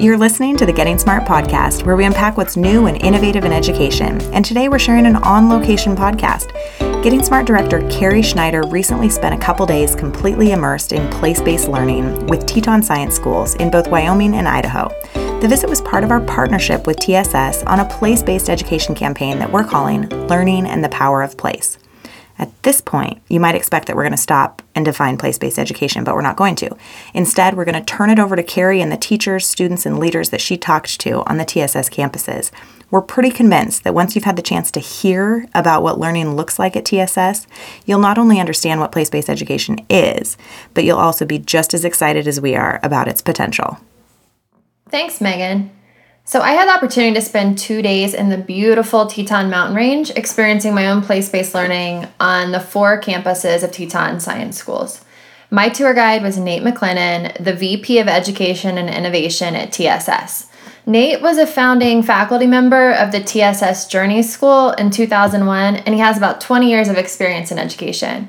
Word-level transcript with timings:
You're 0.00 0.16
listening 0.16 0.56
to 0.58 0.64
the 0.64 0.72
Getting 0.72 0.96
Smart 0.96 1.24
podcast, 1.24 1.84
where 1.84 1.96
we 1.96 2.04
unpack 2.04 2.36
what's 2.36 2.56
new 2.56 2.86
and 2.86 3.02
innovative 3.02 3.44
in 3.44 3.52
education. 3.52 4.20
And 4.32 4.44
today 4.44 4.68
we're 4.68 4.78
sharing 4.78 5.06
an 5.06 5.16
on 5.16 5.48
location 5.48 5.96
podcast. 5.96 6.52
Getting 7.02 7.20
Smart 7.24 7.48
director 7.48 7.80
Carri 7.80 8.22
Schneider 8.22 8.62
recently 8.68 9.08
spent 9.08 9.34
a 9.34 9.44
couple 9.44 9.66
days 9.66 9.96
completely 9.96 10.52
immersed 10.52 10.92
in 10.92 11.10
place 11.10 11.42
based 11.42 11.66
learning 11.66 12.28
with 12.28 12.46
Teton 12.46 12.80
Science 12.80 13.16
Schools 13.16 13.56
in 13.56 13.72
both 13.72 13.88
Wyoming 13.88 14.34
and 14.34 14.46
Idaho. 14.46 14.88
The 15.40 15.48
visit 15.48 15.68
was 15.68 15.80
part 15.80 16.04
of 16.04 16.12
our 16.12 16.20
partnership 16.20 16.86
with 16.86 17.00
TSS 17.00 17.64
on 17.64 17.80
a 17.80 17.88
place 17.88 18.22
based 18.22 18.48
education 18.48 18.94
campaign 18.94 19.40
that 19.40 19.50
we're 19.50 19.64
calling 19.64 20.08
Learning 20.28 20.64
and 20.64 20.84
the 20.84 20.90
Power 20.90 21.24
of 21.24 21.36
Place. 21.36 21.76
At 22.38 22.62
this 22.62 22.80
point, 22.80 23.20
you 23.28 23.40
might 23.40 23.56
expect 23.56 23.86
that 23.86 23.96
we're 23.96 24.04
going 24.04 24.12
to 24.12 24.16
stop 24.16 24.62
and 24.74 24.84
define 24.84 25.18
place 25.18 25.38
based 25.38 25.58
education, 25.58 26.04
but 26.04 26.14
we're 26.14 26.22
not 26.22 26.36
going 26.36 26.54
to. 26.56 26.76
Instead, 27.12 27.56
we're 27.56 27.64
going 27.64 27.74
to 27.74 27.84
turn 27.84 28.10
it 28.10 28.18
over 28.18 28.36
to 28.36 28.44
Carri 28.44 28.80
and 28.80 28.92
the 28.92 28.96
teachers, 28.96 29.46
students, 29.46 29.84
and 29.84 29.98
leaders 29.98 30.30
that 30.30 30.40
she 30.40 30.56
talked 30.56 31.00
to 31.00 31.24
on 31.28 31.38
the 31.38 31.44
TSS 31.44 31.90
campuses. 31.90 32.52
We're 32.90 33.02
pretty 33.02 33.30
convinced 33.30 33.84
that 33.84 33.94
once 33.94 34.14
you've 34.14 34.24
had 34.24 34.36
the 34.36 34.42
chance 34.42 34.70
to 34.70 34.80
hear 34.80 35.46
about 35.52 35.82
what 35.82 35.98
learning 35.98 36.36
looks 36.36 36.58
like 36.58 36.74
at 36.76 36.86
TSS, 36.86 37.46
you'll 37.84 37.98
not 37.98 38.18
only 38.18 38.40
understand 38.40 38.80
what 38.80 38.92
place 38.92 39.10
based 39.10 39.28
education 39.28 39.84
is, 39.90 40.38
but 40.74 40.84
you'll 40.84 40.98
also 40.98 41.26
be 41.26 41.38
just 41.38 41.74
as 41.74 41.84
excited 41.84 42.26
as 42.26 42.40
we 42.40 42.54
are 42.54 42.80
about 42.82 43.08
its 43.08 43.20
potential. 43.20 43.78
Thanks, 44.90 45.20
Megan. 45.20 45.70
So, 46.28 46.42
I 46.42 46.50
had 46.50 46.68
the 46.68 46.74
opportunity 46.74 47.14
to 47.14 47.22
spend 47.22 47.56
two 47.56 47.80
days 47.80 48.12
in 48.12 48.28
the 48.28 48.36
beautiful 48.36 49.06
Teton 49.06 49.48
Mountain 49.48 49.74
Range 49.74 50.10
experiencing 50.10 50.74
my 50.74 50.88
own 50.88 51.00
place 51.00 51.30
based 51.30 51.54
learning 51.54 52.06
on 52.20 52.52
the 52.52 52.60
four 52.60 53.00
campuses 53.00 53.62
of 53.62 53.72
Teton 53.72 54.20
Science 54.20 54.58
Schools. 54.58 55.02
My 55.50 55.70
tour 55.70 55.94
guide 55.94 56.22
was 56.22 56.36
Nate 56.36 56.62
McClellan, 56.62 57.32
the 57.42 57.54
VP 57.54 57.98
of 57.98 58.08
Education 58.08 58.76
and 58.76 58.90
Innovation 58.90 59.56
at 59.56 59.72
TSS. 59.72 60.48
Nate 60.84 61.22
was 61.22 61.38
a 61.38 61.46
founding 61.46 62.02
faculty 62.02 62.46
member 62.46 62.92
of 62.92 63.10
the 63.10 63.22
TSS 63.22 63.88
Journey 63.88 64.22
School 64.22 64.72
in 64.72 64.90
2001, 64.90 65.76
and 65.76 65.94
he 65.94 66.00
has 66.02 66.18
about 66.18 66.42
20 66.42 66.68
years 66.68 66.88
of 66.90 66.98
experience 66.98 67.50
in 67.50 67.58
education. 67.58 68.28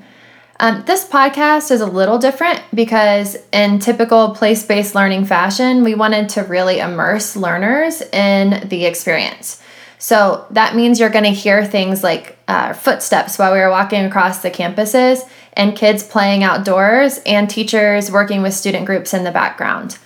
Um, 0.62 0.84
this 0.86 1.08
podcast 1.08 1.72
is 1.72 1.80
a 1.80 1.86
little 1.86 2.18
different 2.18 2.62
because, 2.74 3.38
in 3.54 3.80
typical 3.80 4.36
place 4.36 4.66
based 4.66 4.94
learning 4.94 5.24
fashion, 5.24 5.84
we 5.84 5.96
wanted 5.96 6.28
to 6.30 6.44
really 6.44 6.80
immerse 6.80 7.38
learners 7.38 8.02
in 8.02 8.68
the 8.68 8.86
experience. 8.86 9.62
So 10.00 10.46
that 10.52 10.76
means 10.76 11.00
you're 11.00 11.10
going 11.10 11.24
to 11.24 11.30
hear 11.30 11.66
things 11.66 12.04
like 12.04 12.38
uh, 12.50 12.74
footsteps 12.74 13.40
while 13.40 13.54
we 13.54 13.60
were 13.60 13.70
walking 13.70 14.04
across 14.04 14.42
the 14.42 14.52
campuses, 14.52 15.22
and 15.54 15.78
kids 15.78 16.04
playing 16.04 16.44
outdoors, 16.44 17.20
and 17.26 17.50
teachers 17.50 18.12
working 18.12 18.42
with 18.42 18.54
student 18.54 18.86
groups 18.86 19.14
in 19.14 19.24
the 19.24 19.32
background. 19.32 19.98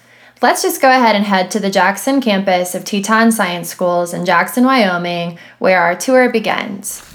Let's 0.41 0.61
just 0.61 0.81
go 0.81 0.89
ahead 0.89 1.15
and 1.15 1.25
head 1.25 1.49
to 1.51 1.59
the 1.59 1.71
Jackson 1.71 2.21
campus 2.21 2.75
of 2.75 2.85
Teton 2.85 3.31
Science 3.31 3.69
Schools 3.69 4.13
in 4.13 4.25
Jackson, 4.25 4.65
Wyoming, 4.65 5.39
where 5.57 5.81
our 5.81 5.95
tour 5.95 6.29
begins. 6.29 7.12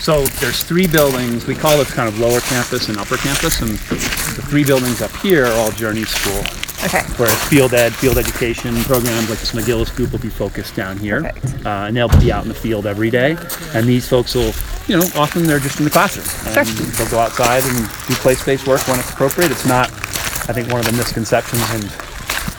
So 0.00 0.24
there's 0.40 0.62
three 0.62 0.86
buildings. 0.86 1.46
We 1.46 1.54
call 1.54 1.80
it 1.80 1.88
kind 1.88 2.08
of 2.08 2.18
lower 2.18 2.40
campus 2.40 2.88
and 2.88 2.98
upper 2.98 3.16
campus, 3.16 3.60
and 3.60 3.70
the 3.70 4.42
three 4.48 4.64
buildings 4.64 5.02
up 5.02 5.14
here 5.16 5.46
are 5.46 5.52
all 5.54 5.70
Journey 5.72 6.04
School. 6.04 6.42
Okay. 6.84 7.02
Whereas 7.16 7.34
field 7.48 7.74
ed, 7.74 7.92
field 7.94 8.18
education 8.18 8.74
programs 8.84 9.28
like 9.28 9.40
this 9.40 9.50
McGillis 9.52 9.94
group 9.94 10.12
will 10.12 10.20
be 10.20 10.28
focused 10.28 10.76
down 10.76 10.96
here, 10.96 11.26
uh, 11.66 11.86
and 11.86 11.96
they'll 11.96 12.08
be 12.20 12.30
out 12.30 12.44
in 12.44 12.48
the 12.48 12.54
field 12.54 12.86
every 12.86 13.10
day. 13.10 13.36
And 13.74 13.86
these 13.86 14.08
folks 14.08 14.34
will, 14.36 14.52
you 14.86 14.96
know, 14.96 15.04
often 15.16 15.42
they're 15.42 15.58
just 15.58 15.80
in 15.80 15.84
the 15.84 15.90
classroom. 15.90 16.26
And 16.46 16.66
Sure. 16.68 16.86
They'll 16.86 17.10
go 17.10 17.18
outside 17.18 17.64
and 17.64 17.78
do 18.06 18.14
place-based 18.14 18.68
work 18.68 18.86
when 18.86 19.00
it's 19.00 19.10
appropriate. 19.10 19.50
It's 19.50 19.66
not, 19.66 19.90
I 19.90 20.52
think, 20.52 20.70
one 20.70 20.78
of 20.78 20.86
the 20.86 20.92
misconceptions 20.92 21.62
and 21.70 21.84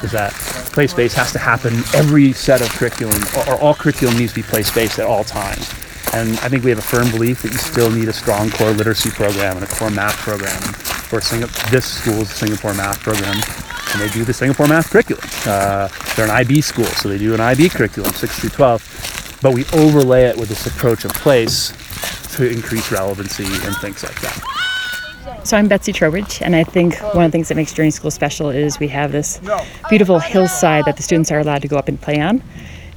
is 0.04 0.12
that 0.12 0.34
place-based 0.74 1.16
has 1.16 1.32
to 1.34 1.40
happen 1.40 1.74
every 1.96 2.34
set 2.34 2.62
of 2.62 2.70
curriculum, 2.70 3.22
or, 3.38 3.54
or 3.54 3.62
all 3.62 3.74
curriculum 3.74 4.18
needs 4.18 4.34
to 4.34 4.42
be 4.42 4.44
place-based 4.44 5.00
at 5.00 5.06
all 5.06 5.24
times. 5.24 5.70
And 6.14 6.32
I 6.40 6.50
think 6.50 6.64
we 6.64 6.72
have 6.72 6.80
a 6.80 6.82
firm 6.82 7.12
belief 7.12 7.44
that 7.44 7.52
you 7.52 7.58
still 7.58 7.92
need 7.92 8.08
a 8.08 8.14
strong 8.14 8.50
core 8.50 8.72
literacy 8.72 9.12
program 9.12 9.58
and 9.58 9.64
a 9.64 9.68
core 9.68 9.92
math 9.92 10.18
program. 10.18 10.60
For 11.10 11.20
Singa- 11.20 11.72
this 11.72 11.86
school 11.86 12.22
is 12.22 12.32
a 12.32 12.36
Singapore 12.36 12.74
math 12.74 13.00
program, 13.00 13.36
and 13.36 14.02
they 14.02 14.10
do 14.14 14.24
the 14.24 14.34
Singapore 14.34 14.68
math 14.68 14.90
curriculum. 14.90 15.24
Uh, 15.46 15.88
they're 16.16 16.26
an 16.26 16.32
IB 16.32 16.62
school, 16.62 16.86
so 16.86 17.10
they 17.10 17.18
do 17.18 17.34
an 17.34 17.40
IB 17.40 17.70
curriculum, 17.70 18.12
6 18.12 18.40
through 18.40 18.50
12. 18.50 19.40
But 19.42 19.54
we 19.54 19.66
overlay 19.74 20.24
it 20.24 20.38
with 20.38 20.50
this 20.50 20.66
approach 20.68 21.06
of 21.06 21.12
place 21.14 21.72
to 22.36 22.50
increase 22.50 22.92
relevancy 22.92 23.46
and 23.46 23.76
things 23.78 24.04
like 24.04 24.20
that. 24.22 25.40
So 25.44 25.58
I'm 25.58 25.68
Betsy 25.68 25.94
Trowbridge, 25.94 26.42
and 26.42 26.56
I 26.56 26.64
think 26.64 26.98
one 27.14 27.24
of 27.24 27.32
the 27.32 27.36
things 27.36 27.48
that 27.48 27.56
makes 27.56 27.74
Journey 27.74 27.92
School 27.92 28.12
special 28.12 28.50
is 28.50 28.80
we 28.80 28.88
have 28.90 29.12
this 29.12 29.40
beautiful 29.90 30.20
hillside 30.20 30.86
that 30.86 30.98
the 30.98 31.04
students 31.04 31.32
are 31.32 31.40
allowed 31.40 31.62
to 31.62 31.68
go 31.68 31.78
up 31.78 31.88
and 31.88 32.00
play 32.00 32.20
on. 32.20 32.44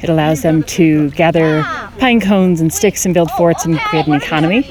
It 0.03 0.09
allows 0.09 0.43
them 0.43 0.63
to 0.65 1.11
gather 1.11 1.63
pine 1.99 2.21
cones 2.21 2.61
and 2.61 2.73
sticks 2.73 3.05
and 3.05 3.15
build 3.15 3.31
forts 3.33 3.65
and 3.65 3.79
create 3.79 4.07
an 4.07 4.15
economy, 4.15 4.63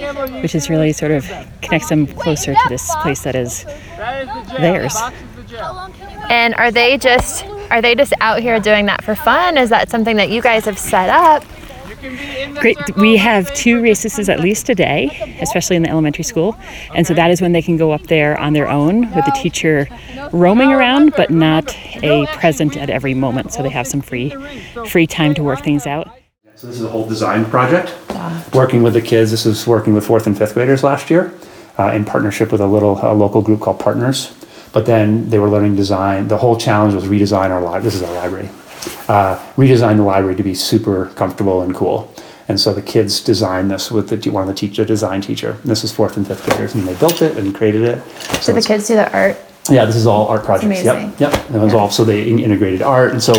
which 0.41 0.55
is 0.55 0.69
really 0.69 0.91
sort 0.91 1.11
of 1.11 1.25
connects 1.61 1.89
them 1.89 2.05
closer 2.07 2.53
to 2.53 2.65
this 2.69 2.93
place 3.01 3.21
that 3.23 3.35
is 3.35 3.65
theirs. 4.59 4.95
And 6.29 6.53
are 6.55 6.71
they 6.71 6.97
just 6.97 7.45
are 7.69 7.81
they 7.81 7.95
just 7.95 8.13
out 8.19 8.41
here 8.41 8.59
doing 8.59 8.87
that 8.87 9.03
for 9.03 9.15
fun? 9.15 9.57
Is 9.57 9.69
that 9.69 9.89
something 9.89 10.17
that 10.17 10.29
you 10.29 10.41
guys 10.41 10.65
have 10.65 10.77
set 10.77 11.09
up? 11.09 11.45
Great. 12.55 12.77
We 12.95 13.17
have 13.17 13.53
two 13.53 13.81
recesses 13.81 14.29
at 14.29 14.39
least 14.39 14.69
a 14.69 14.75
day, 14.75 15.37
especially 15.41 15.75
in 15.75 15.83
the 15.83 15.89
elementary 15.89 16.23
school. 16.23 16.57
And 16.95 17.05
so 17.05 17.13
that 17.13 17.31
is 17.31 17.41
when 17.41 17.51
they 17.51 17.61
can 17.61 17.77
go 17.77 17.91
up 17.91 18.03
there 18.03 18.39
on 18.39 18.53
their 18.53 18.67
own 18.67 19.01
with 19.13 19.25
the 19.25 19.37
teacher 19.41 19.87
roaming 20.31 20.71
around, 20.71 21.13
but 21.15 21.29
not 21.29 21.75
a 22.03 22.25
present 22.33 22.77
at 22.77 22.89
every 22.89 23.13
moment. 23.13 23.53
So 23.53 23.61
they 23.63 23.69
have 23.69 23.87
some 23.87 24.01
free 24.01 24.35
free 24.87 25.07
time 25.07 25.33
to 25.35 25.43
work 25.43 25.63
things 25.63 25.85
out. 25.85 26.07
So 26.55 26.67
this 26.67 26.77
is 26.77 26.83
a 26.83 26.89
whole 26.89 27.07
design 27.07 27.45
project. 27.45 27.95
Working 28.53 28.83
with 28.83 28.93
the 28.93 29.01
kids, 29.01 29.31
this 29.31 29.45
was 29.45 29.65
working 29.65 29.93
with 29.93 30.05
fourth 30.05 30.27
and 30.27 30.37
fifth 30.37 30.53
graders 30.53 30.83
last 30.83 31.09
year 31.09 31.33
uh, 31.79 31.91
in 31.93 32.05
partnership 32.05 32.51
with 32.51 32.61
a 32.61 32.67
little 32.67 32.99
a 33.01 33.13
local 33.13 33.41
group 33.41 33.61
called 33.61 33.79
Partners. 33.79 34.33
But 34.73 34.85
then 34.85 35.29
they 35.29 35.39
were 35.39 35.49
learning 35.49 35.75
design. 35.75 36.27
The 36.27 36.37
whole 36.37 36.57
challenge 36.57 36.93
was 36.93 37.05
redesign 37.05 37.49
our 37.49 37.61
library. 37.61 37.83
This 37.83 37.95
is 37.95 38.03
our 38.03 38.13
library. 38.13 38.49
Uh, 39.07 39.37
redesign 39.57 39.97
the 39.97 40.03
library 40.03 40.35
to 40.35 40.43
be 40.43 40.55
super 40.55 41.07
comfortable 41.15 41.61
and 41.61 41.75
cool. 41.75 42.13
And 42.47 42.59
so 42.59 42.73
the 42.73 42.81
kids 42.81 43.21
designed 43.21 43.71
this 43.71 43.91
with 43.91 44.09
the, 44.09 44.29
one 44.29 44.43
of 44.43 44.47
the 44.47 44.53
teacher, 44.55 44.83
design 44.83 45.21
teacher. 45.21 45.51
And 45.51 45.63
this 45.71 45.83
is 45.83 45.91
fourth 45.91 46.17
and 46.17 46.27
fifth 46.27 46.43
graders, 46.45 46.75
and 46.75 46.87
they 46.87 46.95
built 46.95 47.21
it 47.21 47.37
and 47.37 47.53
created 47.55 47.83
it. 47.83 48.03
So 48.41 48.53
Do 48.53 48.59
the 48.59 48.67
kids 48.67 48.87
do 48.87 48.95
the 48.95 49.11
art? 49.13 49.37
yeah, 49.69 49.85
this 49.85 49.95
is 49.95 50.07
all 50.07 50.27
art 50.27 50.43
projects. 50.43 50.65
amazing. 50.65 51.11
Yep, 51.17 51.19
yep. 51.19 51.47
And 51.47 51.55
it 51.55 51.59
was 51.59 51.73
all 51.73 51.89
so 51.89 52.03
they 52.03 52.27
in- 52.29 52.39
integrated 52.39 52.81
art, 52.81 53.11
and 53.11 53.21
so 53.21 53.33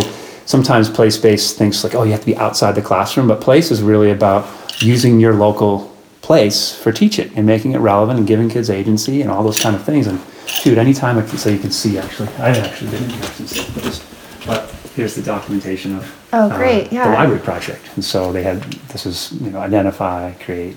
sometimes 0.47 0.89
place-based 0.89 1.59
thinks 1.59 1.85
like, 1.85 1.95
oh, 1.95 2.05
you 2.05 2.13
have 2.13 2.21
to 2.21 2.27
be 2.27 2.37
outside 2.37 2.75
the 2.75 2.83
classroom, 2.83 3.29
but 3.29 3.41
place 3.41 3.71
is 3.71 3.83
really 3.83 4.11
about 4.11 4.49
using 4.81 5.21
your 5.21 5.35
local 5.35 5.95
place 6.23 6.75
for 6.75 6.93
teaching 6.93 7.31
and 7.37 7.45
making 7.47 7.73
it 7.73 7.79
relevant 7.79 8.19
and 8.19 8.27
giving 8.29 8.49
kids 8.49 8.71
agency 8.71 9.23
and 9.23 9.31
all 9.31 9.43
those 9.43 9.59
kind 9.61 9.75
of 9.75 9.83
things. 9.85 10.07
And 10.07 10.21
dude, 10.63 10.79
anytime 10.79 11.19
I 11.19 11.23
can 11.23 11.37
so 11.39 11.51
you 11.51 11.59
can 11.59 11.73
see 11.73 11.99
actually, 11.99 12.29
I 12.39 12.51
actually 12.51 12.91
didn't 12.93 13.11
actually 13.13 13.47
see 13.49 13.73
but, 13.75 14.05
but 14.47 14.75
here's 14.97 15.15
the 15.15 15.23
documentation 15.23 15.97
of 15.97 16.19
Oh, 16.33 16.49
great, 16.57 16.93
yeah. 16.93 17.09
the 17.09 17.15
library 17.15 17.41
project. 17.41 17.83
And 17.95 18.05
so 18.05 18.33
they 18.33 18.43
had 18.43 18.63
this 18.93 19.07
is 19.07 19.33
you 19.41 19.51
know 19.51 19.59
identify, 19.61 20.33
create, 20.33 20.77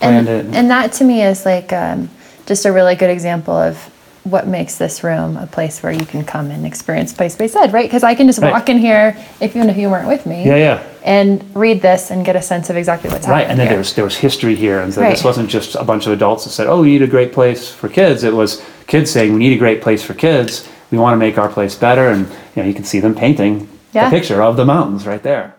And, 0.00 0.28
it. 0.28 0.46
and 0.54 0.70
that 0.70 0.92
to 0.94 1.04
me 1.04 1.22
is 1.22 1.44
like 1.44 1.72
um, 1.72 2.08
just 2.46 2.64
a 2.64 2.72
really 2.72 2.94
good 2.94 3.10
example 3.10 3.54
of 3.54 3.76
what 4.24 4.46
makes 4.46 4.76
this 4.76 5.02
room 5.02 5.36
a 5.38 5.46
place 5.46 5.82
where 5.82 5.92
you 5.92 6.04
can 6.04 6.22
come 6.24 6.50
and 6.50 6.66
experience 6.66 7.10
place 7.12 7.34
based 7.34 7.56
ed, 7.56 7.72
right? 7.72 7.86
Because 7.88 8.02
I 8.04 8.14
can 8.14 8.26
just 8.26 8.38
Right. 8.40 8.52
walk 8.52 8.68
in 8.68 8.76
here, 8.78 9.16
if 9.40 9.56
even 9.56 9.70
if 9.70 9.78
you 9.78 9.88
weren't 9.88 10.08
with 10.08 10.26
me, 10.26 10.44
yeah, 10.44 10.56
yeah. 10.56 10.82
and 11.04 11.42
read 11.54 11.80
this 11.80 12.10
and 12.10 12.22
get 12.24 12.36
a 12.36 12.42
sense 12.42 12.68
of 12.68 12.76
exactly 12.76 13.08
what's 13.08 13.26
Right, 13.26 13.38
happening 13.42 13.44
Right, 13.46 13.50
and 13.50 13.58
then 13.58 13.66
here. 13.68 13.72
there 13.72 13.78
was 13.78 13.92
there 13.94 14.04
was 14.04 14.16
history 14.16 14.54
here, 14.54 14.80
and 14.80 14.92
so 14.92 15.00
Right. 15.00 15.10
this 15.10 15.24
wasn't 15.24 15.48
just 15.48 15.74
a 15.74 15.84
bunch 15.84 16.06
of 16.06 16.12
adults 16.12 16.44
that 16.44 16.50
said, 16.50 16.66
"Oh, 16.66 16.82
we 16.82 16.88
need 16.88 17.02
a 17.02 17.06
great 17.06 17.32
place 17.32 17.70
for 17.70 17.88
kids." 17.88 18.22
It 18.22 18.34
was 18.34 18.60
kids 18.86 19.10
saying, 19.10 19.32
"We 19.32 19.38
need 19.38 19.54
a 19.54 19.58
great 19.58 19.80
place 19.80 20.02
for 20.02 20.12
kids. 20.12 20.68
We 20.90 20.98
want 20.98 21.14
to 21.14 21.18
make 21.18 21.38
our 21.38 21.48
place 21.48 21.74
better." 21.74 22.08
And 22.10 22.26
you 22.60 22.64
know, 22.64 22.68
you 22.68 22.74
can 22.74 22.84
see 22.84 23.00
them 23.00 23.14
painting 23.14 23.68
Yeah. 23.92 24.08
the 24.10 24.16
picture 24.16 24.42
of 24.42 24.56
the 24.56 24.64
mountains 24.64 25.06
right 25.06 25.22
there. 25.22 25.54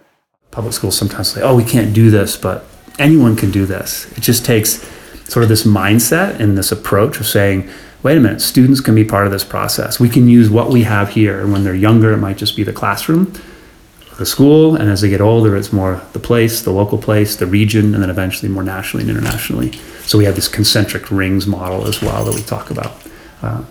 Public 0.51 0.73
schools 0.73 0.95
sometimes 0.95 1.29
say, 1.29 1.41
"Oh, 1.41 1.55
we 1.55 1.63
can't 1.63 1.93
do 1.93 2.11
this," 2.11 2.37
but 2.37 2.65
anyone 2.99 3.35
can 3.35 3.51
do 3.51 3.65
this. 3.65 4.05
It 4.15 4.21
just 4.21 4.45
takes 4.45 4.79
sort 5.27 5.43
of 5.43 5.49
this 5.49 5.63
mindset 5.63 6.39
and 6.39 6.57
this 6.57 6.71
approach 6.71 7.19
of 7.19 7.27
saying, 7.27 7.67
"Wait 8.03 8.17
a 8.17 8.19
minute, 8.19 8.41
students 8.41 8.81
can 8.81 8.93
be 8.93 9.03
part 9.03 9.25
of 9.25 9.31
this 9.31 9.43
process. 9.43 9.99
We 9.99 10.09
can 10.09 10.27
use 10.27 10.49
what 10.49 10.69
we 10.69 10.83
have 10.83 11.09
here." 11.09 11.39
And 11.39 11.51
when 11.51 11.63
they're 11.63 11.73
younger, 11.73 12.11
it 12.13 12.17
might 12.17 12.37
just 12.37 12.55
be 12.55 12.63
the 12.63 12.73
classroom 12.73 13.31
the 14.21 14.25
school, 14.25 14.75
and 14.75 14.87
as 14.87 15.01
they 15.01 15.09
get 15.09 15.19
older, 15.19 15.55
it's 15.57 15.73
more 15.73 15.99
the 16.13 16.19
place, 16.19 16.61
the 16.61 16.69
local 16.69 16.99
place, 16.99 17.35
the 17.35 17.47
region, 17.47 17.95
and 17.95 18.03
then 18.03 18.09
eventually 18.11 18.51
more 18.51 18.61
nationally 18.61 19.01
and 19.01 19.09
internationally. 19.09 19.71
So 20.05 20.15
we 20.19 20.25
have 20.25 20.35
this 20.35 20.47
concentric 20.47 21.09
rings 21.09 21.47
model 21.47 21.87
as 21.87 22.03
well 22.03 22.23
that 22.25 22.35
we 22.35 22.43
talk 22.43 22.69
about. 22.69 22.93
Uh, 23.41 23.61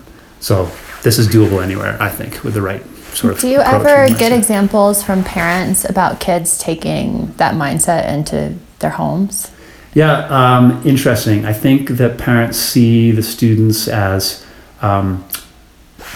so 0.41 0.69
this 1.03 1.17
is 1.17 1.29
doable 1.29 1.63
anywhere, 1.63 1.95
I 2.01 2.09
think, 2.09 2.43
with 2.43 2.53
the 2.53 2.61
right 2.61 2.83
sort 3.13 3.33
of. 3.33 3.39
Do 3.39 3.49
you 3.49 3.59
ever 3.59 4.07
get 4.15 4.31
examples 4.31 5.03
from 5.03 5.23
parents 5.23 5.85
about 5.89 6.19
kids 6.19 6.57
taking 6.57 7.33
that 7.33 7.55
mindset 7.55 8.07
into 8.11 8.55
their 8.79 8.91
homes? 8.91 9.51
Yeah, 9.93 10.25
um, 10.27 10.81
interesting. 10.85 11.45
I 11.45 11.53
think 11.53 11.89
that 11.89 12.17
parents 12.17 12.57
see 12.57 13.11
the 13.11 13.23
students 13.23 13.87
as 13.87 14.45
um, 14.81 15.25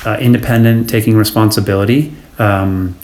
uh, 0.06 0.18
independent, 0.20 0.90
taking 0.90 1.18
responsibility. 1.18 2.14
Um, 2.40 2.98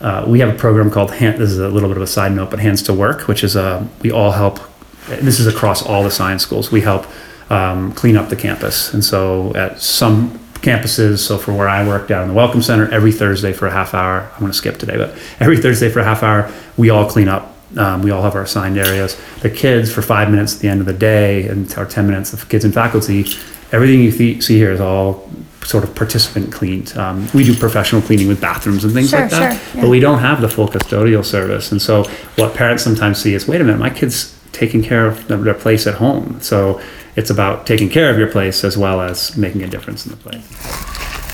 uh, 0.00 0.24
we 0.26 0.40
have 0.40 0.48
a 0.48 0.58
program 0.58 0.90
called 0.90 1.10
Hand, 1.12 1.38
this 1.38 1.50
is 1.50 1.58
a 1.58 1.68
little 1.68 1.88
bit 1.88 1.96
of 1.96 2.02
a 2.02 2.06
side 2.06 2.32
note, 2.32 2.50
but 2.50 2.60
Hands 2.60 2.80
to 2.82 2.92
Work, 2.92 3.28
which 3.28 3.42
is 3.42 3.56
uh, 3.56 3.86
we 4.02 4.10
all 4.10 4.32
help. 4.32 4.60
This 5.08 5.38
is 5.38 5.46
across 5.46 5.84
all 5.84 6.02
the 6.02 6.10
science 6.10 6.42
schools. 6.42 6.72
We 6.72 6.80
help 6.80 7.06
um, 7.50 7.92
clean 7.92 8.16
up 8.16 8.28
the 8.28 8.36
campus, 8.36 8.92
and 8.92 9.04
so 9.04 9.54
at 9.54 9.80
some 9.80 10.38
campuses. 10.62 11.18
So 11.18 11.38
for 11.38 11.52
where 11.52 11.68
I 11.68 11.86
work 11.86 12.08
down 12.08 12.22
in 12.22 12.28
the 12.28 12.34
Welcome 12.34 12.62
Center, 12.62 12.90
every 12.92 13.12
Thursday 13.12 13.52
for 13.52 13.66
a 13.66 13.70
half 13.72 13.94
hour. 13.94 14.28
I'm 14.34 14.40
going 14.40 14.52
to 14.52 14.56
skip 14.58 14.78
today, 14.78 14.96
but 14.96 15.16
every 15.40 15.58
Thursday 15.58 15.88
for 15.88 16.00
a 16.00 16.04
half 16.04 16.22
hour, 16.22 16.52
we 16.76 16.90
all 16.90 17.08
clean 17.08 17.28
up. 17.28 17.54
Um, 17.76 18.02
we 18.02 18.10
all 18.10 18.22
have 18.22 18.34
our 18.34 18.42
assigned 18.42 18.78
areas. 18.78 19.20
The 19.40 19.50
kids 19.50 19.92
for 19.92 20.00
five 20.00 20.30
minutes 20.30 20.54
at 20.54 20.60
the 20.60 20.68
end 20.68 20.80
of 20.80 20.86
the 20.86 20.92
day, 20.92 21.48
and 21.48 21.72
our 21.76 21.84
ten 21.84 22.06
minutes, 22.06 22.32
of 22.32 22.48
kids 22.48 22.64
and 22.64 22.72
faculty. 22.72 23.26
Everything 23.72 24.00
you 24.00 24.12
th- 24.12 24.42
see 24.42 24.56
here 24.56 24.70
is 24.70 24.80
all 24.80 25.28
sort 25.64 25.82
of 25.82 25.92
participant 25.96 26.52
cleaned. 26.52 26.96
Um, 26.96 27.26
we 27.34 27.42
do 27.42 27.52
professional 27.54 28.00
cleaning 28.00 28.28
with 28.28 28.40
bathrooms 28.40 28.84
and 28.84 28.92
things 28.94 29.10
Sure, 29.10 29.22
like 29.22 29.30
that, 29.30 29.60
sure, 29.60 29.70
yeah. 29.74 29.80
but 29.82 29.90
we 29.90 29.98
don't 29.98 30.20
have 30.20 30.40
the 30.40 30.48
full 30.48 30.68
custodial 30.68 31.24
service. 31.24 31.72
And 31.72 31.82
so 31.82 32.04
what 32.36 32.54
parents 32.54 32.84
sometimes 32.84 33.18
see 33.18 33.34
is, 33.34 33.48
wait 33.48 33.60
a 33.60 33.64
minute, 33.64 33.80
my 33.80 33.90
kid's 33.90 34.35
taking 34.56 34.82
care 34.82 35.06
of 35.06 35.26
their- 35.28 35.36
their 35.38 35.54
place 35.54 35.86
at 35.86 35.94
home. 35.94 36.38
So 36.40 36.80
it's 37.14 37.30
about 37.30 37.66
taking 37.66 37.88
care 37.90 38.08
of 38.10 38.18
your 38.18 38.28
place 38.28 38.64
as 38.64 38.76
well 38.76 39.00
as 39.00 39.36
making 39.36 39.62
a 39.62 39.66
difference 39.68 40.06
in 40.06 40.10
the 40.12 40.16
place. 40.16 40.42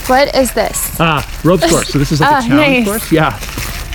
What 0.09 0.35
is 0.35 0.53
this? 0.53 0.97
Ah, 0.99 1.25
ropes 1.45 1.69
course. 1.71 1.89
So 1.89 1.99
this 1.99 2.11
is 2.13 2.21
like 2.21 2.31
Ah, 2.33 2.39
a 2.45 2.49
challenge 2.49 2.77
nice. 2.79 2.85
course. 2.87 3.13
Yeah. 3.13 3.39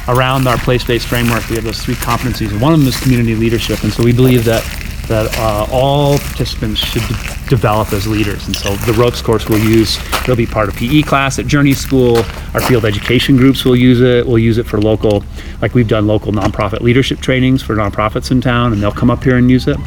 Around 0.08 0.48
our 0.48 0.58
place-based 0.58 1.06
framework, 1.08 1.44
we 1.50 1.56
have 1.56 1.66
those 1.66 1.82
three 1.84 1.96
competencies. 1.96 2.58
One 2.62 2.72
of 2.74 2.80
them 2.80 2.88
is 2.88 2.98
community 2.98 3.36
leadership, 3.36 3.84
and 3.84 3.92
so 3.92 4.04
we 4.04 4.14
believe 4.14 4.46
that 4.46 4.64
that 5.08 5.34
uh, 5.40 5.68
all 5.72 6.18
participants 6.18 6.80
should 6.80 7.02
de- 7.04 7.50
develop 7.50 7.94
as 7.94 8.08
leaders. 8.08 8.46
And 8.48 8.56
so 8.56 8.76
the 8.76 8.94
ropes 8.94 9.22
course 9.22 9.48
we'll 9.48 9.64
use. 9.64 9.98
It'll 10.24 10.36
be 10.36 10.46
part 10.46 10.70
of 10.70 10.76
PE 10.76 11.04
class 11.04 11.40
at 11.40 11.48
Journey 11.48 11.74
School. 11.74 12.18
Our 12.54 12.62
field 12.62 12.86
education 12.86 13.38
groups 13.38 13.64
will 13.66 13.76
use 13.76 14.02
it. 14.02 14.26
We'll 14.28 14.40
use 14.40 14.58
it 14.58 14.66
for 14.66 14.80
local, 14.82 15.24
like 15.62 15.74
we've 15.74 15.88
done 15.88 16.08
local 16.08 16.32
nonprofit 16.32 16.82
leadership 16.82 17.20
trainings 17.20 17.62
for 17.64 17.76
nonprofits 17.76 18.32
in 18.32 18.42
town, 18.42 18.74
and 18.74 18.82
they'll 18.82 18.92
come 18.92 19.10
up 19.10 19.24
here 19.24 19.38
and 19.38 19.50
use 19.50 19.68
it. 19.68 19.78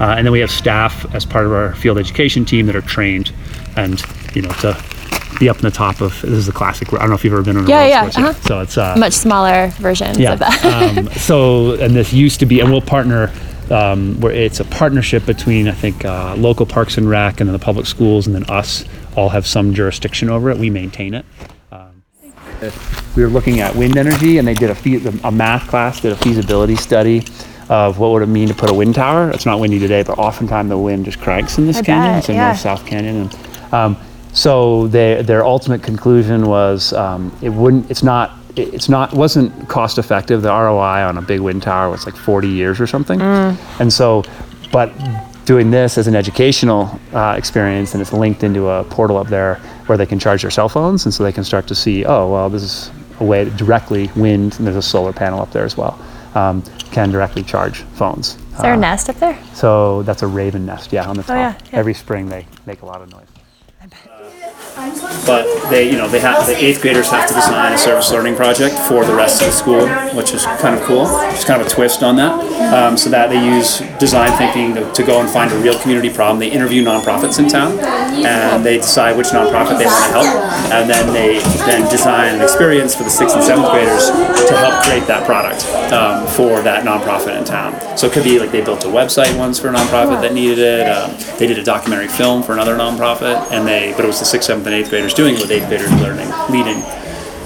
Uh, 0.00 0.14
and 0.16 0.26
then 0.26 0.32
we 0.32 0.40
have 0.40 0.50
staff 0.50 1.06
as 1.14 1.24
part 1.24 1.46
of 1.46 1.52
our 1.52 1.72
field 1.76 1.98
education 1.98 2.44
team 2.44 2.66
that 2.66 2.74
are 2.74 2.80
trained, 2.82 3.32
and 3.76 4.02
you 4.34 4.42
know 4.42 4.50
to 4.54 4.76
be 5.38 5.48
up 5.48 5.56
in 5.56 5.62
the 5.62 5.70
top 5.70 6.00
of 6.00 6.20
this 6.22 6.30
is 6.32 6.46
the 6.46 6.52
classic. 6.52 6.92
I 6.92 6.98
don't 6.98 7.08
know 7.10 7.14
if 7.14 7.24
you've 7.24 7.32
ever 7.32 7.42
been 7.42 7.56
on 7.56 7.64
a 7.64 7.68
Yeah, 7.68 7.86
yeah, 7.86 8.04
uh-huh. 8.06 8.32
So 8.34 8.60
it's 8.60 8.76
uh, 8.76 8.94
Much 8.98 9.12
smaller 9.12 9.68
versions 9.78 10.18
yeah. 10.18 10.32
of 10.32 10.38
that. 10.40 10.96
um, 10.98 11.08
so 11.10 11.74
and 11.74 11.94
this 11.94 12.12
used 12.12 12.40
to 12.40 12.46
be, 12.46 12.60
and 12.60 12.70
we'll 12.70 12.80
partner. 12.80 13.32
Um, 13.70 14.20
where 14.20 14.32
it's 14.32 14.60
a 14.60 14.64
partnership 14.66 15.24
between 15.24 15.68
I 15.68 15.72
think 15.72 16.04
uh, 16.04 16.34
local 16.36 16.66
parks 16.66 16.98
and 16.98 17.08
rec 17.08 17.40
and 17.40 17.48
then 17.48 17.54
the 17.54 17.64
public 17.64 17.86
schools 17.86 18.26
and 18.26 18.36
then 18.36 18.44
us 18.50 18.84
all 19.16 19.30
have 19.30 19.46
some 19.46 19.72
jurisdiction 19.72 20.28
over 20.28 20.50
it. 20.50 20.58
We 20.58 20.68
maintain 20.68 21.14
it. 21.14 21.24
Um, 21.72 22.02
we 23.16 23.22
were 23.22 23.30
looking 23.30 23.60
at 23.60 23.74
wind 23.74 23.96
energy, 23.96 24.38
and 24.38 24.46
they 24.46 24.54
did 24.54 24.68
a, 24.70 24.74
fe- 24.74 25.00
a 25.24 25.30
math 25.30 25.68
class 25.68 26.00
did 26.00 26.12
a 26.12 26.16
feasibility 26.16 26.76
study 26.76 27.24
of 27.70 27.98
what 27.98 28.10
would 28.12 28.22
it 28.22 28.26
mean 28.26 28.48
to 28.48 28.54
put 28.54 28.70
a 28.70 28.74
wind 28.74 28.94
tower. 28.94 29.30
It's 29.30 29.46
not 29.46 29.60
windy 29.60 29.78
today, 29.78 30.02
but 30.02 30.18
oftentimes 30.18 30.68
the 30.68 30.78
wind 30.78 31.06
just 31.06 31.20
cranks 31.20 31.56
in 31.56 31.66
this 31.66 31.78
I 31.78 31.82
canyon. 31.82 32.12
bet, 32.12 32.18
it's 32.18 32.28
in 32.28 32.34
yeah. 32.34 32.46
North 32.48 32.60
South 32.60 32.84
Canyon, 32.86 33.16
and 33.22 33.72
um, 33.72 33.96
so 34.34 34.88
they, 34.88 35.22
their 35.22 35.44
ultimate 35.44 35.82
conclusion 35.82 36.46
was 36.46 36.92
um, 36.92 37.34
it 37.40 37.50
wouldn't. 37.50 37.90
It's 37.90 38.02
not. 38.02 38.32
It- 38.56 38.74
It's 38.74 38.88
not. 38.88 39.12
wasn't 39.12 39.68
cost 39.68 39.98
effective. 39.98 40.42
The 40.42 40.50
ROI 40.50 41.02
on 41.08 41.18
a 41.18 41.22
big 41.22 41.40
wind 41.40 41.62
tower 41.62 41.90
was 41.90 42.06
like 42.06 42.16
40 42.16 42.48
years 42.48 42.80
or 42.80 42.86
something, 42.86 43.20
and 43.20 43.92
so, 43.92 44.22
but 44.72 44.90
doing 45.44 45.70
this 45.70 45.98
as 45.98 46.06
an 46.06 46.16
educational 46.16 46.98
uh, 47.12 47.34
experience 47.36 47.92
and 47.92 48.00
it's 48.00 48.12
linked 48.14 48.42
into 48.42 48.68
a 48.68 48.82
portal 48.84 49.18
up 49.18 49.28
there 49.28 49.56
where 49.86 49.98
they 49.98 50.06
can 50.06 50.18
charge 50.18 50.40
their 50.40 50.50
cell 50.50 50.70
phones 50.70 51.04
and 51.04 51.12
so 51.12 51.22
they 51.22 51.32
can 51.32 51.44
start 51.44 51.66
to 51.66 51.74
see 51.74 52.02
oh 52.06 52.32
well 52.32 52.48
this 52.48 52.62
is 52.62 52.90
a 53.20 53.24
way 53.24 53.44
to 53.44 53.50
directly 53.50 54.10
wind 54.16 54.54
and 54.56 54.66
there's 54.66 54.74
a 54.74 54.80
solar 54.80 55.12
panel 55.12 55.38
up 55.42 55.50
there 55.52 55.66
as 55.66 55.76
well 55.76 55.98
um, 56.34 56.62
can 56.92 57.10
directly 57.10 57.42
charge 57.42 57.82
phones 57.92 58.38
Is 58.54 58.58
there 58.62 58.72
a 58.72 58.76
Uh, 58.78 58.80
nest 58.80 59.10
up 59.10 59.16
there? 59.16 59.38
so 59.52 60.02
that's 60.04 60.22
a 60.22 60.26
raven 60.26 60.64
nest 60.64 60.94
yeah 60.94 61.06
on 61.06 61.14
the 61.16 61.22
top 61.22 61.32
Oh, 61.32 61.34
yeah, 61.38 61.54
yeah. 61.70 61.78
every 61.78 61.92
spring 61.92 62.26
they 62.30 62.46
make 62.64 62.80
a 62.80 62.86
lot 62.86 63.02
of 63.02 63.10
noise 63.12 63.26
but 65.26 65.70
they, 65.70 65.88
you 65.90 65.96
know, 65.96 66.08
they 66.08 66.20
have 66.20 66.46
the 66.46 66.56
eighth 66.56 66.82
graders 66.82 67.08
have 67.10 67.28
to 67.28 67.34
design 67.34 67.72
a 67.72 67.78
service 67.78 68.10
learning 68.10 68.34
project 68.34 68.74
for 68.88 69.04
the 69.04 69.14
rest 69.14 69.40
of 69.40 69.48
the 69.48 69.52
school, 69.52 69.86
which 70.16 70.34
is 70.34 70.44
kind 70.44 70.74
of 70.74 70.82
cool. 70.82 71.06
It's 71.30 71.44
kind 71.44 71.60
of 71.60 71.66
a 71.68 71.70
twist 71.70 72.02
on 72.02 72.16
that. 72.16 72.32
Um, 72.74 72.96
so 72.96 73.08
that 73.10 73.30
they 73.30 73.44
use 73.44 73.78
design 73.98 74.36
thinking 74.36 74.74
to, 74.74 74.92
to 74.92 75.02
go 75.04 75.20
and 75.20 75.30
find 75.30 75.52
a 75.52 75.58
real 75.58 75.78
community 75.78 76.10
problem. 76.10 76.38
They 76.38 76.50
interview 76.50 76.84
nonprofits 76.84 77.38
in 77.38 77.48
town, 77.48 77.78
and 77.80 78.64
they 78.64 78.78
decide 78.78 79.16
which 79.16 79.28
nonprofit 79.28 79.78
they 79.78 79.86
want 79.86 80.04
to 80.06 80.12
help, 80.12 80.72
and 80.72 80.90
then 80.90 81.12
they 81.12 81.38
then 81.66 81.88
design 81.90 82.34
an 82.34 82.42
experience 82.42 82.94
for 82.94 83.04
the 83.04 83.10
sixth 83.10 83.36
and 83.36 83.44
seventh 83.44 83.70
graders 83.70 84.10
to 84.10 84.56
help 84.56 84.82
create 84.84 85.06
that 85.06 85.24
product 85.24 85.64
um, 85.92 86.26
for 86.28 86.60
that 86.62 86.84
nonprofit 86.84 87.38
in 87.38 87.44
town. 87.44 87.74
So 87.96 88.08
it 88.08 88.12
could 88.12 88.24
be 88.24 88.38
like 88.38 88.50
they 88.50 88.62
built 88.62 88.84
a 88.84 88.88
website 88.88 89.36
once 89.38 89.58
for 89.58 89.68
a 89.68 89.72
nonprofit 89.72 90.20
that 90.22 90.34
needed 90.34 90.58
it. 90.58 90.88
Um, 90.88 91.14
they 91.38 91.46
did 91.46 91.58
a 91.58 91.64
documentary 91.64 92.08
film 92.08 92.42
for 92.42 92.52
another 92.52 92.76
nonprofit, 92.76 93.50
and 93.52 93.66
they 93.66 93.92
but 93.92 94.04
it 94.04 94.08
was 94.08 94.18
the 94.18 94.24
sixth, 94.24 94.48
seventh, 94.48 94.63
and 94.66 94.74
eighth 94.74 94.90
graders 94.90 95.14
doing 95.14 95.34
with 95.34 95.50
eighth 95.50 95.68
graders 95.68 95.90
learning, 96.00 96.28
leading. 96.50 96.80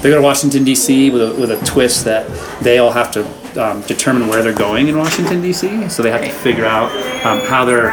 They 0.02 0.10
go 0.10 0.16
to 0.16 0.22
Washington 0.22 0.62
D.C. 0.64 1.10
with 1.10 1.22
a, 1.22 1.40
with 1.40 1.50
a 1.50 1.64
twist 1.66 2.04
that 2.04 2.28
they 2.62 2.78
all 2.78 2.92
have 2.92 3.10
to 3.12 3.26
um, 3.60 3.82
determine 3.82 4.28
where 4.28 4.42
they're 4.44 4.54
going 4.54 4.86
in 4.86 4.96
Washington 4.96 5.40
D.C. 5.42 5.88
So 5.88 6.02
they 6.04 6.10
have 6.12 6.22
to 6.22 6.30
figure 6.30 6.64
out 6.66 6.92
um, 7.26 7.40
how 7.48 7.64
they're 7.64 7.90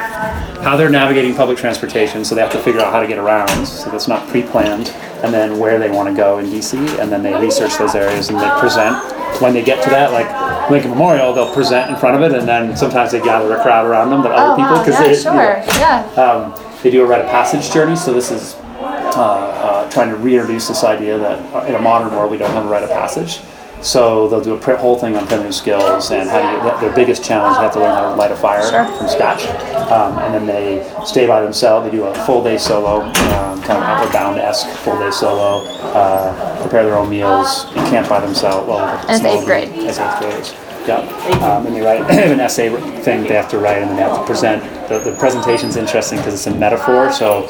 how 0.61 0.75
they're 0.77 0.89
navigating 0.89 1.35
public 1.35 1.57
transportation. 1.57 2.23
So 2.23 2.35
they 2.35 2.41
have 2.41 2.51
to 2.51 2.59
figure 2.59 2.81
out 2.81 2.91
how 2.93 2.99
to 2.99 3.07
get 3.07 3.17
around. 3.17 3.65
So 3.65 3.89
that's 3.89 4.07
not 4.07 4.27
pre-planned, 4.29 4.89
and 5.23 5.33
then 5.33 5.57
where 5.57 5.79
they 5.79 5.89
want 5.89 6.07
to 6.09 6.15
go 6.15 6.37
in 6.37 6.45
D.C. 6.51 6.77
And 6.99 7.11
then 7.11 7.23
they 7.23 7.33
research 7.39 7.77
those 7.77 7.95
areas 7.95 8.29
and 8.29 8.39
they 8.39 8.49
present. 8.59 8.95
When 9.41 9.53
they 9.53 9.63
get 9.63 9.83
to 9.83 9.89
that, 9.89 10.13
like 10.13 10.29
Lincoln 10.69 10.91
Memorial, 10.91 11.33
they'll 11.33 11.53
present 11.53 11.89
in 11.89 11.95
front 11.97 12.15
of 12.15 12.31
it, 12.31 12.37
and 12.37 12.47
then 12.47 12.77
sometimes 12.77 13.11
they 13.11 13.19
gather 13.19 13.53
a 13.55 13.61
crowd 13.61 13.85
around 13.85 14.09
them, 14.11 14.21
but 14.21 14.31
other 14.31 14.55
people 14.55 14.77
because 14.79 14.95
yeah, 14.95 15.07
they, 15.07 15.17
you 15.17 15.23
know, 15.25 16.15
Yeah. 16.15 16.21
um, 16.23 16.81
they 16.83 16.89
do 16.91 17.03
a 17.03 17.05
rite 17.05 17.21
of 17.21 17.27
passage 17.29 17.69
journey, 17.73 17.95
so 17.97 18.13
this 18.13 18.31
is 18.31 18.55
uh, 19.15 19.21
uh, 19.21 19.89
trying 19.89 20.09
to 20.09 20.15
reintroduce 20.15 20.67
this 20.67 20.83
idea 20.83 21.17
that 21.17 21.55
uh, 21.55 21.65
in 21.65 21.75
a 21.75 21.81
modern 21.81 22.11
world 22.13 22.31
we 22.31 22.37
don't 22.37 22.51
have 22.51 22.65
a 22.65 22.67
rite 22.67 22.83
of 22.83 22.89
passage. 22.89 23.39
So 23.81 24.27
they'll 24.27 24.43
do 24.43 24.55
a 24.55 24.77
whole 24.77 24.97
thing 24.97 25.15
on 25.15 25.27
primitive 25.27 25.53
skills 25.53 26.09
and 26.11 26.27
how 26.29 26.39
get 26.63 26.79
their 26.81 26.93
biggest 26.93 27.23
challenge. 27.23 27.57
They 27.57 27.63
have 27.63 27.73
to 27.73 27.79
learn 27.79 27.93
how 27.93 28.09
to 28.09 28.15
light 28.15 28.31
a 28.31 28.35
fire 28.35 28.63
from 28.97 29.07
scratch, 29.07 29.45
um, 29.91 30.17
and 30.19 30.33
then 30.33 30.47
they 30.47 30.81
stay 31.05 31.27
by 31.27 31.41
themselves. 31.41 31.85
They 31.85 31.95
do 31.95 32.05
a 32.05 32.25
full 32.25 32.43
day 32.43 32.57
solo, 32.57 33.01
um, 33.01 33.61
kind 33.61 33.77
of 33.77 33.83
outward 33.83 34.11
bound 34.11 34.39
esque 34.39 34.67
full 34.79 34.97
day 34.97 35.11
solo. 35.11 35.65
Uh, 35.93 36.61
prepare 36.61 36.83
their 36.83 36.97
own 36.97 37.09
meals, 37.09 37.65
and 37.75 37.87
camp 37.89 38.09
by 38.09 38.19
themselves. 38.19 38.67
Well, 38.67 38.79
As 39.07 39.23
eighth 39.23 39.45
grade. 39.45 39.69
As 39.85 39.99
eighth 39.99 40.19
graders. 40.19 40.53
Yeah, 40.87 40.99
um, 41.43 41.65
and 41.65 41.75
they 41.75 41.81
write 41.81 42.01
an 42.11 42.39
essay 42.39 42.69
thing 43.01 43.23
they 43.23 43.35
have 43.35 43.49
to 43.49 43.59
write, 43.59 43.79
and 43.79 43.89
then 43.89 43.97
they 43.97 44.03
have 44.03 44.17
to 44.19 44.25
present. 44.25 44.63
The, 44.89 44.99
the 44.99 45.15
presentation's 45.17 45.77
interesting 45.77 46.19
because 46.19 46.33
it's 46.33 46.47
a 46.47 46.55
metaphor, 46.55 47.11
so 47.11 47.47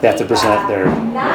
they 0.00 0.08
have 0.08 0.18
to 0.18 0.24
present 0.24 0.68
their 0.68 0.88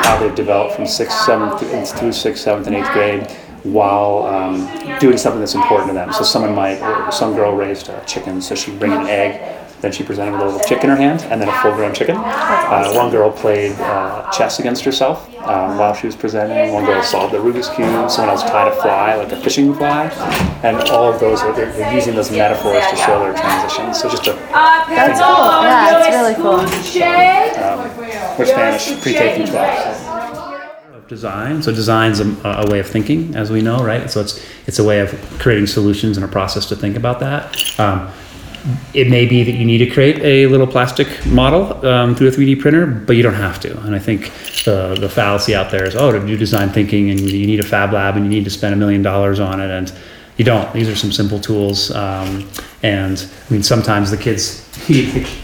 how 0.03 0.17
they've 0.19 0.35
developed 0.35 0.75
from 0.75 0.85
sixth, 0.85 1.17
seventh, 1.25 1.61
and 1.63 1.87
through 1.87 2.11
sixth, 2.11 2.43
seventh, 2.43 2.67
and 2.67 2.75
eighth 2.75 2.91
grade 2.91 3.27
while 3.63 4.25
um, 4.25 4.67
doing 4.99 5.17
something 5.17 5.39
that's 5.39 5.55
important 5.55 5.89
to 5.89 5.93
them. 5.93 6.11
So 6.11 6.23
someone 6.23 6.53
might, 6.53 6.81
or 6.81 7.11
some 7.11 7.33
girl 7.33 7.55
raised 7.55 7.89
a 7.89 8.03
chicken, 8.05 8.41
so 8.41 8.55
she'd 8.55 8.77
bring 8.79 8.91
an 8.91 9.07
egg. 9.07 9.59
Then 9.79 9.91
she 9.91 10.03
presented 10.03 10.31
with 10.31 10.41
a 10.41 10.45
little 10.45 10.61
chicken 10.61 10.89
in 10.89 10.95
her 10.95 11.01
hand, 11.01 11.23
and 11.23 11.41
then 11.41 11.49
a 11.49 11.61
full-grown 11.61 11.93
chicken. 11.93 12.15
Uh, 12.17 12.93
one 12.93 13.11
girl 13.11 13.29
played 13.29 13.73
uh, 13.79 14.31
chess 14.31 14.59
against 14.59 14.85
herself 14.85 15.27
um, 15.39 15.77
while 15.77 15.93
she 15.93 16.07
was 16.07 16.15
presenting. 16.15 16.73
One 16.73 16.85
girl 16.85 17.03
solved 17.03 17.33
the 17.33 17.37
Rubik's 17.39 17.67
cube. 17.67 18.09
Someone 18.09 18.29
else 18.29 18.43
tied 18.43 18.69
a 18.71 18.75
fly, 18.81 19.15
like 19.15 19.33
a 19.33 19.41
fishing 19.41 19.73
fly. 19.73 20.05
And 20.63 20.77
all 20.89 21.11
of 21.11 21.19
those 21.19 21.41
are 21.41 21.51
they're, 21.51 21.71
they're 21.73 21.93
using 21.93 22.15
those 22.15 22.31
metaphors 22.31 22.87
to 22.91 22.95
show 22.95 23.19
their 23.19 23.33
transitions. 23.33 23.99
So 23.99 24.09
just 24.09 24.25
a 24.27 24.33
That's 24.87 25.19
cool. 25.19 25.43
Yeah, 25.67 25.99
it's 25.99 26.15
really 26.15 26.35
cool. 26.35 26.63
um, 27.59 28.02
we're 28.37 28.45
Spanish 28.45 29.01
pre-K 29.01 29.37
through 29.37 29.47
12. 29.47 30.95
Of 30.95 31.07
Design. 31.07 31.61
So 31.61 31.71
design's 31.73 32.19
a, 32.19 32.25
a 32.43 32.69
way 32.69 32.79
of 32.79 32.87
thinking, 32.87 33.35
as 33.35 33.51
we 33.51 33.61
know, 33.61 33.83
right? 33.83 34.09
So 34.09 34.21
it's 34.21 34.43
it's 34.67 34.79
a 34.79 34.83
way 34.83 34.99
of 34.99 35.11
creating 35.39 35.67
solutions 35.67 36.17
and 36.17 36.25
a 36.25 36.29
process 36.29 36.65
to 36.69 36.75
think 36.75 36.95
about 36.95 37.19
that. 37.19 37.79
Um, 37.79 38.11
it 38.93 39.09
may 39.09 39.25
be 39.25 39.43
that 39.43 39.51
you 39.51 39.65
need 39.65 39.79
to 39.79 39.89
create 39.89 40.21
a 40.21 40.47
little 40.47 40.67
plastic 40.67 41.25
model 41.25 41.85
um, 41.85 42.15
through 42.15 42.29
a 42.29 42.31
3D 42.31 42.61
printer, 42.61 42.85
but 42.85 43.17
you 43.17 43.23
don't 43.23 43.33
have 43.33 43.59
to. 43.59 43.77
And 43.81 43.93
I 43.93 43.99
think 43.99 44.31
the 44.63 44.95
the 44.99 45.09
fallacy 45.09 45.53
out 45.53 45.69
there 45.69 45.85
is, 45.85 45.95
oh, 45.95 46.11
to 46.11 46.25
do 46.25 46.37
design 46.37 46.69
thinking, 46.69 47.09
and 47.09 47.19
you 47.19 47.45
need 47.45 47.59
a 47.59 47.67
fab 47.67 47.91
lab, 47.91 48.15
and 48.15 48.25
you 48.25 48.29
need 48.29 48.45
to 48.45 48.51
spend 48.51 48.73
a 48.73 48.77
million 48.77 49.01
dollars 49.01 49.39
on 49.39 49.59
it, 49.59 49.69
and 49.69 49.91
you 50.37 50.45
don't. 50.45 50.71
These 50.73 50.89
are 50.89 50.95
some 50.95 51.11
simple 51.11 51.39
tools, 51.39 51.91
um, 51.91 52.49
and 52.81 53.29
I 53.49 53.53
mean 53.53 53.63
sometimes 53.63 54.09
the 54.09 54.17
kids. 54.17 54.61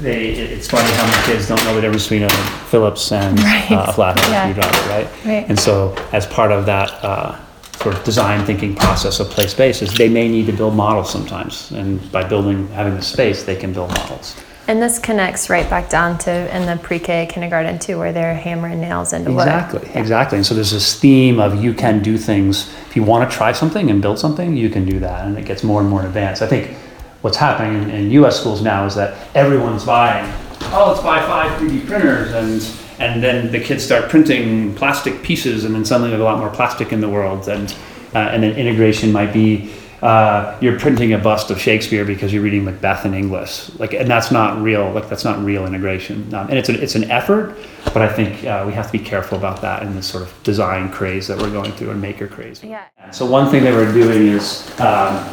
They, 0.00 0.28
it's 0.30 0.68
funny 0.68 0.90
how 0.92 1.06
many 1.06 1.22
kids 1.26 1.48
don't 1.48 1.62
know 1.64 1.74
the 1.74 1.80
difference 1.80 2.04
between 2.04 2.24
a 2.24 2.30
Phillips 2.70 3.12
and 3.12 3.38
Right. 3.40 3.70
uh, 3.70 3.84
a 3.88 3.92
flathead 3.92 4.28
Yeah. 4.30 4.42
screwdriver, 4.52 4.88
right? 4.90 5.08
Right. 5.24 5.46
And 5.48 5.58
so, 5.58 5.94
as 6.12 6.26
part 6.26 6.52
of 6.52 6.66
that 6.66 6.90
uh, 7.02 7.36
sort 7.82 7.94
of 7.94 8.04
design 8.04 8.44
thinking 8.44 8.74
process 8.74 9.20
of 9.20 9.30
play 9.30 9.46
spaces, 9.46 9.92
they 9.94 10.08
may 10.08 10.28
need 10.28 10.46
to 10.46 10.52
build 10.52 10.74
models 10.74 11.10
sometimes, 11.10 11.70
and 11.72 12.00
by 12.12 12.24
building 12.24 12.68
having 12.68 12.94
the 12.96 13.02
space, 13.02 13.44
they 13.44 13.56
can 13.56 13.72
build 13.72 13.90
models. 13.90 14.34
And 14.68 14.82
this 14.82 14.98
connects 14.98 15.48
right 15.48 15.68
back 15.70 15.88
down 15.88 16.18
to 16.18 16.56
in 16.56 16.66
the 16.66 16.76
pre-K 16.82 17.28
kindergarten 17.30 17.78
too, 17.78 17.98
where 17.98 18.12
they're 18.12 18.34
hammering 18.34 18.80
nails 18.80 19.12
into 19.12 19.30
wood. 19.30 19.42
Exactly, 19.42 19.88
exactly. 19.94 20.38
And 20.38 20.44
so 20.46 20.54
there's 20.54 20.72
this 20.72 20.98
theme 20.98 21.38
of 21.38 21.62
you 21.62 21.72
can 21.72 22.02
do 22.02 22.18
things. 22.18 22.68
If 22.88 22.96
you 22.96 23.04
want 23.04 23.30
to 23.30 23.36
try 23.36 23.52
something 23.52 23.90
and 23.90 24.02
build 24.02 24.18
something, 24.18 24.56
you 24.56 24.68
can 24.68 24.84
do 24.84 24.98
that, 25.00 25.24
and 25.24 25.38
it 25.38 25.44
gets 25.44 25.62
more 25.62 25.80
and 25.80 25.88
more 25.88 26.02
advanced. 26.04 26.42
I 26.42 26.48
think 26.48 26.76
what's 27.26 27.36
happening 27.36 27.82
in, 27.82 27.90
in 27.90 28.10
U.S. 28.12 28.38
schools 28.38 28.62
now 28.62 28.86
is 28.86 28.94
that 28.94 29.16
everyone's 29.34 29.84
buying. 29.84 30.32
Oh, 30.72 30.90
let's 30.92 31.02
buy 31.02 31.18
five 31.26 31.60
3D 31.60 31.84
printers, 31.84 32.32
and 32.32 32.62
and 33.00 33.20
then 33.20 33.50
the 33.50 33.58
kids 33.58 33.84
start 33.84 34.08
printing 34.08 34.76
plastic 34.76 35.24
pieces, 35.24 35.64
and 35.64 35.74
then 35.74 35.84
suddenly 35.84 36.10
there's 36.10 36.22
a 36.22 36.24
lot 36.24 36.38
more 36.38 36.50
plastic 36.50 36.92
in 36.92 37.00
the 37.00 37.08
world, 37.08 37.48
and 37.48 37.74
uh, 38.14 38.30
and 38.32 38.44
then 38.44 38.56
integration 38.56 39.10
might 39.10 39.32
be 39.32 39.72
uh, 40.02 40.56
you're 40.60 40.78
printing 40.78 41.14
a 41.14 41.18
bust 41.18 41.50
of 41.50 41.60
Shakespeare 41.60 42.04
because 42.04 42.32
you're 42.32 42.44
reading 42.44 42.64
Macbeth 42.64 43.04
in 43.04 43.12
English, 43.12 43.74
like, 43.80 43.92
and 43.92 44.08
that's 44.08 44.30
not 44.30 44.62
real. 44.62 44.92
Like, 44.92 45.08
that's 45.08 45.24
not 45.24 45.42
real 45.44 45.66
integration. 45.66 46.32
Um, 46.32 46.48
and 46.48 46.56
it's 46.56 46.68
an 46.68 46.76
it's 46.76 46.94
an 46.94 47.10
effort, 47.10 47.56
but 47.86 48.02
I 48.02 48.08
think 48.12 48.44
uh, 48.44 48.62
we 48.64 48.72
have 48.72 48.86
to 48.86 48.92
be 48.92 49.02
careful 49.02 49.36
about 49.36 49.60
that 49.62 49.82
in 49.82 49.96
this 49.96 50.06
sort 50.06 50.22
of 50.22 50.32
design 50.44 50.92
craze 50.92 51.26
that 51.26 51.38
we're 51.38 51.50
going 51.50 51.72
through 51.72 51.90
and 51.90 52.00
maker 52.00 52.28
craze. 52.28 52.62
Yeah. 52.62 52.84
So 53.10 53.26
one 53.26 53.50
thing 53.50 53.64
that 53.64 53.74
we're 53.74 53.92
doing 53.92 54.28
is 54.28 54.70
um, 54.78 55.24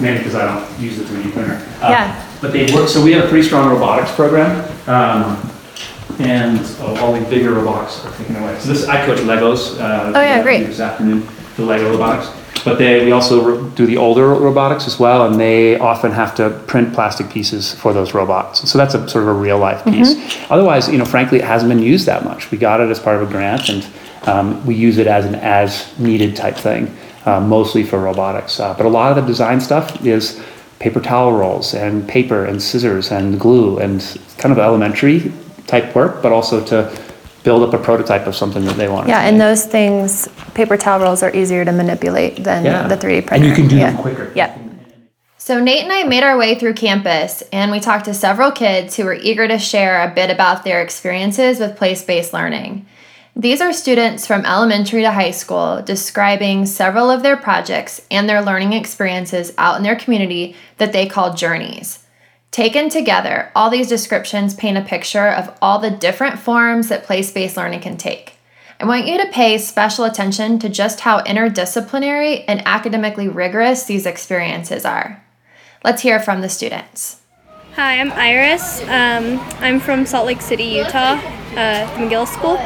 maybe 0.00 0.18
because 0.18 0.34
I 0.34 0.46
don't 0.46 0.80
use 0.80 0.96
the 0.98 1.04
3D 1.04 1.32
printer. 1.32 1.54
uh, 1.82 1.88
Yeah. 1.90 2.28
But 2.40 2.52
they 2.52 2.72
work. 2.74 2.88
So 2.88 3.02
we 3.02 3.12
have 3.12 3.24
a 3.24 3.28
pretty 3.28 3.46
strong 3.46 3.70
robotics 3.70 4.12
program. 4.14 4.64
Um, 4.88 5.48
and 6.18 6.58
all 6.98 7.12
the 7.14 7.24
bigger 7.30 7.52
robotics 7.52 8.04
are 8.04 8.12
taken 8.16 8.36
away. 8.36 8.58
So 8.58 8.72
this, 8.72 8.86
I 8.88 9.04
coach 9.06 9.18
Legos. 9.20 9.78
Uh, 9.80 10.12
Oh, 10.14 10.20
yeah, 10.20 10.42
great. 10.42 10.66
This 10.66 10.80
afternoon, 10.80 11.26
the 11.56 11.64
Lego 11.64 11.90
robotics. 11.90 12.30
But 12.64 12.78
they, 12.78 13.04
we 13.04 13.10
also 13.12 13.42
ro- 13.44 13.68
do 13.70 13.86
the 13.86 13.96
older 13.96 14.28
robotics 14.34 14.86
as 14.86 14.98
well, 15.00 15.26
and 15.26 15.40
they 15.40 15.78
often 15.78 16.12
have 16.12 16.34
to 16.36 16.50
print 16.66 16.92
plastic 16.94 17.28
pieces 17.30 17.74
for 17.74 17.92
those 17.92 18.14
robots. 18.14 18.70
So 18.70 18.78
that's 18.78 18.94
a 18.94 19.08
sort 19.08 19.22
of 19.24 19.28
a 19.28 19.32
real 19.32 19.58
life 19.58 19.84
piece. 19.84 20.14
Mm-hmm. 20.14 20.52
Otherwise, 20.52 20.88
you 20.88 20.98
know, 20.98 21.04
frankly, 21.04 21.38
it 21.38 21.44
hasn't 21.44 21.70
been 21.70 21.82
used 21.82 22.06
that 22.06 22.24
much. 22.24 22.50
We 22.52 22.58
got 22.58 22.80
it 22.80 22.88
as 22.90 23.00
part 23.00 23.20
of 23.20 23.28
a 23.28 23.32
grant, 23.32 23.68
and 23.68 23.86
um, 24.24 24.64
we 24.66 24.74
use 24.76 24.98
it 24.98 25.06
as 25.08 25.24
an 25.24 25.34
as 25.36 25.92
needed 25.98 26.36
type 26.36 26.56
thing, 26.56 26.94
uh, 27.24 27.40
mostly 27.40 27.84
for 27.84 27.98
robotics. 28.00 28.58
Uh, 28.60 28.74
but 28.74 28.86
a 28.86 28.88
lot 28.88 29.16
of 29.16 29.22
the 29.22 29.26
design 29.26 29.60
stuff 29.60 30.04
is 30.04 30.42
paper 30.78 31.00
towel 31.00 31.32
rolls 31.32 31.74
and 31.74 32.08
paper 32.08 32.44
and 32.44 32.60
scissors 32.60 33.12
and 33.12 33.38
glue 33.38 33.78
and 33.78 34.18
kind 34.38 34.52
of 34.52 34.58
elementary 34.58 35.32
type 35.66 35.94
work, 35.94 36.22
but 36.22 36.32
also 36.32 36.64
to 36.64 36.92
build 37.44 37.62
up 37.62 37.78
a 37.78 37.82
prototype 37.82 38.26
of 38.26 38.36
something 38.36 38.64
that 38.64 38.76
they 38.76 38.88
want. 38.88 39.08
Yeah, 39.08 39.22
and 39.22 39.40
those 39.40 39.64
things, 39.64 40.28
paper 40.54 40.76
towel 40.76 41.00
rolls 41.00 41.22
are 41.22 41.34
easier 41.34 41.64
to 41.64 41.72
manipulate 41.72 42.42
than 42.44 42.64
Yeah. 42.64 42.86
the 42.86 42.96
3D 42.96 43.22
printer. 43.22 43.34
And 43.34 43.44
you 43.44 43.54
can 43.54 43.68
do 43.68 43.76
yeah. 43.76 43.90
them 43.90 44.02
quicker. 44.02 44.30
Yeah. 44.34 44.56
So 45.38 45.58
Nate 45.58 45.82
and 45.82 45.92
I 45.92 46.04
made 46.04 46.22
our 46.22 46.36
way 46.38 46.54
through 46.54 46.74
campus 46.74 47.42
and 47.52 47.72
we 47.72 47.80
talked 47.80 48.04
to 48.04 48.14
several 48.14 48.52
kids 48.52 48.96
who 48.96 49.04
were 49.04 49.14
eager 49.14 49.48
to 49.48 49.58
share 49.58 50.08
a 50.08 50.14
bit 50.14 50.30
about 50.30 50.62
their 50.62 50.80
experiences 50.80 51.58
with 51.58 51.76
place-based 51.76 52.32
learning. 52.32 52.86
These 53.34 53.62
are 53.62 53.72
students 53.72 54.26
from 54.26 54.44
elementary 54.44 55.00
to 55.02 55.10
high 55.10 55.30
school 55.30 55.80
describing 55.80 56.66
several 56.66 57.10
of 57.10 57.22
their 57.22 57.36
projects 57.36 58.02
and 58.10 58.28
their 58.28 58.42
learning 58.42 58.74
experiences 58.74 59.54
out 59.56 59.78
in 59.78 59.82
their 59.82 59.96
community 59.96 60.54
that 60.76 60.92
they 60.92 61.06
call 61.06 61.32
journeys. 61.32 62.00
Taken 62.50 62.90
together, 62.90 63.50
all 63.56 63.70
these 63.70 63.88
descriptions 63.88 64.52
paint 64.52 64.76
a 64.76 64.82
picture 64.82 65.28
of 65.28 65.56
all 65.62 65.78
the 65.78 65.90
different 65.90 66.40
forms 66.40 66.88
that 66.88 67.04
place 67.04 67.32
based 67.32 67.56
learning 67.56 67.80
can 67.80 67.96
take. 67.96 68.34
I 68.78 68.84
want 68.84 69.06
you 69.06 69.16
to 69.16 69.32
pay 69.32 69.56
special 69.56 70.04
attention 70.04 70.58
to 70.58 70.68
just 70.68 71.00
how 71.00 71.22
interdisciplinary 71.22 72.44
and 72.46 72.60
academically 72.66 73.28
rigorous 73.28 73.84
these 73.84 74.04
experiences 74.04 74.84
are. 74.84 75.24
Let's 75.82 76.02
hear 76.02 76.20
from 76.20 76.42
the 76.42 76.50
students. 76.50 77.21
Hi, 77.74 78.00
I'm 78.00 78.12
Iris. 78.12 78.82
Um, 78.82 79.40
I'm 79.60 79.80
from 79.80 80.04
Salt 80.04 80.26
Lake 80.26 80.42
City, 80.42 80.64
Utah, 80.64 81.14
uh, 81.56 81.88
McGill 81.96 82.28
School. 82.28 82.58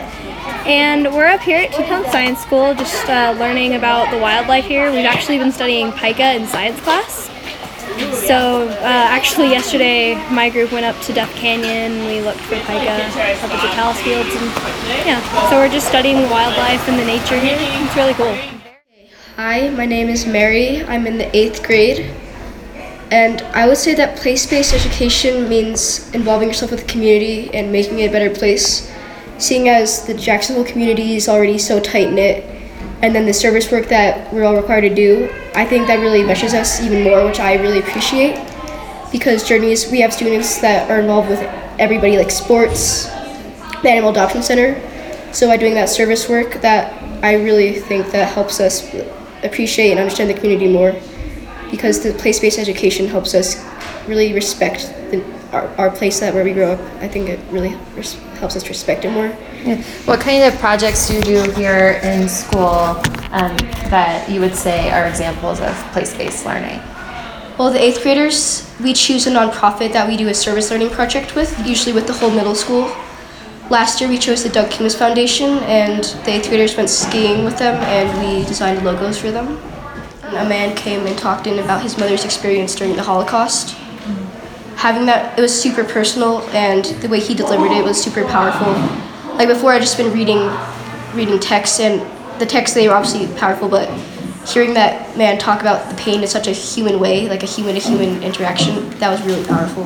And 0.67 1.15
we're 1.15 1.29
up 1.29 1.41
here 1.41 1.59
at 1.59 1.71
Teton 1.71 2.11
Science 2.11 2.41
School 2.41 2.75
just 2.75 3.09
uh, 3.09 3.33
learning 3.39 3.77
about 3.77 4.11
the 4.11 4.19
wildlife 4.19 4.65
here. 4.65 4.91
We've 4.91 5.07
actually 5.07 5.39
been 5.39 5.53
studying 5.53 5.93
pika 5.93 6.35
in 6.35 6.49
science 6.49 6.81
class. 6.81 7.31
So, 8.27 8.67
uh, 8.69 8.83
actually, 8.83 9.51
yesterday 9.51 10.17
my 10.33 10.51
group 10.51 10.73
went 10.73 10.87
up 10.87 11.01
to 11.03 11.13
Death 11.13 11.33
Canyon. 11.37 12.05
We 12.09 12.21
looked 12.21 12.41
for 12.41 12.57
pika 12.57 12.99
up 12.99 13.17
at 13.17 13.63
the 13.63 13.75
talus 13.77 14.01
fields. 14.03 14.35
And 14.35 15.07
yeah, 15.07 15.49
so 15.49 15.57
we're 15.57 15.69
just 15.69 15.87
studying 15.87 16.17
the 16.17 16.29
wildlife 16.29 16.89
and 16.89 16.99
the 16.99 17.07
nature 17.07 17.39
here. 17.39 17.57
It's 17.61 17.95
really 17.95 18.15
cool. 18.15 18.37
Hi, 19.37 19.71
my 19.71 19.87
name 19.87 20.09
is 20.09 20.27
Mary. 20.27 20.83
I'm 20.83 21.07
in 21.07 21.17
the 21.17 21.35
eighth 21.37 21.63
grade. 21.63 22.13
And 23.11 23.43
I 23.55 23.69
would 23.69 23.77
say 23.77 23.95
that 23.95 24.17
place 24.17 24.47
based 24.47 24.75
education 24.75 25.49
means 25.49 26.11
involving 26.13 26.49
yourself 26.49 26.73
with 26.73 26.81
the 26.81 26.87
community 26.87 27.55
and 27.55 27.71
making 27.71 28.01
it 28.01 28.09
a 28.09 28.13
better 28.13 28.35
place. 28.35 28.93
Seeing 29.39 29.69
as 29.69 30.07
the 30.07 30.15
Jacksonville 30.15 30.65
community 30.65 31.15
is 31.15 31.29
already 31.29 31.59
so 31.59 31.79
tight 31.79 32.11
knit, 32.11 32.45
and 33.03 33.15
then 33.15 33.27
the 33.27 33.33
service 33.33 33.71
work 33.71 33.87
that 33.89 34.33
we're 34.33 34.45
all 34.45 34.57
required 34.57 34.81
to 34.81 34.95
do, 34.95 35.31
I 35.55 35.65
think 35.65 35.87
that 35.87 36.01
really 36.01 36.25
meshes 36.25 36.55
us 36.55 36.81
even 36.81 37.05
more, 37.05 37.25
which 37.25 37.39
I 37.39 37.55
really 37.55 37.79
appreciate. 37.79 38.35
Because 39.13 39.47
Journeys, 39.47 39.91
we 39.91 40.01
have 40.01 40.13
students 40.13 40.59
that 40.61 40.91
are 40.91 40.99
involved 40.99 41.29
with 41.29 41.41
everybody, 41.79 42.17
like 42.17 42.31
sports, 42.31 43.07
the 43.83 43.91
Animal 43.91 44.11
Adoption 44.11 44.43
Center. 44.43 44.81
So 45.33 45.47
by 45.47 45.59
doing 45.59 45.75
that 45.75 45.89
service 45.91 46.29
work, 46.29 46.55
that 46.63 46.93
I 47.23 47.35
really 47.35 47.75
think 47.75 48.11
that 48.13 48.33
helps 48.33 48.59
us 48.59 48.93
appreciate 49.45 49.93
and 49.93 50.01
understand 50.01 50.31
the 50.31 50.35
community 50.35 50.73
more 50.73 50.97
because 51.71 52.03
the 52.03 52.13
place-based 52.15 52.59
education 52.59 53.07
helps 53.07 53.35
us 53.35 53.65
really 54.07 54.33
respect 54.33 54.93
the, 55.11 55.25
our, 55.53 55.67
our 55.79 55.91
place 55.91 56.21
that 56.21 56.33
where 56.35 56.45
we 56.45 56.53
grow 56.53 56.73
up. 56.73 56.81
I 57.01 57.09
think 57.09 57.29
it 57.29 57.41
really 57.51 57.77
res- 57.95 58.15
helps 58.39 58.57
us 58.57 58.69
respect 58.69 59.05
it 59.05 59.11
more. 59.11 59.29
What 60.05 60.21
kind 60.21 60.45
of 60.45 60.59
projects 60.61 61.09
do 61.09 61.15
you 61.17 61.23
do 61.23 61.51
here 61.53 62.01
in 62.03 62.29
school 62.29 63.01
um, 63.33 63.57
that 63.91 64.29
you 64.31 64.41
would 64.41 64.55
say 64.55 64.91
are 64.91 65.07
examples 65.07 65.61
of 65.61 65.75
place 65.93 66.15
based 66.17 66.47
learning? 66.47 66.81
Well, 67.59 67.73
the 67.73 67.83
eighth 67.83 68.03
graders, 68.03 68.71
we 68.83 68.93
choose 68.93 69.27
a 69.27 69.31
nonprofit 69.31 69.93
that 69.93 70.07
we 70.07 70.17
do 70.17 70.29
a 70.29 70.35
service 70.35 70.71
learning 70.71 70.91
project 70.91 71.35
with, 71.35 71.67
usually 71.67 71.95
with 71.95 72.07
the 72.07 72.13
whole 72.13 72.31
middle 72.31 72.55
school. 72.55 72.95
Last 73.71 74.01
year, 74.01 74.09
we 74.09 74.19
chose 74.19 74.45
the 74.45 74.51
Doug 74.51 74.71
Coombs 74.71 74.95
Foundation, 74.95 75.59
and 75.65 76.05
the 76.25 76.33
eighth 76.33 76.49
graders 76.49 76.77
went 76.77 76.89
skiing 76.89 77.45
with 77.45 77.59
them, 77.59 77.75
and 77.83 78.07
we 78.21 78.47
designed 78.47 78.85
logos 78.85 79.19
for 79.19 79.33
them. 79.33 79.59
A 80.29 80.49
man 80.49 80.75
came 80.77 81.07
and 81.07 81.17
talked 81.17 81.47
in 81.47 81.59
about 81.61 81.83
his 81.83 81.97
mother's 81.97 82.25
experience 82.25 82.75
during 82.75 82.97
the 82.97 83.03
Holocaust. 83.03 83.77
Having 84.77 85.07
that, 85.07 85.39
it 85.39 85.43
was 85.43 85.59
super 85.59 85.85
personal, 85.85 86.43
and 86.51 86.85
the 87.01 87.09
way 87.09 87.21
he 87.21 87.35
delivered 87.35 87.71
it 87.71 87.83
was 87.85 88.03
super 88.03 88.25
powerful. 88.27 88.73
Like 89.37 89.49
before, 89.49 89.73
I'd 89.73 89.81
just 89.81 89.97
been 89.97 90.13
reading, 90.13 90.51
reading 91.15 91.39
texts, 91.39 91.81
and 91.81 92.01
the 92.41 92.47
texts 92.47 92.75
they 92.75 92.89
were 92.89 92.95
obviously 92.95 93.27
powerful, 93.39 93.69
but 93.69 93.89
hearing 94.47 94.75
that 94.75 95.17
man 95.17 95.39
talk 95.39 95.61
about 95.61 95.89
the 95.89 95.97
pain 95.97 96.21
in 96.23 96.29
such 96.29 96.47
a 96.47 96.53
human 96.53 97.01
way, 97.01 97.29
like 97.29 97.43
a 97.43 97.47
human 97.47 97.75
to 97.75 97.81
human 97.81 98.23
interaction, 98.23 98.91
that 98.99 99.09
was 99.09 99.23
really 99.23 99.45
powerful. 99.47 99.85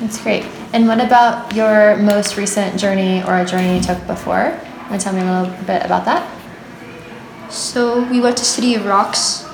That's 0.00 0.20
great. 0.20 0.44
And 0.72 0.86
what 0.88 1.00
about 1.00 1.54
your 1.54 1.96
most 1.96 2.36
recent 2.36 2.78
journey 2.78 3.22
or 3.22 3.38
a 3.38 3.44
journey 3.44 3.76
you 3.76 3.82
took 3.82 4.06
before? 4.06 4.58
Want 4.90 5.00
to 5.00 5.04
tell 5.04 5.14
me 5.14 5.20
a 5.20 5.24
little 5.24 5.64
bit 5.64 5.84
about 5.84 6.04
that? 6.04 6.28
So 7.50 8.02
we 8.10 8.20
went 8.20 8.36
to 8.38 8.44
City 8.44 8.74
of 8.74 8.84
Rocks, 8.86 9.46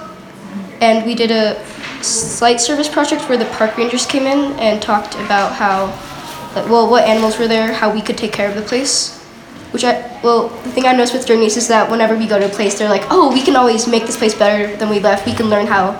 and 0.80 1.04
we 1.04 1.14
did 1.14 1.30
a 1.30 1.62
site 2.02 2.60
service 2.60 2.88
project 2.88 3.28
where 3.28 3.38
the 3.38 3.46
park 3.56 3.76
rangers 3.76 4.06
came 4.06 4.24
in 4.24 4.52
and 4.58 4.80
talked 4.80 5.14
about 5.16 5.52
how, 5.52 5.86
like, 6.54 6.70
well, 6.70 6.88
what 6.88 7.04
animals 7.04 7.38
were 7.38 7.48
there, 7.48 7.72
how 7.72 7.92
we 7.92 8.00
could 8.00 8.16
take 8.16 8.32
care 8.32 8.48
of 8.48 8.54
the 8.54 8.62
place. 8.62 9.16
Which 9.72 9.84
I, 9.84 10.20
well, 10.22 10.48
the 10.48 10.70
thing 10.70 10.86
I 10.86 10.92
noticed 10.92 11.12
with 11.12 11.26
journeys 11.26 11.56
is 11.56 11.68
that 11.68 11.90
whenever 11.90 12.16
we 12.16 12.26
go 12.26 12.38
to 12.38 12.46
a 12.46 12.48
place, 12.48 12.78
they're 12.78 12.88
like, 12.88 13.04
oh, 13.10 13.32
we 13.32 13.42
can 13.42 13.54
always 13.54 13.86
make 13.86 14.06
this 14.06 14.16
place 14.16 14.34
better 14.34 14.74
than 14.76 14.88
we 14.88 14.98
left. 14.98 15.26
We 15.26 15.34
can 15.34 15.50
learn 15.50 15.66
how, 15.66 15.92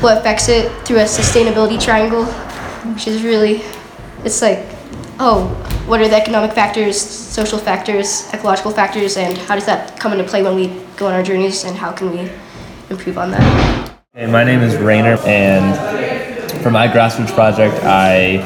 what 0.00 0.18
affects 0.18 0.48
it 0.48 0.70
through 0.86 0.98
a 0.98 1.04
sustainability 1.04 1.82
triangle, 1.82 2.24
which 2.92 3.08
is 3.08 3.24
really, 3.24 3.62
it's 4.24 4.40
like, 4.40 4.64
oh, 5.18 5.48
what 5.86 6.00
are 6.00 6.08
the 6.08 6.14
economic 6.16 6.52
factors, 6.52 7.00
social 7.00 7.58
factors, 7.58 8.32
ecological 8.32 8.70
factors, 8.70 9.16
and 9.16 9.36
how 9.36 9.56
does 9.56 9.66
that 9.66 9.98
come 9.98 10.12
into 10.12 10.24
play 10.24 10.42
when 10.42 10.54
we 10.54 10.68
go 10.96 11.08
on 11.08 11.12
our 11.12 11.22
journeys, 11.22 11.64
and 11.64 11.76
how 11.76 11.90
can 11.90 12.12
we 12.12 12.30
improve 12.90 13.18
on 13.18 13.32
that? 13.32 13.89
Hey, 14.12 14.26
my 14.26 14.42
name 14.42 14.60
is 14.60 14.76
Rainer, 14.76 15.16
and 15.24 16.52
for 16.64 16.70
my 16.72 16.88
grassroots 16.88 17.32
project, 17.32 17.76
I 17.84 18.38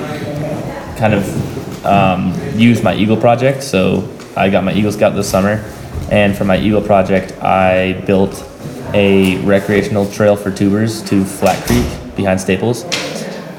kind 0.98 1.14
of 1.14 1.86
um, 1.86 2.34
used 2.54 2.84
my 2.84 2.94
Eagle 2.94 3.16
project. 3.16 3.62
So 3.62 4.06
I 4.36 4.50
got 4.50 4.62
my 4.62 4.74
Eagle 4.74 4.92
Scout 4.92 5.14
this 5.14 5.26
summer, 5.26 5.64
and 6.10 6.36
for 6.36 6.44
my 6.44 6.58
Eagle 6.58 6.82
project, 6.82 7.32
I 7.42 7.94
built 8.04 8.46
a 8.92 9.38
recreational 9.38 10.06
trail 10.12 10.36
for 10.36 10.50
tubers 10.50 11.02
to 11.04 11.24
Flat 11.24 11.64
Creek 11.64 12.14
behind 12.14 12.42
Staples. 12.42 12.84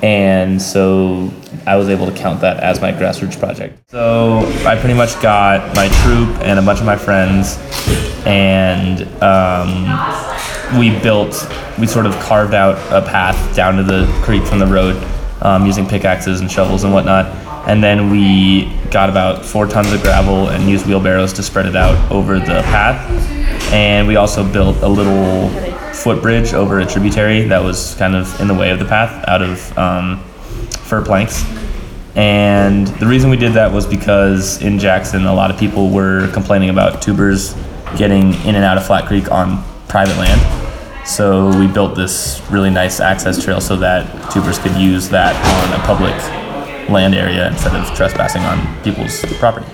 And 0.03 0.61
so 0.61 1.33
I 1.65 1.75
was 1.75 1.89
able 1.89 2.05
to 2.05 2.15
count 2.15 2.39
that 2.41 2.57
as 2.57 2.81
my 2.81 2.91
grassroots 2.91 3.39
project. 3.39 3.89
So 3.89 4.41
I 4.63 4.75
pretty 4.75 4.93
much 4.93 5.19
got 5.23 5.75
my 5.75 5.87
troop 6.03 6.29
and 6.43 6.59
a 6.59 6.61
bunch 6.61 6.81
of 6.81 6.85
my 6.85 6.97
friends, 6.97 7.57
and 8.27 9.01
um, 9.23 9.85
we 10.77 10.97
built, 10.99 11.47
we 11.79 11.87
sort 11.87 12.05
of 12.05 12.13
carved 12.19 12.53
out 12.53 12.75
a 12.91 13.05
path 13.05 13.55
down 13.55 13.77
to 13.77 13.83
the 13.83 14.05
creek 14.23 14.43
from 14.43 14.59
the 14.59 14.67
road 14.67 14.95
um, 15.41 15.65
using 15.65 15.87
pickaxes 15.87 16.41
and 16.41 16.51
shovels 16.51 16.83
and 16.83 16.93
whatnot. 16.93 17.27
And 17.67 17.83
then 17.83 18.11
we 18.11 18.71
got 18.91 19.09
about 19.09 19.43
four 19.45 19.65
tons 19.67 19.91
of 19.91 20.01
gravel 20.01 20.49
and 20.49 20.69
used 20.69 20.85
wheelbarrows 20.85 21.33
to 21.33 21.43
spread 21.43 21.65
it 21.65 21.75
out 21.75 22.11
over 22.11 22.39
the 22.39 22.61
path. 22.63 23.11
And 23.73 24.07
we 24.07 24.15
also 24.15 24.43
built 24.49 24.77
a 24.77 24.87
little 24.87 25.49
footbridge 25.93 26.53
over 26.53 26.79
a 26.79 26.85
tributary 26.85 27.47
that 27.47 27.63
was 27.63 27.95
kind 27.95 28.15
of 28.15 28.39
in 28.39 28.47
the 28.47 28.53
way 28.53 28.69
of 28.69 28.79
the 28.79 28.85
path 28.85 29.27
out 29.27 29.41
of 29.41 29.77
um, 29.77 30.23
fir 30.69 31.03
planks. 31.03 31.43
And 32.15 32.87
the 32.87 33.07
reason 33.07 33.29
we 33.29 33.37
did 33.37 33.53
that 33.53 33.73
was 33.73 33.85
because 33.85 34.61
in 34.61 34.79
Jackson, 34.79 35.25
a 35.25 35.33
lot 35.33 35.51
of 35.51 35.59
people 35.59 35.89
were 35.89 36.31
complaining 36.31 36.69
about 36.69 37.01
tubers 37.01 37.55
getting 37.97 38.33
in 38.45 38.55
and 38.55 38.63
out 38.63 38.77
of 38.77 38.85
Flat 38.85 39.05
Creek 39.05 39.31
on 39.31 39.63
private 39.95 40.17
land. 40.17 41.07
So 41.07 41.57
we 41.57 41.67
built 41.67 41.95
this 41.95 42.41
really 42.51 42.69
nice 42.69 42.99
access 42.99 43.41
trail 43.41 43.61
so 43.61 43.77
that 43.77 44.29
tubers 44.29 44.59
could 44.59 44.75
use 44.75 45.07
that 45.07 45.33
on 45.63 45.79
a 45.79 45.81
public 45.85 46.13
land 46.89 47.15
area 47.15 47.47
instead 47.47 47.73
of 47.73 47.95
trespassing 47.95 48.41
on 48.41 48.83
people's 48.83 49.23
property. 49.39 49.65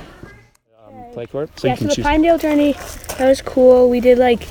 Play 1.13 1.25
court. 1.25 1.49
So 1.59 1.67
yeah, 1.67 1.73
you 1.73 1.77
can 1.79 1.85
so 1.85 1.89
the 1.89 1.95
choose. 1.95 2.05
Pinedale 2.05 2.37
journey, 2.37 2.73
that 3.17 3.27
was 3.29 3.41
cool. 3.41 3.89
We 3.89 3.99
did 3.99 4.19
like, 4.19 4.47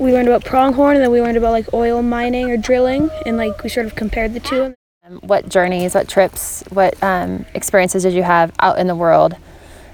we 0.00 0.12
learned 0.12 0.26
about 0.26 0.44
pronghorn 0.44 0.96
and 0.96 1.04
then 1.04 1.12
we 1.12 1.22
learned 1.22 1.36
about 1.36 1.52
like 1.52 1.72
oil 1.72 2.02
mining 2.02 2.50
or 2.50 2.56
drilling 2.56 3.08
and 3.24 3.36
like 3.36 3.62
we 3.62 3.68
sort 3.68 3.86
of 3.86 3.94
compared 3.94 4.34
the 4.34 4.40
two. 4.40 4.74
What 5.20 5.48
journeys, 5.48 5.94
what 5.94 6.08
trips, 6.08 6.64
what 6.70 7.00
um, 7.00 7.46
experiences 7.54 8.02
did 8.02 8.12
you 8.12 8.24
have 8.24 8.52
out 8.58 8.76
in 8.80 8.88
the 8.88 8.96
world 8.96 9.36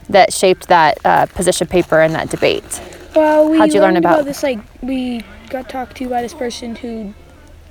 that 0.09 0.33
shaped 0.33 0.69
that 0.69 0.97
uh, 1.05 1.27
position 1.27 1.67
paper 1.67 2.01
and 2.01 2.15
that 2.15 2.31
debate? 2.31 2.81
Well, 3.19 3.51
we 3.51 3.59
How'd 3.59 3.75
you 3.75 3.81
learn 3.81 3.95
learned 3.95 4.05
about- 4.05 4.25
this 4.27 4.45
like, 4.45 4.61
we 4.81 5.23
got 5.51 5.69
talked 5.69 5.97
to 5.97 6.09
by 6.09 6.23
this 6.23 6.35
person 6.35 6.77
who 6.77 7.15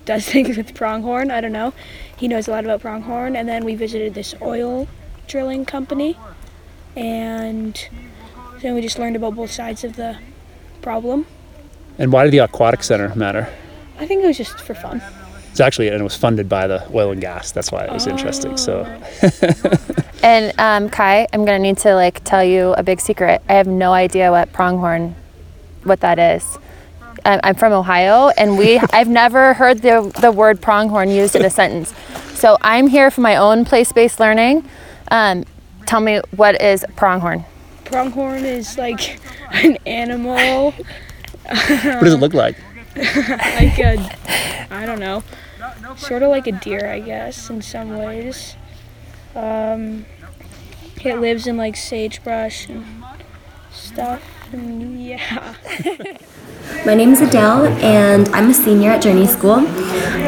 does 0.04 0.28
things 0.34 0.58
with 0.58 0.74
pronghorn. 0.76 1.32
I 1.32 1.40
don't 1.40 1.54
know. 1.54 1.74
He 2.18 2.28
knows 2.28 2.48
a 2.50 2.52
lot 2.52 2.66
about 2.66 2.82
pronghorn. 2.82 3.36
And 3.38 3.48
then 3.48 3.64
we 3.64 3.74
visited 3.76 4.14
this 4.14 4.36
oil 4.42 4.88
drilling 5.28 5.66
company 5.66 6.18
and 6.96 7.88
then 8.62 8.74
we 8.74 8.82
just 8.82 8.98
learned 9.00 9.16
about 9.16 9.36
both 9.36 9.52
sides 9.52 9.84
of 9.84 9.96
the 9.96 10.18
problem. 10.82 11.26
And 11.98 12.12
why 12.12 12.24
did 12.24 12.32
the 12.34 12.40
aquatic 12.40 12.84
center 12.84 13.14
matter? 13.16 13.48
I 14.00 14.06
think 14.06 14.24
it 14.24 14.28
was 14.28 14.38
just 14.38 14.60
for 14.60 14.74
fun. 14.74 15.02
It's 15.52 15.60
actually 15.62 15.88
and 15.88 16.00
it 16.00 16.04
was 16.04 16.16
funded 16.16 16.50
by 16.50 16.68
the 16.68 16.86
oil 16.94 17.12
and 17.12 17.22
gas. 17.22 17.52
That's 17.52 17.72
why 17.72 17.86
it 17.86 17.92
was 17.94 18.06
interesting. 18.06 18.58
So 18.58 18.84
And 20.24 20.54
um, 20.60 20.90
Kai, 20.90 21.28
I'm 21.32 21.46
gonna 21.46 21.60
need 21.60 21.78
to 21.80 21.94
like 21.96 22.24
tell 22.26 22.44
you 22.44 22.74
a 22.74 22.84
big 22.84 23.00
secret. 23.00 23.42
I 23.48 23.54
have 23.54 23.68
no 23.68 23.94
idea 23.94 24.30
what 24.32 24.52
pronghorn, 24.52 25.16
what 25.88 26.02
that 26.02 26.20
is. 26.20 26.58
I'm, 27.26 27.40
I'm 27.44 27.56
from 27.56 27.74
Ohio, 27.74 28.30
and 28.30 28.58
we 28.58 28.80
I've 28.94 29.10
never 29.10 29.54
heard 29.54 29.82
the 29.82 30.14
the 30.22 30.32
word 30.32 30.62
pronghorn 30.62 31.10
used 31.10 31.36
in 31.36 31.46
a 31.46 31.50
sentence. 31.50 31.94
So 32.34 32.58
I'm 32.62 32.88
here 32.88 33.10
for 33.10 33.22
my 33.22 33.36
own 33.36 33.66
place-based 33.66 34.20
learning. 34.20 34.68
Um, 35.10 35.46
tell 35.86 36.00
me 36.00 36.22
what 36.36 36.62
is 36.62 36.86
pronghorn? 36.96 37.46
Pronghorn 37.86 38.46
is 38.46 38.78
like 38.78 39.20
an 39.52 39.78
animal, 39.86 40.72
what 40.72 42.04
does 42.04 42.14
it 42.14 42.20
look 42.20 42.34
like? 42.34 42.58
like 42.96 43.80
a, 43.80 44.16
I 44.72 44.86
don't 44.86 45.00
know, 45.00 45.24
sort 45.96 46.24
of 46.24 46.30
like 46.30 46.48
a 46.48 46.52
deer, 46.52 46.92
I 46.92 47.00
guess, 47.00 47.50
in 47.50 47.62
some 47.62 47.98
ways. 47.98 48.56
Um, 49.36 50.06
it 51.04 51.20
lives 51.20 51.48
in 51.48 51.58
like 51.58 51.76
sagebrush 51.76 52.68
and 52.68 52.86
stuff, 53.72 54.22
and 54.22 54.37
yeah. 54.54 55.56
My 56.86 56.94
name 56.94 57.12
is 57.12 57.22
Adele, 57.22 57.68
and 57.84 58.28
I'm 58.30 58.50
a 58.50 58.54
senior 58.54 58.92
at 58.92 59.02
Journey 59.02 59.26
School. 59.26 59.66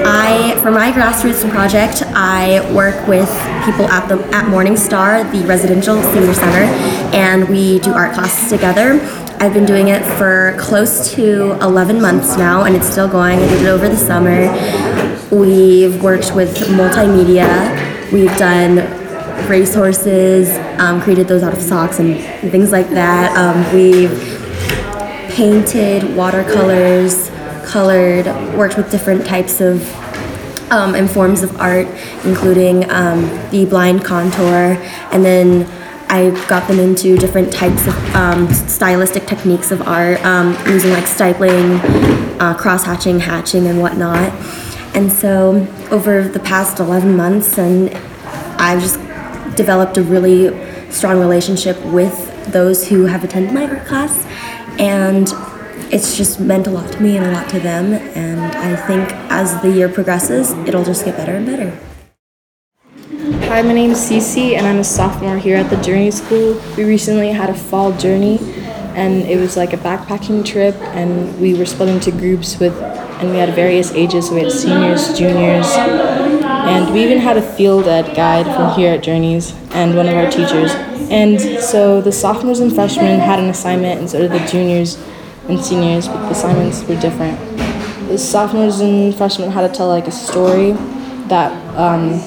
I, 0.05 0.57
for 0.61 0.71
my 0.71 0.91
grassroots 0.91 1.47
project, 1.49 2.01
I 2.07 2.61
work 2.73 3.07
with 3.07 3.29
people 3.65 3.85
at 3.87 4.07
the 4.07 4.19
at 4.35 4.47
Morning 4.47 4.77
Star, 4.77 5.23
the 5.23 5.45
residential 5.45 6.01
senior 6.01 6.33
center, 6.33 6.63
and 7.13 7.47
we 7.49 7.79
do 7.79 7.91
art 7.91 8.13
classes 8.13 8.49
together. 8.49 8.99
I've 9.41 9.53
been 9.53 9.65
doing 9.65 9.89
it 9.89 10.03
for 10.17 10.55
close 10.59 11.13
to 11.13 11.53
11 11.61 12.01
months 12.01 12.37
now, 12.37 12.63
and 12.63 12.75
it's 12.75 12.87
still 12.87 13.07
going. 13.07 13.39
I 13.39 13.47
did 13.47 13.61
it 13.61 13.67
over 13.67 13.87
the 13.87 13.97
summer. 13.97 14.47
We've 15.35 16.01
worked 16.01 16.35
with 16.35 16.57
multimedia. 16.69 18.11
We've 18.11 18.35
done 18.37 18.98
racehorses, 19.47 20.49
um, 20.79 21.01
created 21.01 21.27
those 21.27 21.43
out 21.43 21.53
of 21.53 21.61
socks 21.61 21.99
and 21.99 22.19
things 22.51 22.71
like 22.71 22.89
that. 22.89 23.35
Um, 23.37 23.73
we've 23.73 24.11
painted 25.31 26.15
watercolors, 26.15 27.29
colored, 27.65 28.25
worked 28.57 28.77
with 28.77 28.91
different 28.91 29.25
types 29.25 29.61
of 29.61 29.81
um, 30.71 30.95
and 30.95 31.09
forms 31.09 31.43
of 31.43 31.59
art, 31.59 31.87
including 32.25 32.89
um, 32.91 33.21
the 33.51 33.65
blind 33.65 34.03
contour, 34.03 34.77
and 35.11 35.25
then 35.25 35.65
I 36.11 36.31
got 36.47 36.67
them 36.67 36.79
into 36.79 37.17
different 37.17 37.53
types 37.53 37.85
of 37.87 38.15
um, 38.15 38.51
stylistic 38.51 39.27
techniques 39.27 39.71
of 39.71 39.81
art, 39.83 40.23
um, 40.25 40.57
using 40.67 40.91
like 40.91 41.05
stippling, 41.05 41.79
uh, 42.41 42.55
cross 42.59 42.83
hatching, 42.83 43.19
hatching, 43.19 43.67
and 43.67 43.79
whatnot. 43.79 44.33
And 44.95 45.11
so 45.11 45.67
over 45.91 46.27
the 46.27 46.39
past 46.39 46.79
11 46.79 47.15
months, 47.15 47.59
and 47.59 47.95
I've 48.59 48.81
just 48.81 48.99
developed 49.59 49.97
a 49.97 50.03
really 50.03 50.41
strong 50.89 51.19
relationship 51.19 51.77
with 51.87 52.15
those 52.53 52.87
who 52.87 53.05
have 53.05 53.25
attended 53.25 53.53
my 53.53 53.65
art 53.67 53.85
class, 53.85 54.25
and 54.79 55.27
it's 55.93 56.15
just 56.15 56.39
meant 56.39 56.65
a 56.65 56.69
lot 56.71 56.89
to 56.93 57.01
me 57.03 57.17
and 57.17 57.25
a 57.25 57.31
lot 57.33 57.49
to 57.49 57.59
them. 57.59 57.91
And 58.15 58.39
I 58.55 58.77
think 58.87 59.11
as 59.29 59.61
the 59.61 59.69
year 59.69 59.89
progresses, 59.89 60.53
it'll 60.65 60.85
just 60.85 61.03
get 61.03 61.17
better 61.17 61.35
and 61.35 61.45
better. 61.45 61.77
Hi, 63.49 63.61
my 63.61 63.73
name 63.73 63.91
is 63.91 63.99
Cece, 63.99 64.55
and 64.55 64.65
I'm 64.65 64.79
a 64.79 64.83
sophomore 64.85 65.37
here 65.37 65.57
at 65.57 65.69
the 65.69 65.77
Journey 65.87 66.11
School. 66.11 66.61
We 66.77 66.85
recently 66.85 67.31
had 67.31 67.49
a 67.49 67.53
fall 67.53 67.91
journey, 67.91 68.39
and 68.95 69.23
it 69.23 69.37
was 69.37 69.57
like 69.57 69.73
a 69.73 69.77
backpacking 69.77 70.45
trip, 70.45 70.75
and 70.95 71.37
we 71.41 71.53
were 71.53 71.65
split 71.65 71.89
into 71.89 72.11
groups 72.11 72.57
with, 72.59 72.75
and 73.19 73.31
we 73.31 73.35
had 73.35 73.53
various 73.55 73.91
ages. 73.91 74.31
We 74.31 74.39
had 74.39 74.53
seniors, 74.53 75.17
juniors, 75.19 75.67
and 76.69 76.93
we 76.93 77.03
even 77.03 77.17
had 77.17 77.35
a 77.35 77.41
field 77.41 77.87
ed 77.87 78.15
guide 78.15 78.45
from 78.45 78.73
here 78.77 78.93
at 78.93 79.01
Journeys 79.01 79.53
and 79.71 79.95
one 79.95 80.07
of 80.07 80.13
our 80.15 80.29
teachers. 80.29 80.71
And 81.09 81.41
so 81.59 81.99
the 81.99 82.11
sophomores 82.11 82.59
and 82.59 82.71
freshmen 82.71 83.19
had 83.19 83.39
an 83.39 83.49
assignment, 83.49 83.99
and 83.99 84.09
so 84.09 84.19
did 84.19 84.31
the 84.31 84.45
juniors 84.47 85.03
and 85.47 85.59
seniors, 85.59 86.07
but 86.07 86.21
the 86.25 86.31
assignments 86.31 86.83
were 86.83 86.99
different. 86.99 87.39
The 88.07 88.17
sophomores 88.17 88.81
and 88.81 89.15
freshmen 89.15 89.49
had 89.49 89.67
to 89.67 89.75
tell 89.75 89.87
like 89.87 90.07
a 90.07 90.11
story 90.11 90.73
that 91.27 91.51
um, 91.75 92.21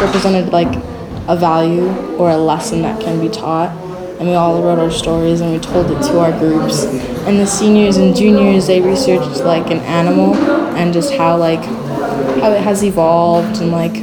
represented 0.00 0.52
like 0.52 0.74
a 1.28 1.36
value 1.36 1.88
or 2.16 2.30
a 2.30 2.36
lesson 2.36 2.82
that 2.82 3.00
can 3.00 3.20
be 3.20 3.28
taught. 3.28 3.70
And 4.18 4.28
we 4.28 4.34
all 4.34 4.62
wrote 4.62 4.78
our 4.78 4.90
stories 4.90 5.40
and 5.40 5.52
we 5.52 5.58
told 5.58 5.90
it 5.90 6.02
to 6.08 6.18
our 6.18 6.32
groups. 6.38 6.84
And 7.26 7.38
the 7.38 7.46
seniors 7.46 7.96
and 7.96 8.14
juniors 8.14 8.66
they 8.66 8.80
researched 8.80 9.44
like 9.44 9.70
an 9.70 9.78
animal 9.80 10.34
and 10.76 10.92
just 10.92 11.14
how 11.14 11.36
like 11.36 11.62
how 12.40 12.50
it 12.52 12.62
has 12.62 12.82
evolved 12.82 13.60
and 13.60 13.70
like 13.70 13.96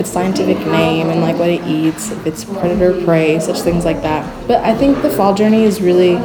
its 0.00 0.10
scientific 0.10 0.58
name 0.66 1.08
and 1.10 1.20
like 1.20 1.36
what 1.38 1.48
it 1.48 1.64
eats, 1.66 2.10
if 2.10 2.26
it's 2.26 2.44
predator 2.44 3.04
prey, 3.04 3.38
such 3.38 3.60
things 3.60 3.84
like 3.84 4.02
that. 4.02 4.24
But 4.48 4.62
I 4.64 4.74
think 4.74 5.02
the 5.02 5.10
fall 5.10 5.34
journey 5.34 5.64
is 5.64 5.80
really 5.80 6.16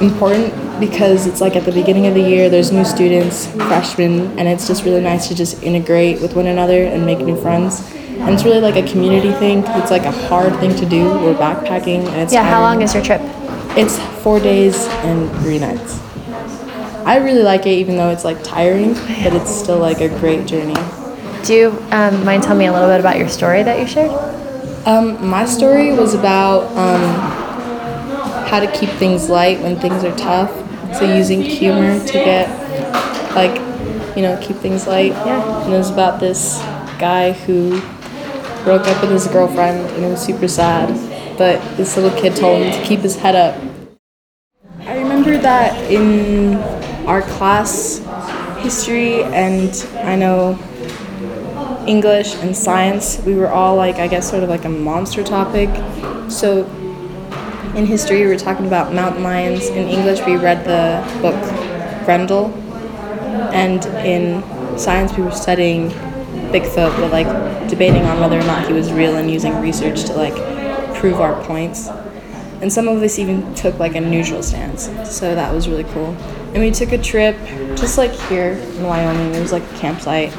important 0.00 0.80
because 0.80 1.26
it's 1.26 1.40
like 1.40 1.56
at 1.56 1.64
the 1.64 1.72
beginning 1.72 2.06
of 2.06 2.14
the 2.14 2.22
year 2.22 2.48
there's 2.48 2.72
new 2.72 2.84
students, 2.84 3.46
freshmen, 3.46 4.38
and 4.38 4.48
it's 4.48 4.66
just 4.66 4.84
really 4.84 5.00
nice 5.00 5.28
to 5.28 5.34
just 5.34 5.62
integrate 5.62 6.20
with 6.20 6.34
one 6.36 6.46
another 6.46 6.84
and 6.84 7.04
make 7.04 7.18
new 7.18 7.40
friends. 7.40 7.92
And 8.18 8.30
it's 8.30 8.44
really 8.44 8.60
like 8.60 8.76
a 8.76 8.90
community 8.90 9.32
thing. 9.32 9.62
It's 9.66 9.90
like 9.90 10.04
a 10.04 10.10
hard 10.10 10.54
thing 10.58 10.74
to 10.76 10.86
do. 10.86 11.04
We're 11.20 11.34
backpacking 11.34 12.06
and 12.06 12.22
it's 12.22 12.32
Yeah, 12.32 12.42
how 12.42 12.60
long 12.60 12.82
is 12.82 12.94
your 12.94 13.02
trip? 13.02 13.20
It's 13.76 13.98
four 14.22 14.40
days 14.40 14.86
and 15.04 15.30
three 15.42 15.58
nights. 15.58 16.00
I 17.08 17.16
really 17.16 17.42
like 17.42 17.64
it 17.64 17.70
even 17.70 17.96
though 17.96 18.10
it's 18.10 18.22
like 18.22 18.44
tiring, 18.44 18.92
but 18.92 19.32
it's 19.32 19.50
still 19.50 19.78
like 19.78 20.02
a 20.02 20.10
great 20.20 20.46
journey. 20.46 20.76
Do 21.42 21.54
you 21.54 21.68
um, 21.90 22.22
mind 22.22 22.42
telling 22.42 22.58
me 22.58 22.66
a 22.66 22.72
little 22.72 22.86
bit 22.86 23.00
about 23.00 23.16
your 23.16 23.30
story 23.30 23.62
that 23.62 23.80
you 23.80 23.86
shared? 23.86 24.10
Um, 24.86 25.26
my 25.26 25.46
story 25.46 25.94
was 25.94 26.12
about 26.12 26.64
um, 26.76 27.00
how 28.46 28.60
to 28.60 28.70
keep 28.72 28.90
things 28.90 29.30
light 29.30 29.58
when 29.62 29.80
things 29.80 30.04
are 30.04 30.14
tough. 30.18 30.50
So 30.98 31.10
using 31.16 31.40
humor 31.40 31.98
to 31.98 32.12
get, 32.12 32.46
like, 33.34 33.56
you 34.14 34.20
know, 34.20 34.38
keep 34.42 34.56
things 34.56 34.86
light. 34.86 35.12
Yeah. 35.12 35.64
And 35.64 35.72
it 35.72 35.78
was 35.78 35.88
about 35.90 36.20
this 36.20 36.58
guy 36.98 37.32
who 37.32 37.80
broke 38.64 38.86
up 38.86 39.00
with 39.00 39.12
his 39.12 39.26
girlfriend 39.28 39.78
and 39.92 40.04
it 40.04 40.08
was 40.10 40.20
super 40.20 40.46
sad. 40.46 40.90
But 41.38 41.58
this 41.78 41.96
little 41.96 42.20
kid 42.20 42.36
told 42.36 42.62
him 42.62 42.70
to 42.70 42.86
keep 42.86 43.00
his 43.00 43.16
head 43.16 43.34
up. 43.34 43.58
I 44.80 44.98
remember 44.98 45.38
that 45.38 45.90
in 45.90 46.77
our 47.08 47.22
class 47.22 47.98
history 48.58 49.22
and 49.24 49.70
I 50.04 50.14
know 50.14 50.58
English 51.86 52.34
and 52.34 52.54
science, 52.54 53.18
we 53.24 53.34
were 53.34 53.48
all 53.48 53.76
like, 53.76 53.96
I 53.96 54.08
guess, 54.08 54.28
sort 54.28 54.42
of 54.42 54.50
like 54.50 54.66
a 54.66 54.68
monster 54.68 55.24
topic. 55.24 55.70
So 56.30 56.66
in 57.74 57.86
history, 57.86 58.20
we 58.20 58.26
were 58.26 58.36
talking 58.36 58.66
about 58.66 58.92
mountain 58.92 59.22
lions. 59.22 59.68
In 59.68 59.88
English, 59.88 60.20
we 60.26 60.36
read 60.36 60.66
the 60.66 61.02
book 61.22 61.34
Grendel. 62.04 62.52
And 63.54 63.86
in 64.04 64.42
science, 64.78 65.16
we 65.16 65.22
were 65.22 65.30
studying 65.30 65.88
Bigfoot, 66.52 66.94
but 67.00 67.10
like 67.10 67.70
debating 67.70 68.02
on 68.02 68.20
whether 68.20 68.38
or 68.38 68.44
not 68.44 68.66
he 68.66 68.74
was 68.74 68.92
real 68.92 69.16
and 69.16 69.30
using 69.30 69.58
research 69.62 70.04
to 70.04 70.12
like 70.12 70.34
prove 70.96 71.22
our 71.22 71.42
points. 71.44 71.88
And 72.60 72.72
some 72.72 72.88
of 72.88 73.00
us 73.02 73.18
even 73.18 73.54
took 73.54 73.78
like 73.78 73.94
a 73.94 74.00
neutral 74.00 74.42
stance, 74.42 74.90
so 75.08 75.34
that 75.34 75.54
was 75.54 75.68
really 75.68 75.84
cool. 75.84 76.16
And 76.54 76.58
we 76.58 76.72
took 76.72 76.90
a 76.90 76.98
trip 76.98 77.36
just 77.76 77.98
like 77.98 78.10
here 78.28 78.52
in 78.52 78.82
Wyoming. 78.82 79.32
It 79.34 79.40
was 79.40 79.52
like 79.52 79.62
a 79.62 79.78
campsite, 79.78 80.32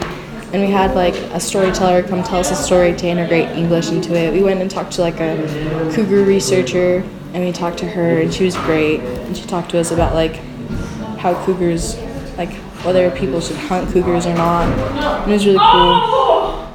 and 0.51 0.61
we 0.61 0.69
had 0.69 0.95
like 0.95 1.15
a 1.33 1.39
storyteller 1.39 2.03
come 2.03 2.21
tell 2.23 2.39
us 2.39 2.51
a 2.51 2.55
story 2.55 2.93
to 2.95 3.07
integrate 3.07 3.47
English 3.49 3.91
into 3.91 4.15
it. 4.15 4.33
We 4.33 4.43
went 4.43 4.61
and 4.61 4.69
talked 4.69 4.91
to 4.93 5.01
like 5.01 5.21
a 5.21 5.37
cougar 5.95 6.25
researcher, 6.25 7.05
and 7.33 7.45
we 7.45 7.53
talked 7.53 7.77
to 7.79 7.87
her, 7.87 8.19
and 8.19 8.33
she 8.33 8.43
was 8.43 8.55
great. 8.57 8.99
And 8.99 9.37
she 9.37 9.45
talked 9.45 9.71
to 9.71 9.79
us 9.79 9.91
about 9.91 10.13
like 10.13 10.35
how 11.19 11.41
cougars, 11.45 11.97
like 12.37 12.51
whether 12.83 13.09
people 13.11 13.39
should 13.39 13.55
hunt 13.55 13.91
cougars 13.93 14.25
or 14.25 14.33
not. 14.33 14.67
And 15.21 15.31
it 15.31 15.33
was 15.35 15.45
really 15.45 15.59
cool. 15.59 16.67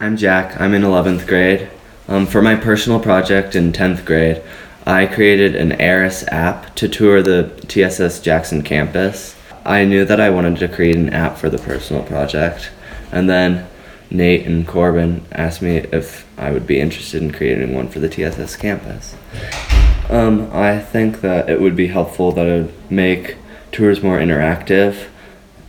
I'm 0.00 0.16
Jack. 0.16 0.60
I'm 0.60 0.74
in 0.74 0.82
11th 0.82 1.26
grade. 1.26 1.70
Um, 2.10 2.26
for 2.26 2.42
my 2.42 2.56
personal 2.56 2.98
project 2.98 3.54
in 3.54 3.72
10th 3.72 4.04
grade, 4.04 4.42
I 4.84 5.06
created 5.06 5.54
an 5.54 5.80
ARIS 5.80 6.26
app 6.26 6.74
to 6.74 6.88
tour 6.88 7.22
the 7.22 7.48
TSS 7.68 8.20
Jackson 8.20 8.62
campus. 8.62 9.36
I 9.64 9.84
knew 9.84 10.04
that 10.04 10.18
I 10.18 10.28
wanted 10.28 10.56
to 10.58 10.66
create 10.66 10.96
an 10.96 11.10
app 11.10 11.38
for 11.38 11.48
the 11.48 11.58
personal 11.58 12.02
project, 12.02 12.72
and 13.12 13.30
then 13.30 13.68
Nate 14.10 14.44
and 14.44 14.66
Corbin 14.66 15.24
asked 15.30 15.62
me 15.62 15.76
if 15.76 16.26
I 16.36 16.50
would 16.50 16.66
be 16.66 16.80
interested 16.80 17.22
in 17.22 17.30
creating 17.30 17.76
one 17.76 17.86
for 17.86 18.00
the 18.00 18.08
TSS 18.08 18.56
campus. 18.56 19.14
Um, 20.08 20.50
I 20.52 20.80
think 20.80 21.20
that 21.20 21.48
it 21.48 21.60
would 21.60 21.76
be 21.76 21.86
helpful 21.86 22.32
that 22.32 22.44
it 22.44 22.62
would 22.64 22.90
make 22.90 23.36
tours 23.70 24.02
more 24.02 24.18
interactive, 24.18 25.06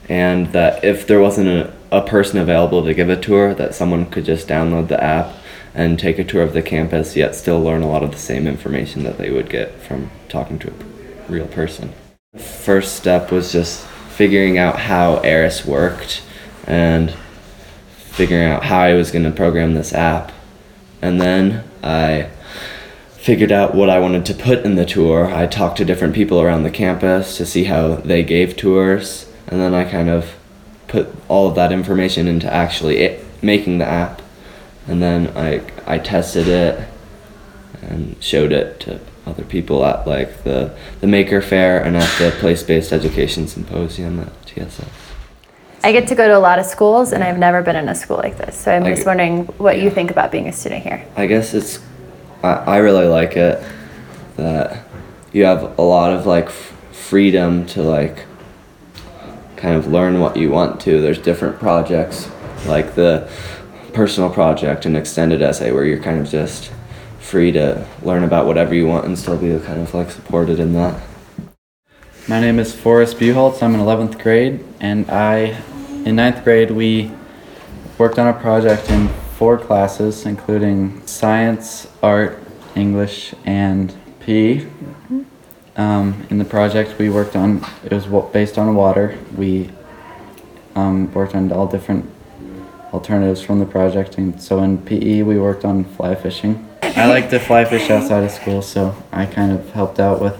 and 0.09 0.47
that 0.53 0.83
if 0.83 1.05
there 1.05 1.19
wasn't 1.19 1.49
a, 1.49 1.71
a 1.91 2.01
person 2.01 2.39
available 2.39 2.83
to 2.83 2.95
give 2.95 3.09
a 3.09 3.21
tour, 3.21 3.53
that 3.53 3.75
someone 3.75 4.09
could 4.09 4.25
just 4.25 4.47
download 4.47 4.87
the 4.87 5.03
app 5.03 5.35
and 5.73 5.97
take 5.97 6.19
a 6.19 6.23
tour 6.23 6.43
of 6.43 6.53
the 6.53 6.61
campus, 6.61 7.15
yet 7.15 7.35
still 7.35 7.61
learn 7.61 7.81
a 7.81 7.89
lot 7.89 8.03
of 8.03 8.11
the 8.11 8.17
same 8.17 8.47
information 8.47 9.03
that 9.03 9.17
they 9.17 9.29
would 9.29 9.49
get 9.49 9.73
from 9.81 10.11
talking 10.29 10.59
to 10.59 10.69
a 10.69 11.31
real 11.31 11.47
person. 11.47 11.93
The 12.33 12.39
First 12.39 12.95
step 12.95 13.31
was 13.31 13.51
just 13.51 13.85
figuring 13.85 14.57
out 14.57 14.79
how 14.79 15.17
ARIS 15.17 15.65
worked 15.65 16.23
and 16.67 17.13
figuring 17.97 18.49
out 18.49 18.65
how 18.65 18.81
I 18.81 18.93
was 18.93 19.11
going 19.11 19.25
to 19.25 19.31
program 19.31 19.73
this 19.73 19.93
app. 19.93 20.31
And 21.01 21.19
then 21.19 21.63
I 21.81 22.29
figured 23.21 23.51
out 23.51 23.75
what 23.75 23.89
I 23.89 23.99
wanted 23.99 24.25
to 24.25 24.33
put 24.33 24.65
in 24.65 24.75
the 24.75 24.85
tour. 24.85 25.33
I 25.33 25.47
talked 25.47 25.77
to 25.77 25.85
different 25.85 26.15
people 26.15 26.41
around 26.41 26.63
the 26.63 26.71
campus 26.71 27.37
to 27.37 27.45
see 27.45 27.65
how 27.65 27.95
they 27.95 28.23
gave 28.23 28.57
tours, 28.57 29.31
and 29.47 29.59
then 29.61 29.73
I 29.73 29.83
kind 29.83 30.09
of 30.09 30.35
put 30.87 31.07
all 31.27 31.47
of 31.47 31.55
that 31.55 31.71
information 31.71 32.27
into 32.27 32.51
actually 32.51 32.97
it, 32.97 33.25
making 33.41 33.77
the 33.77 33.85
app. 33.85 34.20
And 34.87 35.01
then 35.01 35.35
I 35.35 35.61
I 35.85 35.97
tested 35.99 36.47
it 36.47 36.87
and 37.81 38.15
showed 38.19 38.51
it 38.51 38.79
to 38.81 38.99
other 39.25 39.43
people 39.43 39.85
at 39.85 40.07
like 40.07 40.43
the 40.43 40.75
the 40.99 41.07
Maker 41.07 41.41
Fair 41.41 41.83
and 41.83 41.95
at 41.95 42.17
the 42.17 42.31
Place-Based 42.39 42.91
Education 42.91 43.47
Symposium 43.47 44.19
at 44.19 44.45
TSS. 44.45 44.85
I 45.83 45.91
get 45.91 46.07
to 46.09 46.15
go 46.15 46.27
to 46.27 46.37
a 46.37 46.39
lot 46.39 46.59
of 46.59 46.65
schools, 46.65 47.11
and 47.11 47.23
I've 47.23 47.39
never 47.39 47.63
been 47.63 47.75
in 47.75 47.89
a 47.89 47.95
school 47.95 48.17
like 48.17 48.37
this. 48.37 48.55
So 48.55 48.71
I'm 48.71 48.83
I 48.83 48.93
just 48.93 49.05
wondering 49.05 49.45
what 49.57 49.79
you 49.79 49.89
think 49.89 50.11
about 50.11 50.31
being 50.31 50.47
a 50.47 50.53
student 50.53 50.83
here. 50.83 51.05
I 51.15 51.25
guess 51.25 51.53
it's 51.53 51.79
I, 52.43 52.53
I 52.53 52.77
really 52.77 53.07
like 53.07 53.35
it 53.35 53.63
that 54.37 54.83
you 55.33 55.45
have 55.45 55.77
a 55.77 55.81
lot 55.81 56.13
of 56.13 56.25
like 56.25 56.45
f- 56.45 56.77
freedom 56.91 57.65
to 57.67 57.81
like 57.81 58.25
kind 59.55 59.75
of 59.75 59.87
learn 59.87 60.19
what 60.19 60.37
you 60.37 60.49
want 60.51 60.81
to. 60.81 61.01
There's 61.01 61.19
different 61.19 61.59
projects 61.59 62.29
like 62.65 62.95
the 62.95 63.29
personal 63.93 64.29
project 64.29 64.85
and 64.85 64.95
extended 64.95 65.41
essay 65.41 65.71
where 65.71 65.85
you're 65.85 66.01
kind 66.01 66.19
of 66.19 66.29
just 66.29 66.71
free 67.19 67.51
to 67.51 67.87
learn 68.01 68.23
about 68.23 68.45
whatever 68.45 68.73
you 68.73 68.87
want 68.87 69.05
and 69.05 69.17
still 69.17 69.37
be 69.37 69.57
kind 69.65 69.79
of 69.79 69.93
like 69.93 70.11
supported 70.11 70.59
in 70.59 70.73
that. 70.73 71.01
My 72.27 72.39
name 72.39 72.59
is 72.59 72.73
Forrest 72.73 73.17
Buholtz. 73.17 73.63
I'm 73.63 73.73
in 73.73 73.81
11th 73.81 74.21
grade, 74.21 74.63
and 74.79 75.09
I, 75.09 75.57
in 76.05 76.15
9th 76.15 76.43
grade, 76.43 76.71
we 76.71 77.11
worked 77.97 78.19
on 78.19 78.27
a 78.27 78.33
project 78.33 78.89
in 78.89 79.07
four 79.37 79.57
classes, 79.57 80.25
including 80.25 81.05
science, 81.07 81.87
art, 82.03 82.39
English, 82.75 83.33
and 83.45 83.93
PE. 84.19 84.67
Um, 85.75 86.27
in 86.29 86.37
the 86.37 86.45
project, 86.45 86.97
we 86.99 87.09
worked 87.09 87.35
on 87.35 87.65
it 87.83 87.91
was 87.91 88.05
based 88.31 88.57
on 88.57 88.75
water. 88.75 89.17
We 89.35 89.71
um, 90.75 91.11
worked 91.13 91.33
on 91.33 91.51
all 91.51 91.65
different 91.65 92.09
alternatives 92.93 93.41
from 93.41 93.59
the 93.59 93.65
project, 93.65 94.17
and 94.17 94.41
so 94.41 94.61
in 94.63 94.77
PE, 94.79 95.21
we 95.23 95.39
worked 95.39 95.65
on 95.65 95.83
fly 95.83 96.15
fishing. 96.15 96.67
I 96.81 97.07
like 97.07 97.29
to 97.29 97.39
fly 97.39 97.65
fish 97.65 97.89
outside 97.89 98.23
of 98.23 98.31
school, 98.31 98.61
so 98.61 98.95
I 99.11 99.25
kind 99.25 99.51
of 99.51 99.71
helped 99.71 99.99
out 99.99 100.21
with 100.21 100.37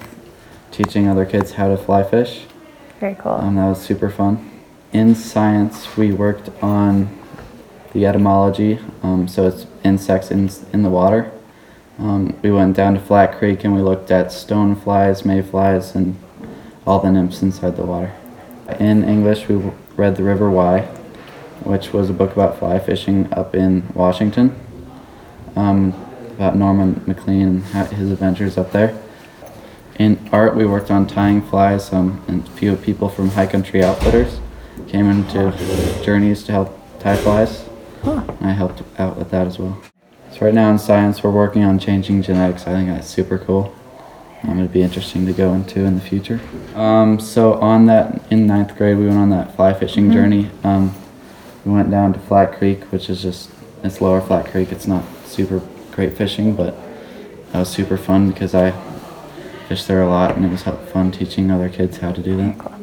teaching 0.72 1.08
other 1.08 1.26
kids 1.26 1.54
how 1.54 1.70
to 1.70 1.78
fly 1.78 2.04
fish. 2.04 2.46
Very 3.00 3.16
cool. 3.16 3.34
Um, 3.34 3.56
that 3.56 3.68
was 3.68 3.82
super 3.82 4.10
fun. 4.10 4.50
In 4.94 5.16
science, 5.16 5.96
we 5.96 6.12
worked 6.12 6.50
on 6.62 7.18
the 7.94 8.06
etymology, 8.06 8.80
um, 9.04 9.28
so 9.28 9.48
it's 9.48 9.66
insects 9.84 10.32
in, 10.32 10.50
in 10.74 10.84
the 10.84 10.90
water. 10.90 11.32
Um, 12.00 12.38
we 12.42 12.52
went 12.52 12.76
down 12.76 12.96
to 12.96 13.00
Flat 13.00 13.38
Creek 13.38 13.64
and 13.64 13.76
we 13.76 13.82
looked 13.82 14.12
at 14.12 14.28
stoneflies, 14.28 15.24
mayflies, 15.24 15.96
and 15.96 16.18
all 16.86 17.00
the 17.00 17.12
nymphs 17.12 17.42
inside 17.42 17.76
the 17.76 17.86
water. 17.86 18.14
In 18.80 19.04
English, 19.04 19.48
we 19.48 19.72
read 19.96 20.16
The 20.16 20.24
River 20.24 20.50
Why, 20.50 20.88
which 21.64 21.94
was 21.94 22.10
a 22.10 22.14
book 22.14 22.32
about 22.34 22.60
fly 22.60 22.80
fishing 22.80 23.32
up 23.34 23.56
in 23.56 23.84
Washington, 23.94 24.56
um, 25.56 25.94
about 26.32 26.56
Norman 26.56 27.04
Maclean 27.06 27.64
and 27.74 27.88
his 27.90 28.12
adventures 28.12 28.58
up 28.58 28.72
there. 28.72 28.98
In 30.00 30.18
art, 30.32 30.56
we 30.56 30.66
worked 30.66 30.90
on 30.90 31.06
tying 31.06 31.42
flies, 31.42 31.94
um, 31.94 32.24
and 32.28 32.48
a 32.48 32.52
few 32.52 32.76
people 32.76 33.10
from 33.10 33.30
High 33.30 33.46
Country 33.48 33.84
Outfitters 33.84 34.40
came 34.88 35.10
into 35.10 35.52
Journeys 36.04 36.44
to 36.46 36.52
help 36.52 37.00
tie 37.00 37.18
flies. 37.18 37.66
And 38.04 38.48
I 38.48 38.52
helped 38.54 38.82
out 39.00 39.18
with 39.18 39.30
that 39.30 39.46
as 39.48 39.60
well. 39.60 39.80
So 40.32 40.46
right 40.46 40.54
now 40.54 40.72
in 40.72 40.80
science, 40.80 41.22
we're 41.24 41.30
working 41.32 41.64
on 41.64 41.78
changing 41.78 42.24
genetics. 42.24 42.66
I 42.66 42.72
think 42.72 42.90
that's 42.90 43.08
super 43.08 43.38
cool. 43.38 43.76
Um, 44.44 44.58
it'd 44.58 44.74
be 44.74 44.82
interesting 44.82 45.28
to 45.28 45.34
go 45.34 45.54
into 45.54 45.82
in 45.82 45.96
the 45.96 46.02
future. 46.02 46.40
Um, 46.74 47.20
so 47.20 47.54
on 47.56 47.86
that, 47.86 48.22
in 48.32 48.48
ninth 48.48 48.76
grade, 48.76 48.98
we 48.98 49.06
went 49.06 49.20
on 49.20 49.30
that 49.30 49.56
fly 49.56 49.74
fishing 49.74 50.10
Mhm. 50.10 50.14
journey. 50.14 50.50
Um, 50.64 50.96
we 51.66 51.72
went 51.72 51.90
down 51.92 52.14
to 52.14 52.20
Flat 52.20 52.54
Creek, 52.58 52.84
which 52.92 53.10
is 53.10 53.22
just 53.22 53.50
it's 53.84 54.02
lower 54.02 54.22
Flat 54.22 54.46
Creek. 54.48 54.72
It's 54.72 54.88
not 54.88 55.04
super 55.26 55.62
great 55.92 56.16
fishing, 56.18 56.56
but 56.56 56.76
that 57.52 57.60
was 57.60 57.70
super 57.70 57.98
fun 57.98 58.30
because 58.32 58.54
I 58.56 58.72
fished 59.68 59.88
there 59.88 60.02
a 60.02 60.08
lot, 60.10 60.36
and 60.36 60.46
it 60.46 60.50
was 60.52 60.64
fun 60.64 61.12
teaching 61.12 61.52
other 61.52 61.70
kids 61.70 61.98
how 61.98 62.12
to 62.12 62.22
do 62.22 62.36
that. 62.38 62.58
Cool. 62.58 62.74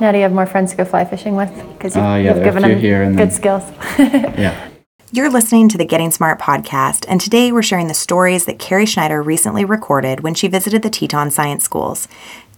Now, 0.00 0.12
do 0.12 0.18
you 0.18 0.22
have 0.22 0.32
more 0.32 0.46
friends 0.46 0.70
to 0.72 0.76
go 0.76 0.84
fly 0.84 1.04
fishing 1.04 1.34
with? 1.34 1.50
Because 1.72 1.96
you've, 1.96 2.04
Uh, 2.04 2.08
yeah, 2.08 2.16
you've 2.16 2.34
there 2.36 2.36
are 2.36 2.40
a 2.40 2.44
given 2.44 2.62
them 2.62 2.78
here 2.78 3.02
and 3.02 3.16
good 3.16 3.30
then- 3.30 3.34
skills. 3.36 3.62
Yeah. 3.98 4.68
You're 5.10 5.30
listening 5.30 5.70
to 5.70 5.78
the 5.78 5.86
Getting 5.86 6.10
Smart 6.10 6.38
podcast, 6.38 7.06
and 7.08 7.18
today 7.18 7.50
we're 7.50 7.62
sharing 7.62 7.88
the 7.88 7.94
stories 7.94 8.44
that 8.44 8.58
Carri 8.58 8.86
Schneider 8.86 9.22
recently 9.22 9.64
recorded 9.64 10.20
when 10.20 10.34
she 10.34 10.48
visited 10.48 10.82
the 10.82 10.90
Teton 10.90 11.30
Science 11.30 11.64
Schools. 11.64 12.08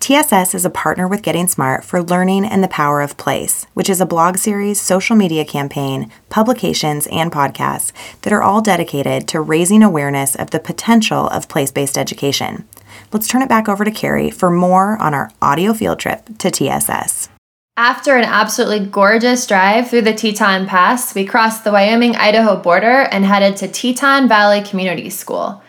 TSS 0.01 0.55
is 0.55 0.65
a 0.65 0.71
partner 0.71 1.07
with 1.07 1.23
Getting 1.23 1.47
Smart 1.47 1.85
for 1.85 2.03
Learning 2.03 2.47
and 2.47 2.65
the 2.65 2.69
Power 2.69 3.03
of 3.03 3.19
Place, 3.19 3.67
which 3.75 3.91
is 3.91 4.01
a 4.01 4.07
blog 4.07 4.39
series, 4.39 4.81
social 4.81 5.15
media 5.15 5.45
campaign, 5.45 6.11
publications, 6.31 7.07
and 7.09 7.31
podcasts 7.31 7.93
that 8.23 8.33
are 8.33 8.43
all 8.43 8.63
dedicated 8.63 9.29
to 9.29 9.43
raising 9.43 9.83
awareness 9.83 10.35
of 10.35 10.53
the 10.53 10.59
potential 10.59 11.29
of 11.29 11.49
place 11.49 11.71
based 11.71 11.99
education. 11.99 12.67
Let's 13.13 13.29
turn 13.29 13.43
it 13.43 13.49
back 13.51 13.69
over 13.69 13.85
to 13.85 13.91
Carri 13.91 14.33
for 14.33 14.51
more 14.51 14.97
on 14.97 15.13
our 15.13 15.31
audio 15.43 15.75
field 15.75 15.99
trip 15.99 16.27
to 16.39 16.51
TSS. 16.51 17.29
After 17.77 18.17
an 18.17 18.25
absolutely 18.25 18.87
gorgeous 18.87 19.47
drive 19.47 19.91
through 19.91 20.03
the 20.03 20.15
Teton 20.15 20.67
Pass, 20.67 21.15
we 21.15 21.27
crossed 21.27 21.63
the 21.63 21.73
Wyoming 21.73 22.17
Idaho 22.17 22.57
border 22.57 23.03
and 23.13 23.27
headed 23.27 23.59
to 23.59 23.69
Teton 23.69 24.29
Valley 24.29 24.63
Community 24.63 25.11
School. 25.11 25.63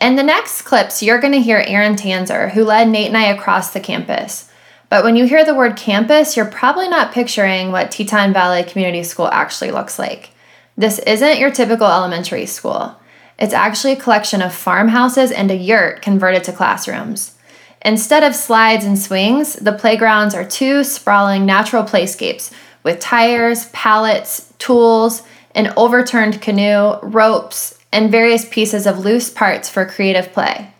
In 0.00 0.16
the 0.16 0.22
next 0.22 0.62
clips, 0.62 1.02
you're 1.02 1.20
going 1.20 1.32
to 1.32 1.40
hear 1.40 1.64
Erin 1.66 1.96
Tanzer, 1.96 2.50
who 2.50 2.64
led 2.64 2.88
Nate 2.88 3.08
and 3.08 3.16
I 3.16 3.24
across 3.24 3.72
the 3.72 3.80
campus. 3.80 4.50
But 4.90 5.02
when 5.02 5.16
you 5.16 5.26
hear 5.26 5.44
the 5.44 5.54
word 5.54 5.76
campus, 5.76 6.36
you're 6.36 6.44
probably 6.44 6.88
not 6.88 7.12
picturing 7.12 7.72
what 7.72 7.90
Teton 7.90 8.32
Valley 8.32 8.62
Community 8.62 9.02
School 9.02 9.28
actually 9.28 9.70
looks 9.70 9.98
like. 9.98 10.30
This 10.76 10.98
isn't 11.00 11.38
your 11.38 11.50
typical 11.50 11.86
elementary 11.86 12.44
school. 12.44 12.96
It's 13.38 13.54
actually 13.54 13.94
a 13.94 14.00
collection 14.00 14.42
of 14.42 14.54
farmhouses 14.54 15.32
and 15.32 15.50
a 15.50 15.56
yurt 15.56 16.02
converted 16.02 16.44
to 16.44 16.52
classrooms. 16.52 17.34
Instead 17.82 18.22
of 18.22 18.34
slides 18.34 18.84
and 18.84 18.98
swings, 18.98 19.54
the 19.54 19.72
playgrounds 19.72 20.34
are 20.34 20.44
two 20.44 20.84
sprawling 20.84 21.46
natural 21.46 21.84
playscapes 21.84 22.52
with 22.82 23.00
tires, 23.00 23.66
pallets, 23.70 24.52
tools, 24.58 25.22
an 25.54 25.72
overturned 25.76 26.42
canoe, 26.42 26.98
ropes, 27.02 27.75
and 27.92 28.10
various 28.10 28.44
pieces 28.48 28.86
of 28.86 28.98
loose 28.98 29.30
parts 29.30 29.68
for 29.68 29.84
creative 29.86 30.32
play. 30.32 30.70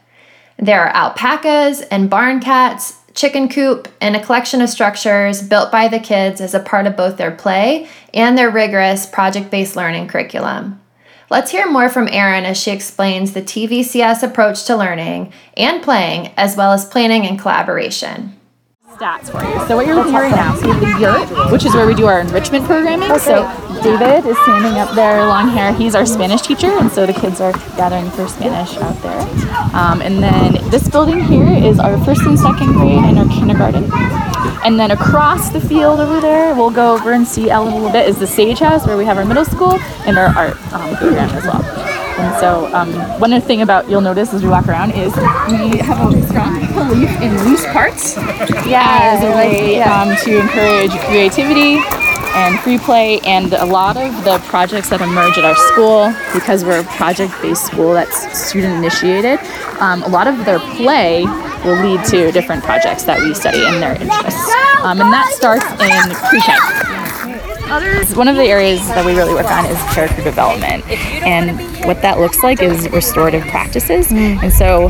There 0.58 0.80
are 0.80 0.94
alpacas 0.94 1.82
and 1.82 2.10
barn 2.10 2.40
cats, 2.40 2.94
chicken 3.14 3.48
coop, 3.48 3.88
and 4.00 4.16
a 4.16 4.22
collection 4.22 4.60
of 4.60 4.68
structures 4.68 5.42
built 5.42 5.72
by 5.72 5.88
the 5.88 5.98
kids 5.98 6.40
as 6.40 6.54
a 6.54 6.60
part 6.60 6.86
of 6.86 6.96
both 6.96 7.16
their 7.16 7.30
play 7.30 7.88
and 8.14 8.36
their 8.36 8.50
rigorous 8.50 9.06
project 9.06 9.50
based 9.50 9.76
learning 9.76 10.08
curriculum. 10.08 10.80
Let's 11.28 11.50
hear 11.50 11.68
more 11.68 11.88
from 11.88 12.08
Erin 12.08 12.44
as 12.44 12.56
she 12.56 12.70
explains 12.70 13.32
the 13.32 13.42
TVCS 13.42 14.22
approach 14.22 14.64
to 14.64 14.76
learning 14.76 15.32
and 15.56 15.82
playing, 15.82 16.32
as 16.36 16.56
well 16.56 16.72
as 16.72 16.84
planning 16.84 17.26
and 17.26 17.38
collaboration 17.38 18.35
stats 18.96 19.30
for 19.30 19.44
you. 19.44 19.66
So 19.68 19.76
what 19.76 19.86
you're 19.86 19.94
looking 19.94 20.14
at 20.14 20.22
right 20.22 20.34
now, 20.34 20.54
so 20.54 20.66
we 20.66 20.72
have 20.72 20.80
the 20.80 21.00
yurt, 21.00 21.52
which 21.52 21.64
is 21.64 21.74
where 21.74 21.86
we 21.86 21.94
do 21.94 22.06
our 22.06 22.20
enrichment 22.20 22.64
programming. 22.64 23.08
So 23.18 23.44
David 23.82 24.26
is 24.26 24.36
standing 24.44 24.78
up 24.80 24.94
there, 24.94 25.26
long 25.26 25.48
hair. 25.48 25.72
He's 25.72 25.94
our 25.94 26.06
Spanish 26.06 26.42
teacher, 26.42 26.68
and 26.68 26.90
so 26.90 27.04
the 27.06 27.12
kids 27.12 27.40
are 27.40 27.52
gathering 27.76 28.10
for 28.10 28.26
Spanish 28.26 28.76
out 28.78 29.00
there. 29.02 29.20
Um, 29.74 30.00
and 30.00 30.22
then 30.22 30.54
this 30.70 30.88
building 30.88 31.20
here 31.20 31.46
is 31.46 31.78
our 31.78 32.02
first 32.04 32.22
and 32.22 32.38
second 32.38 32.72
grade 32.72 33.04
and 33.04 33.18
our 33.18 33.28
kindergarten. 33.28 33.90
And 34.64 34.80
then 34.80 34.90
across 34.90 35.50
the 35.50 35.60
field 35.60 36.00
over 36.00 36.20
there, 36.20 36.54
we'll 36.54 36.70
go 36.70 36.94
over 36.94 37.12
and 37.12 37.26
see 37.26 37.50
Ellen 37.50 37.72
a 37.72 37.76
little 37.76 37.92
bit, 37.92 38.08
is 38.08 38.18
the 38.18 38.26
Sage 38.26 38.60
House 38.60 38.86
where 38.86 38.96
we 38.96 39.04
have 39.04 39.18
our 39.18 39.24
middle 39.24 39.44
school 39.44 39.78
and 40.06 40.18
our 40.18 40.34
art 40.36 40.72
um, 40.72 40.96
program 40.96 41.30
as 41.30 41.44
well. 41.44 41.95
And 42.18 42.40
so, 42.40 42.74
um, 42.74 42.92
one 43.20 43.32
other 43.32 43.44
thing 43.44 43.62
about 43.62 43.88
you'll 43.90 44.00
notice 44.00 44.32
as 44.32 44.42
we 44.42 44.48
walk 44.48 44.68
around 44.68 44.92
is 44.92 45.14
we 45.48 45.78
have 45.78 46.12
a 46.12 46.26
strong 46.28 46.60
belief 46.74 47.10
in 47.20 47.36
loose 47.44 47.64
parts. 47.66 48.16
Yeah, 48.66 49.14
as 49.14 49.22
a 49.22 49.30
way 49.36 49.76
yeah. 49.76 50.02
um, 50.02 50.16
to 50.24 50.40
encourage 50.40 50.92
creativity 51.06 51.78
and 52.36 52.58
free 52.60 52.78
play. 52.78 53.20
And 53.20 53.52
a 53.52 53.64
lot 53.64 53.96
of 53.96 54.24
the 54.24 54.38
projects 54.46 54.90
that 54.90 55.00
emerge 55.00 55.38
at 55.38 55.44
our 55.44 55.56
school, 55.72 56.12
because 56.32 56.64
we're 56.64 56.80
a 56.80 56.84
project-based 56.84 57.64
school 57.64 57.92
that's 57.92 58.48
student-initiated, 58.48 59.38
um, 59.80 60.02
a 60.02 60.08
lot 60.08 60.26
of 60.26 60.44
their 60.44 60.58
play 60.58 61.24
will 61.64 61.80
lead 61.82 62.04
to 62.06 62.30
different 62.32 62.62
projects 62.62 63.04
that 63.04 63.18
we 63.20 63.34
study 63.34 63.64
in 63.64 63.80
their 63.80 64.00
interests. 64.00 64.52
Um, 64.82 65.00
and 65.00 65.12
that 65.12 65.32
starts 65.34 65.64
in 65.80 66.14
pre-K. 66.28 67.05
One 68.16 68.28
of 68.28 68.36
the 68.36 68.44
areas 68.44 68.80
that 68.88 69.04
we 69.04 69.14
really 69.14 69.34
work 69.34 69.50
on 69.50 69.66
is 69.66 69.76
character 69.92 70.22
development. 70.22 70.88
And 71.26 71.58
what 71.84 72.00
that 72.02 72.18
looks 72.18 72.42
like 72.42 72.62
is 72.62 72.88
restorative 72.90 73.42
practices. 73.48 74.10
And 74.12 74.52
so 74.52 74.88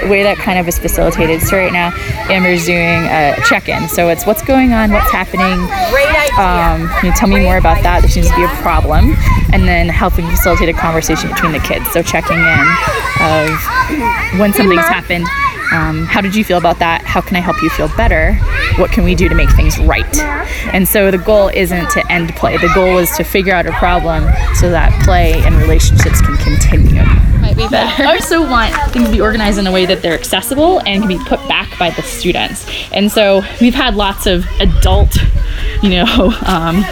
the 0.00 0.08
way 0.08 0.22
that 0.22 0.38
kind 0.38 0.58
of 0.58 0.66
is 0.66 0.78
facilitated, 0.78 1.42
so 1.42 1.56
right 1.56 1.72
now 1.72 1.92
Amber's 2.30 2.64
doing 2.64 3.04
a 3.04 3.36
check-in. 3.46 3.88
So 3.88 4.08
it's 4.08 4.26
what's 4.26 4.42
going 4.42 4.72
on, 4.72 4.90
what's 4.90 5.10
happening. 5.10 5.68
Um, 6.40 6.88
can 6.98 7.06
you 7.06 7.12
tell 7.12 7.28
me 7.28 7.40
more 7.40 7.58
about 7.58 7.82
that? 7.82 8.00
There 8.00 8.10
seems 8.10 8.28
to 8.30 8.36
be 8.36 8.44
a 8.44 8.48
problem. 8.62 9.14
And 9.52 9.68
then 9.68 9.88
helping 9.88 10.26
facilitate 10.28 10.70
a 10.70 10.72
conversation 10.72 11.28
between 11.30 11.52
the 11.52 11.60
kids. 11.60 11.88
So 11.92 12.02
checking 12.02 12.38
in 12.38 12.66
of 13.20 14.40
when 14.40 14.52
something's 14.52 14.88
happened, 14.88 15.28
um, 15.74 16.06
how 16.06 16.20
did 16.20 16.36
you 16.36 16.44
feel 16.44 16.58
about 16.58 16.78
that? 16.78 17.02
How 17.02 17.20
can 17.20 17.36
I 17.36 17.40
help 17.40 17.60
you 17.60 17.68
feel 17.70 17.88
better? 17.96 18.34
What 18.76 18.92
can 18.92 19.02
we 19.02 19.16
do 19.16 19.28
to 19.28 19.34
make 19.34 19.50
things 19.50 19.76
right? 19.80 20.16
And 20.72 20.86
so 20.86 21.10
the 21.10 21.18
goal 21.18 21.48
isn't 21.48 21.90
to 21.90 22.12
end 22.12 22.34
play. 22.36 22.56
The 22.56 22.70
goal 22.74 22.98
is 22.98 23.10
to 23.16 23.24
figure 23.24 23.52
out 23.52 23.66
a 23.66 23.72
problem 23.72 24.22
so 24.54 24.70
that 24.70 24.92
play 25.04 25.32
and 25.42 25.56
relationships 25.56 26.20
can 26.20 26.36
continue. 26.36 27.02
Might 27.40 27.56
be 27.56 27.66
better. 27.68 28.04
I 28.04 28.14
also 28.14 28.40
want 28.40 28.72
things 28.92 29.06
to 29.06 29.12
be 29.12 29.20
organized 29.20 29.58
in 29.58 29.66
a 29.66 29.72
way 29.72 29.84
that 29.84 30.00
they're 30.00 30.14
accessible 30.14 30.80
and 30.86 31.02
can 31.02 31.08
be 31.08 31.18
put 31.24 31.40
back 31.48 31.76
by 31.76 31.90
the 31.90 32.02
students. 32.02 32.66
And 32.92 33.10
so 33.10 33.42
we've 33.60 33.74
had 33.74 33.96
lots 33.96 34.26
of 34.26 34.46
adult, 34.60 35.16
you 35.82 35.90
know, 35.90 36.32
um, 36.46 36.84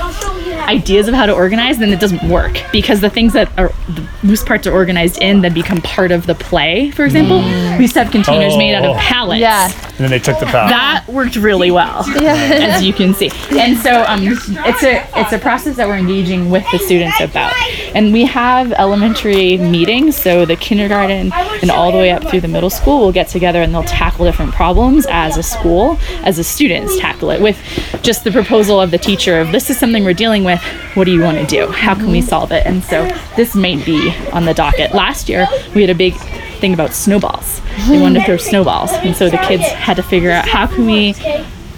ideas 0.68 1.08
of 1.08 1.14
how 1.14 1.26
to 1.26 1.32
organize, 1.34 1.78
then 1.78 1.90
it 1.92 2.00
doesn't 2.00 2.28
work 2.28 2.58
because 2.72 3.00
the 3.00 3.10
things 3.10 3.32
that 3.34 3.48
are 3.58 3.68
the 3.88 4.08
loose 4.22 4.42
parts 4.44 4.66
are 4.66 4.72
organized 4.72 5.18
in 5.20 5.40
then 5.40 5.52
become 5.54 5.80
part 5.82 6.10
of 6.10 6.26
the 6.26 6.34
play. 6.34 6.90
For 6.92 7.04
example, 7.04 7.38
we 7.76 7.82
used 7.82 7.94
to 7.94 8.02
have 8.04 8.12
containers 8.12 8.56
made 8.56 8.74
out 8.74 8.84
of 8.84 8.96
Oh. 8.96 8.98
pallets. 9.00 9.40
Yeah. 9.40 9.70
And 10.02 10.10
then 10.10 10.18
they 10.18 10.24
took 10.24 10.40
the 10.40 10.46
power. 10.46 10.68
That 10.68 11.04
worked 11.06 11.36
really 11.36 11.70
well, 11.70 12.04
Yeah. 12.20 12.32
as 12.34 12.82
you 12.82 12.92
can 12.92 13.14
see. 13.14 13.30
And 13.52 13.78
so 13.78 14.02
um, 14.08 14.20
it's 14.26 14.82
a 14.82 15.06
it's 15.20 15.32
a 15.32 15.38
process 15.38 15.76
that 15.76 15.86
we're 15.86 15.96
engaging 15.96 16.50
with 16.50 16.64
the 16.72 16.78
students 16.78 17.20
about. 17.20 17.52
And 17.94 18.12
we 18.12 18.24
have 18.24 18.72
elementary 18.72 19.58
meetings, 19.58 20.16
so 20.16 20.44
the 20.44 20.56
kindergarten 20.56 21.30
and 21.60 21.70
all 21.70 21.92
the 21.92 21.98
way 21.98 22.10
up 22.10 22.24
through 22.28 22.40
the 22.40 22.48
middle 22.48 22.70
school 22.70 22.98
will 22.98 23.12
get 23.12 23.28
together 23.28 23.62
and 23.62 23.72
they'll 23.72 23.84
tackle 23.84 24.24
different 24.24 24.52
problems 24.52 25.06
as 25.08 25.36
a 25.36 25.42
school, 25.42 25.98
as 26.24 26.36
the 26.38 26.44
students 26.44 26.98
tackle 26.98 27.30
it 27.30 27.40
with 27.40 27.56
just 28.02 28.24
the 28.24 28.32
proposal 28.32 28.80
of 28.80 28.90
the 28.90 28.98
teacher 28.98 29.38
of 29.38 29.52
this 29.52 29.70
is 29.70 29.78
something 29.78 30.02
we're 30.02 30.14
dealing 30.14 30.42
with. 30.42 30.60
What 30.94 31.04
do 31.04 31.12
you 31.12 31.22
want 31.22 31.38
to 31.38 31.46
do? 31.46 31.70
How 31.70 31.94
can 31.94 32.10
we 32.10 32.22
solve 32.22 32.50
it? 32.50 32.66
And 32.66 32.82
so 32.82 33.06
this 33.36 33.54
may 33.54 33.76
be 33.84 34.12
on 34.32 34.46
the 34.46 34.54
docket. 34.54 34.94
Last 34.94 35.28
year 35.28 35.46
we 35.76 35.80
had 35.82 35.90
a 35.90 35.94
big 35.94 36.14
thing 36.62 36.72
about 36.72 36.94
snowballs. 36.94 37.60
They 37.88 38.00
wanted 38.00 38.20
to 38.20 38.24
throw 38.24 38.36
snowballs, 38.38 38.90
and 38.92 39.14
so 39.14 39.28
the 39.28 39.36
kids 39.38 39.64
had 39.64 39.96
to 39.96 40.02
figure 40.02 40.30
out 40.30 40.48
how 40.48 40.66
can 40.66 40.86
we 40.86 41.14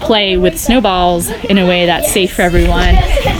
play 0.04 0.36
with 0.36 0.58
snowballs 0.58 1.28
in 1.44 1.58
a 1.58 1.66
way 1.66 1.86
that's 1.86 2.12
safe 2.12 2.34
for 2.34 2.42
everyone 2.42 2.94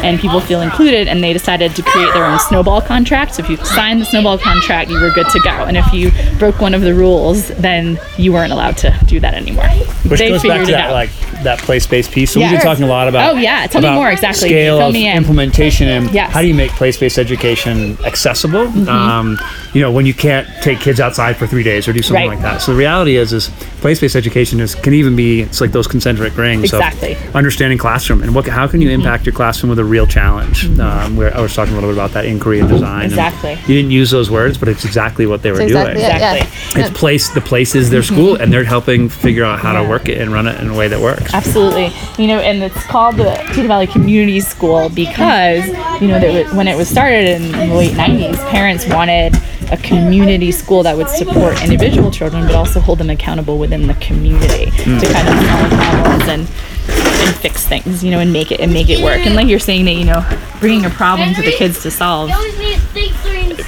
and 0.05 0.18
people 0.20 0.40
feel 0.40 0.61
included 0.62 1.09
and 1.09 1.22
they 1.22 1.33
decided 1.33 1.74
to 1.77 1.83
create 1.83 2.12
their 2.14 2.24
own 2.24 2.38
snowball 2.40 2.81
contract 2.81 3.35
so 3.35 3.42
if 3.42 3.48
you 3.50 3.57
signed 3.59 4.00
the 4.00 4.05
snowball 4.05 4.38
contract 4.38 4.90
you 4.90 5.00
were 5.00 5.11
good 5.11 5.29
to 5.29 5.40
go 5.40 5.50
and 5.50 5.77
if 5.77 5.92
you 5.92 6.11
broke 6.38 6.61
one 6.61 6.74
of 6.74 6.81
the 6.83 6.94
rules 6.94 7.48
then 7.59 7.98
you 8.18 8.33
weren't 8.33 8.53
allowed 8.53 8.77
to 8.77 8.96
do 9.07 9.20
that 9.20 9.35
anymore 9.35 9.68
Which 10.09 10.20
they 10.20 10.29
goes 10.31 10.42
back 10.42 10.64
to 10.66 10.72
that 10.72 10.90
out 10.90 10.92
like 10.92 11.11
that 11.44 11.59
place-based 11.59 12.11
piece. 12.11 12.31
So 12.33 12.40
Yeah. 12.40 12.50
we've 12.50 12.59
been 12.59 12.66
talking 12.66 12.85
a 12.85 12.88
lot 12.88 13.07
about. 13.07 13.35
Oh, 13.35 13.37
yeah. 13.37 13.66
Tell 13.66 13.83
me 13.83 13.90
more, 13.90 14.11
exactly. 14.11 14.48
Scale 14.48 14.79
Fill 14.79 14.88
of 14.88 14.94
me 14.94 15.11
implementation 15.12 15.88
and 15.88 16.11
Yes. 16.11 16.33
how 16.33 16.40
do 16.40 16.48
you 16.48 16.55
make 16.55 16.70
place-based 16.72 17.18
education 17.18 17.98
accessible? 18.05 18.66
Mm-hmm. 18.66 18.88
Um, 18.88 19.38
you 19.74 19.83
know, 19.83 19.90
when 19.92 20.07
you 20.07 20.14
can't 20.14 20.48
take 20.62 20.81
kids 20.81 21.00
outside 21.00 21.37
for 21.37 21.46
three 21.46 21.62
days 21.62 21.87
or 21.87 21.92
do 21.92 22.00
something 22.03 22.29
Right. 22.29 22.35
like 22.38 22.42
that. 22.42 22.62
So 22.62 22.72
the 22.72 22.79
reality 22.79 23.16
is, 23.16 23.33
is 23.33 23.48
place-based 23.81 24.16
education 24.16 24.59
is 24.61 24.74
can 24.74 24.94
even 24.94 25.16
be 25.16 25.42
it's 25.42 25.61
like 25.61 25.72
those 25.72 25.87
concentric 25.87 26.37
rings. 26.37 26.54
Of 26.61 26.64
Exactly. 26.64 27.14
Mm-hmm. 27.14 27.37
understanding 27.37 27.79
classroom 27.79 28.23
and 28.23 28.35
what 28.35 28.47
how 28.47 28.67
can 28.69 28.81
you 28.81 28.90
impact 28.90 29.27
your 29.27 29.33
classroom 29.35 29.71
with 29.71 29.79
a 29.79 29.85
real 29.85 30.07
challenge? 30.07 30.67
Um, 30.79 31.17
where 31.17 31.35
I 31.37 31.40
was 31.40 31.55
talking 31.55 31.73
a 31.73 31.77
little 31.77 31.90
bit 31.90 31.95
about 31.97 32.12
that 32.12 32.25
inquiry 32.27 32.61
and 32.61 32.69
design. 32.69 33.05
and 33.05 33.12
Exactly. 33.12 33.53
you 33.67 33.75
didn't 33.81 33.90
use 33.90 34.11
those 34.11 34.31
words, 34.31 34.59
but 34.59 34.69
it's 34.69 34.85
exactly 34.85 35.27
what 35.27 35.43
they 35.43 35.51
were 35.53 35.61
exactly 35.61 35.95
doing. 35.95 36.05
it, 36.05 36.09
yeah. 36.21 36.35
Exactly. 36.35 36.83
It's 36.83 36.99
place. 36.99 37.29
The 37.31 37.40
place 37.40 37.75
is 37.75 37.90
their 37.90 38.03
school, 38.03 38.37
and 38.37 38.53
they're 38.53 38.64
helping 38.64 39.09
figure 39.09 39.45
out 39.45 39.59
how 39.61 39.73
to 39.81 39.88
work 39.88 40.09
it 40.09 40.19
and 40.21 40.33
run 40.33 40.47
it 40.47 40.61
in 40.61 40.69
a 40.69 40.75
way 40.77 40.88
that 40.88 41.01
works. 41.01 41.33
Absolutely. 41.35 41.90
You 42.19 42.29
know, 42.29 42.38
and 42.40 42.62
it's 42.62 42.85
called 42.87 43.17
the 43.17 43.25
Teton 43.49 43.67
Valley 43.69 43.87
Community 43.87 44.40
School 44.40 44.88
because, 44.90 45.67
you 46.01 46.09
know, 46.09 46.19
there 46.21 46.45
was, 46.45 46.53
when 46.55 46.69
it 46.69 46.77
was 46.77 46.88
started 46.88 47.29
in 47.29 47.53
the 47.53 47.75
late 47.75 47.93
90s, 47.93 48.37
parents 48.51 48.87
wanted 48.88 49.35
a 49.72 49.77
community 49.79 50.50
school 50.53 50.83
that 50.83 50.96
would 50.96 51.09
support 51.09 51.62
individual 51.62 52.11
children 52.11 52.46
but 52.46 52.55
also 52.55 52.81
hold 52.81 52.98
them 52.98 53.11
accountable 53.11 53.59
within 53.59 53.87
the 53.87 53.94
community 53.94 54.70
to 54.70 54.85
kind 55.12 55.29
of 55.29 55.35
solve 55.46 55.70
problems 55.70 56.29
and 56.29 56.48
and 56.87 57.35
fix 57.37 57.66
things, 57.66 58.05
you 58.05 58.11
know, 58.11 58.18
and 58.18 58.33
make 58.33 58.53
it 58.53 58.61
and 58.61 58.72
make 58.72 58.90
it 58.90 59.03
work. 59.03 59.24
And 59.27 59.35
like 59.35 59.46
you're 59.48 59.59
saying 59.59 59.87
that, 59.87 59.94
you 59.94 60.05
know, 60.05 60.22
bringing 60.61 60.85
a 60.85 60.90
problem 60.90 61.35
to 61.35 61.42
the 61.42 61.53
kids 61.53 61.83
to 61.83 61.90
solve 61.90 62.31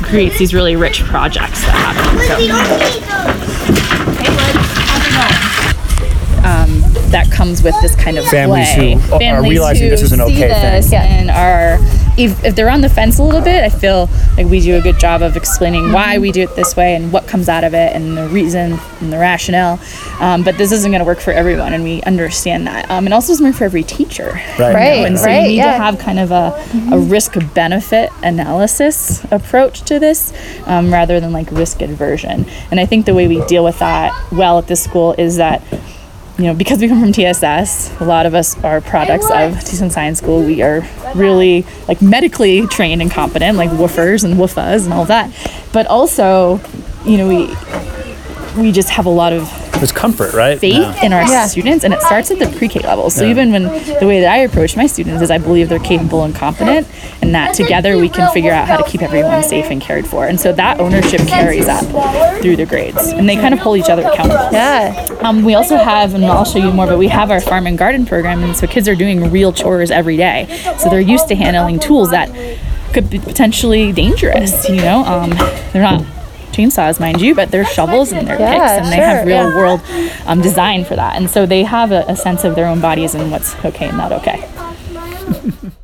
creates 0.03 0.39
these 0.39 0.53
really 0.53 0.77
rich 0.77 1.03
projects 1.05 1.63
that 1.65 1.73
happen. 1.73 2.19
So 2.27 2.37
um, 6.45 7.11
that 7.11 7.31
comes 7.31 7.63
with 7.63 7.75
this 7.83 7.95
kind 7.97 8.19
of 8.19 8.25
Families 8.27 8.73
play. 8.75 8.95
who 8.95 9.15
are 9.25 9.43
realizing 9.43 9.85
who 9.85 9.91
this 9.91 10.03
is 10.03 10.13
an 10.13 10.21
okay 10.21 10.81
thing. 10.83 10.95
and 10.99 11.31
are 11.31 11.79
if, 12.17 12.45
if 12.45 12.55
they're 12.55 12.71
on 12.71 12.81
the 12.81 12.89
fence 12.89 13.19
a 13.19 13.23
little 13.23 13.41
bit, 13.41 13.63
I 13.63 13.69
feel 13.69 14.09
like 14.37 14.47
we 14.47 14.61
do 14.61 14.77
a 14.77 14.81
good 14.81 14.99
job 14.99 15.23
of 15.23 15.37
explaining 15.37 15.93
why 15.93 16.19
we 16.19 16.33
do 16.33 16.43
it 16.43 16.55
this 16.57 16.77
way 16.77 16.95
and 16.95 17.13
what 17.13 17.27
comes 17.27 17.49
out 17.49 17.65
of 17.65 17.75
it 17.75 17.95
and 17.95 18.17
the 18.17 18.29
reason 18.29 18.79
and 19.01 19.13
the 19.13 19.19
rationale. 19.19 19.79
Um, 20.21 20.43
but 20.43 20.57
this 20.59 20.73
isn't 20.73 20.91
going 20.91 21.01
to 21.01 21.05
work 21.05 21.21
for 21.21 21.33
everyone, 21.33 21.73
and 21.75 21.85
we 21.85 22.03
understand 22.03 22.67
that. 22.67 22.91
Um, 22.91 23.07
it 23.07 23.13
also 23.13 23.33
doesn't 23.33 23.45
work 23.45 23.55
for 23.55 23.65
every 23.65 23.83
teacher. 23.83 24.31
Right. 24.33 24.59
you 24.59 24.59
know, 24.59 24.73
Right, 24.73 25.07
And 25.07 25.19
so 25.19 25.27
right, 25.27 25.43
you 25.43 25.49
need 25.49 25.57
yeah. 25.57 25.73
to 25.73 25.83
have 25.83 25.99
kind 25.99 26.19
of 26.19 26.31
a, 26.31 26.95
a 26.95 26.99
risk 26.99 27.35
benefit 27.55 28.11
analysis 28.23 29.25
approach 29.31 29.83
to 29.83 29.99
this 29.99 30.33
um, 30.67 30.93
rather 30.93 31.21
than 31.21 31.33
like 31.33 31.51
risk 31.51 31.83
aversion. 31.83 32.47
And 32.71 32.81
I 32.81 32.87
think 32.87 33.07
the 33.07 33.15
way 33.15 33.29
we 33.29 33.45
deal 33.47 33.65
with 33.65 33.79
that 33.81 34.13
well 34.33 34.59
at 34.59 34.67
this 34.67 34.83
school 34.83 35.15
is 35.19 35.37
that 35.37 35.63
you 36.39 36.45
know, 36.45 36.55
because 36.55 36.81
we 36.81 36.89
come 36.89 37.01
from 37.01 37.13
TSS, 37.13 37.99
a 38.01 38.05
lot 38.05 38.27
of 38.27 38.35
us 38.35 38.63
are 38.63 38.81
products 38.83 39.25
of 39.27 39.55
TSN 39.55 39.91
Science 39.91 40.19
School. 40.19 40.43
We 40.43 40.61
are 40.61 40.87
really 41.15 41.65
like 41.89 42.03
medically 42.03 42.67
trained 42.67 43.01
and 43.01 43.11
competent, 43.11 43.57
like 43.57 43.71
WFRs 43.71 44.23
and 44.25 44.35
WFAs 44.35 44.85
and 44.85 44.93
all 44.93 45.07
that. 45.07 45.31
But 45.73 45.87
also, 45.87 46.61
you 47.07 47.17
know, 47.17 47.27
we 47.27 47.47
we 48.61 48.73
just 48.73 48.91
have 48.91 49.07
a 49.07 49.11
lot 49.11 49.33
of 49.33 49.51
There's 49.79 49.93
comfort, 49.93 50.33
right? 50.35 50.59
faith 50.59 50.75
Yeah. 50.75 51.05
in 51.05 51.13
our 51.13 51.27
students, 51.49 51.85
and 51.85 51.93
it 51.93 52.01
starts 52.03 52.31
at 52.31 52.39
the 52.39 52.47
pre-K 52.47 52.81
level. 52.81 53.11
So 53.11 53.25
Yeah. 53.25 53.31
even 53.31 53.53
when 53.53 53.65
the 53.65 54.07
way 54.07 54.21
that 54.21 54.31
I 54.33 54.39
approach 54.39 54.77
my 54.77 54.87
students 54.87 55.23
is, 55.23 55.31
I 55.31 55.39
believe 55.39 55.69
they're 55.69 55.79
capable 55.79 56.23
and 56.25 56.35
competent, 56.35 56.87
and 57.23 57.35
that 57.35 57.55
together 57.55 57.97
we 57.99 58.09
can 58.09 58.31
figure 58.33 58.53
out 58.53 58.67
how 58.69 58.77
to 58.77 58.85
keep 58.85 59.03
everyone 59.03 59.43
safe 59.43 59.67
and 59.71 59.81
cared 59.81 60.07
for. 60.07 60.27
And 60.27 60.41
so 60.41 60.53
that 60.53 60.81
ownership 60.81 61.27
carries 61.27 61.69
up 61.69 61.85
through 62.41 62.57
the 62.57 62.67
grades, 62.67 63.09
and 63.13 63.29
they 63.29 63.37
kind 63.37 63.53
of 63.53 63.61
hold 63.61 63.79
each 63.79 63.91
other 63.91 64.03
accountable. 64.07 64.49
Yeah. 64.53 64.95
Um, 65.23 65.45
we 65.45 65.55
also 65.55 65.77
have, 65.77 66.15
and 66.15 66.25
I'll 66.25 66.45
show 66.45 66.59
you 66.59 66.71
more, 66.73 66.87
but 66.87 66.99
we 66.99 67.09
have 67.09 67.31
our 67.31 67.41
farm 67.41 67.67
and 67.67 67.77
garden 67.77 68.07
program, 68.07 68.43
and 68.43 68.57
so 68.57 68.67
kids 68.67 68.89
are 68.89 68.95
doing 68.97 69.31
real 69.31 69.53
chores 69.53 69.91
every 69.91 70.17
day. 70.17 70.47
So 70.79 70.89
they're 70.89 71.01
used 71.01 71.29
to 71.29 71.35
handling 71.37 71.79
tools 71.79 72.11
that 72.11 72.31
could 72.93 73.11
be 73.11 73.19
potentially 73.19 73.93
dangerous. 73.93 74.69
You 74.69 74.77
know, 74.77 75.05
um, 75.05 75.31
they're 75.73 75.83
not 75.83 76.03
chainsaws, 76.53 77.01
mind 77.01 77.21
you, 77.21 77.35
but 77.35 77.51
they're 77.51 77.65
shovels 77.65 78.13
and 78.13 78.27
they're 78.27 78.39
Yeah, 78.39 78.79
picks, 78.79 78.85
and 78.85 78.93
they 78.93 79.05
have 79.05 79.27
real 79.27 79.51
yeah. 79.51 79.57
world 79.57 79.81
um, 80.27 80.41
design 80.41 80.85
for 80.85 80.97
that. 80.97 81.17
And 81.17 81.29
so 81.29 81.47
they 81.47 81.65
have 81.65 81.93
a, 81.93 82.05
a 82.09 82.17
sense 82.17 82.45
of 82.45 82.55
their 82.55 82.67
own 82.67 82.81
bodies 82.81 83.15
and 83.15 83.31
what's 83.31 83.55
okay 83.65 83.89
and 83.89 83.97
not 83.97 84.13
okay. 84.13 84.49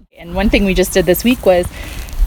and 0.19 0.35
one 0.35 0.51
thing 0.51 0.65
we 0.65 0.75
just 0.75 0.93
did 0.93 1.07
this 1.07 1.25
week 1.25 1.45
was, 1.45 1.67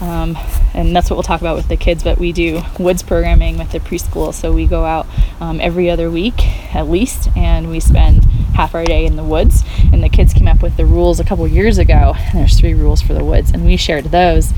um, 0.00 0.36
and 0.74 0.94
that's 0.94 1.08
what 1.08 1.16
we'll 1.16 1.22
talk 1.22 1.40
about 1.40 1.56
with 1.56 1.68
the 1.68 1.76
kids, 1.76 2.04
but 2.04 2.18
we 2.18 2.32
do 2.32 2.60
woods 2.78 3.02
programming 3.02 3.56
with 3.56 3.72
the 3.72 3.80
preschool. 3.80 4.34
So 4.34 4.52
we 4.52 4.66
go 4.66 4.84
out 4.84 5.06
um, 5.40 5.60
every 5.60 5.88
other 5.90 6.10
week 6.10 6.44
at 6.74 6.88
least, 6.88 7.28
and 7.36 7.70
we 7.70 7.80
spend 7.80 8.24
half 8.54 8.74
our 8.74 8.84
day 8.84 9.06
in 9.06 9.16
the 9.16 9.24
woods. 9.24 9.64
And 9.92 10.02
the 10.02 10.08
kids 10.10 10.34
came 10.34 10.48
up 10.48 10.62
with 10.62 10.76
the 10.76 10.84
rules 10.84 11.18
a 11.18 11.24
couple 11.24 11.46
years 11.48 11.78
ago. 11.78 12.14
And 12.16 12.38
there's 12.40 12.60
three 12.60 12.74
rules 12.74 13.00
for 13.00 13.14
the 13.14 13.24
woods, 13.24 13.50
and 13.50 13.64
we 13.64 13.76
shared 13.76 14.06
those 14.06 14.52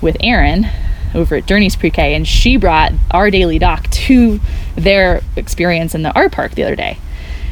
with 0.00 0.16
Erin 0.20 0.68
over 1.14 1.36
at 1.36 1.46
Journeys 1.46 1.76
Pre-K, 1.76 2.14
and 2.14 2.26
she 2.26 2.56
brought 2.56 2.92
our 3.10 3.30
daily 3.30 3.58
doc 3.58 3.88
to 3.90 4.40
their 4.74 5.20
experience 5.36 5.94
in 5.94 6.02
the 6.02 6.12
art 6.14 6.32
park 6.32 6.52
the 6.54 6.64
other 6.64 6.76
day 6.76 6.98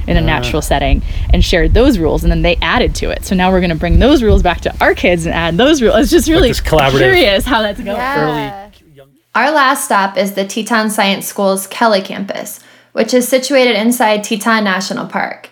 in 0.07 0.17
a 0.17 0.21
Ah. 0.21 0.25
natural 0.25 0.61
setting 0.61 1.01
and 1.33 1.45
shared 1.45 1.75
those 1.75 1.97
rules 1.97 2.25
and 2.25 2.33
then 2.33 2.43
they 2.43 2.57
added 2.61 2.93
to 2.97 3.09
it 3.11 3.25
so 3.25 3.37
now 3.37 3.53
we're 3.53 3.61
going 3.61 3.71
to 3.71 3.77
bring 3.77 4.01
those 4.01 4.21
rules 4.21 4.43
back 4.43 4.61
to 4.61 4.75
our 4.81 4.95
kids 4.97 5.27
and 5.27 5.33
add 5.33 5.57
those 5.57 5.81
rules 5.81 5.95
it's 5.97 6.11
just 6.11 6.29
really 6.29 6.49
this 6.49 6.61
collaborative- 6.61 6.99
curious 6.99 7.45
how 7.45 7.63
that's 7.63 7.81
going 7.81 7.97
Our 9.35 9.53
last 9.53 9.85
stop 9.85 10.19
is 10.19 10.33
the 10.33 10.45
Teton 10.45 10.91
Science 10.91 11.27
School's 11.27 11.69
Kelly 11.69 12.03
campus, 12.03 12.59
which 12.93 13.15
is 13.15 13.29
situated 13.29 13.77
inside 13.77 14.25
Teton 14.25 14.65
National 14.65 15.07
Park. 15.07 15.49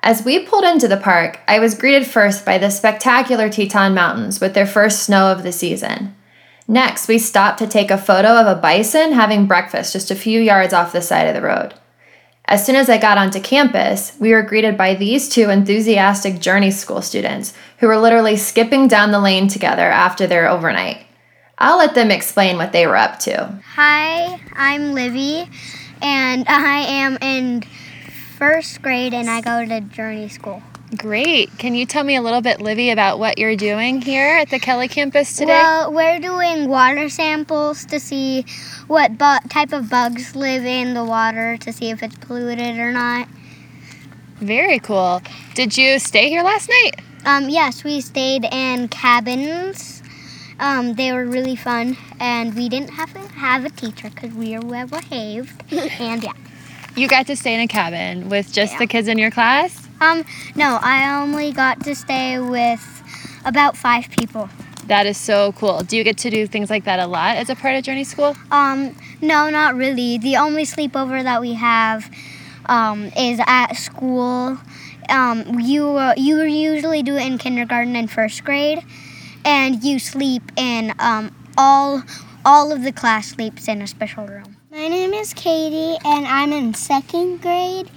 As 0.00 0.22
we 0.24 0.40
pulled 0.40 0.64
into 0.64 0.86
the 0.86 0.96
park, 0.98 1.40
I 1.48 1.58
was 1.58 1.74
greeted 1.74 2.06
first 2.06 2.44
by 2.44 2.58
the 2.58 2.70
spectacular 2.70 3.48
Teton 3.48 3.94
Mountains 3.94 4.40
with 4.40 4.52
their 4.54 4.66
first 4.66 5.02
snow 5.04 5.32
of 5.32 5.42
the 5.42 5.50
season. 5.52 6.14
Next, 6.68 7.06
we 7.06 7.18
stopped 7.18 7.58
to 7.60 7.66
take 7.66 7.90
a 7.90 7.98
photo 7.98 8.40
of 8.40 8.46
a 8.46 8.60
bison 8.60 9.12
having 9.12 9.46
breakfast 9.46 9.92
just 9.92 10.10
a 10.10 10.16
few 10.16 10.40
yards 10.40 10.72
off 10.72 10.92
the 10.92 11.00
side 11.00 11.28
of 11.28 11.34
the 11.34 11.46
road. 11.46 11.74
As 12.44 12.64
soon 12.64 12.76
as 12.76 12.88
I 12.88 12.98
got 12.98 13.18
onto 13.18 13.40
campus, 13.40 14.12
we 14.20 14.32
were 14.32 14.42
greeted 14.42 14.76
by 14.76 14.94
these 14.94 15.28
two 15.28 15.50
enthusiastic 15.50 16.40
Journey 16.40 16.70
School 16.70 17.02
students 17.02 17.54
who 17.78 17.86
were 17.86 17.98
literally 17.98 18.36
skipping 18.36 18.88
down 18.88 19.10
the 19.10 19.20
lane 19.20 19.48
together 19.48 19.82
after 19.82 20.26
their 20.26 20.48
overnight. 20.48 21.06
I'll 21.58 21.78
let 21.78 21.94
them 21.94 22.10
explain 22.10 22.56
what 22.56 22.72
they 22.72 22.86
were 22.86 22.96
up 22.96 23.18
to. 23.20 23.60
Hi, 23.74 24.40
I'm 24.52 24.92
Livy, 24.92 25.48
and 26.02 26.46
I 26.48 26.80
am 26.80 27.18
in 27.20 27.62
first 28.36 28.82
grade 28.82 29.14
and 29.14 29.30
I 29.30 29.40
go 29.40 29.64
to 29.64 29.80
Journey 29.80 30.28
School. 30.28 30.62
Great. 30.94 31.50
Can 31.58 31.74
you 31.74 31.84
tell 31.84 32.04
me 32.04 32.14
a 32.14 32.22
little 32.22 32.40
bit, 32.40 32.60
Livy, 32.60 32.90
about 32.90 33.18
what 33.18 33.38
you're 33.38 33.56
doing 33.56 34.00
here 34.00 34.36
at 34.36 34.50
the 34.50 34.60
Kelly 34.60 34.86
campus 34.86 35.36
today? 35.36 35.48
Well, 35.48 35.92
we're 35.92 36.20
doing 36.20 36.68
water 36.68 37.08
samples 37.08 37.84
to 37.86 37.98
see 37.98 38.44
what 38.86 39.18
bu- 39.18 39.48
type 39.48 39.72
of 39.72 39.90
bugs 39.90 40.36
live 40.36 40.64
in 40.64 40.94
the 40.94 41.04
water 41.04 41.56
to 41.58 41.72
see 41.72 41.90
if 41.90 42.04
it's 42.04 42.16
polluted 42.18 42.78
or 42.78 42.92
not. 42.92 43.26
Very 44.36 44.78
cool. 44.78 45.22
Did 45.54 45.76
you 45.76 45.98
stay 45.98 46.28
here 46.28 46.44
last 46.44 46.68
night? 46.68 47.00
Um, 47.24 47.48
yes, 47.48 47.82
we 47.82 48.00
stayed 48.00 48.44
in 48.44 48.86
cabins. 48.86 50.04
Um, 50.60 50.94
they 50.94 51.12
were 51.12 51.26
really 51.26 51.56
fun, 51.56 51.96
and 52.20 52.54
we 52.54 52.68
didn't 52.68 52.90
have 52.90 53.12
to 53.12 53.18
have 53.34 53.64
a 53.64 53.70
teacher 53.70 54.08
because 54.08 54.32
we 54.32 54.56
were 54.56 54.64
well 54.64 54.86
behaved. 54.86 55.64
and 55.72 56.22
yeah. 56.22 56.32
You 56.94 57.08
got 57.08 57.26
to 57.26 57.36
stay 57.36 57.54
in 57.54 57.60
a 57.60 57.66
cabin 57.66 58.28
with 58.28 58.52
just 58.52 58.78
the 58.78 58.86
kids 58.86 59.08
in 59.08 59.18
your 59.18 59.30
class? 59.32 59.85
Um, 60.00 60.24
no, 60.54 60.78
I 60.82 61.20
only 61.22 61.52
got 61.52 61.82
to 61.84 61.94
stay 61.94 62.38
with 62.38 63.02
about 63.44 63.76
five 63.76 64.08
people. 64.10 64.48
That 64.86 65.06
is 65.06 65.16
so 65.16 65.52
cool. 65.52 65.82
Do 65.82 65.96
you 65.96 66.04
get 66.04 66.18
to 66.18 66.30
do 66.30 66.46
things 66.46 66.70
like 66.70 66.84
that 66.84 67.00
a 67.00 67.06
lot 67.06 67.36
as 67.36 67.50
a 67.50 67.56
part 67.56 67.74
of 67.74 67.82
Journey 67.82 68.04
School? 68.04 68.36
Um, 68.50 68.94
no, 69.20 69.50
not 69.50 69.74
really. 69.74 70.18
The 70.18 70.36
only 70.36 70.62
sleepover 70.62 71.22
that 71.22 71.40
we 71.40 71.54
have 71.54 72.08
um, 72.66 73.10
is 73.16 73.40
at 73.46 73.72
school. 73.74 74.58
Um, 75.08 75.60
you 75.60 75.88
uh, 75.88 76.14
you 76.16 76.42
usually 76.42 77.02
do 77.02 77.16
it 77.16 77.26
in 77.26 77.38
kindergarten 77.38 77.96
and 77.96 78.10
first 78.10 78.44
grade, 78.44 78.82
and 79.44 79.82
you 79.82 79.98
sleep 79.98 80.42
in 80.56 80.94
um, 80.98 81.34
all 81.56 82.02
all 82.44 82.72
of 82.72 82.82
the 82.82 82.92
class 82.92 83.28
sleeps 83.28 83.68
in 83.68 83.82
a 83.82 83.86
special 83.86 84.26
room. 84.26 84.56
My 84.70 84.88
name 84.88 85.14
is 85.14 85.32
Katie, 85.32 85.98
and 86.04 86.26
I'm 86.26 86.52
in 86.52 86.74
second 86.74 87.40
grade. 87.40 87.90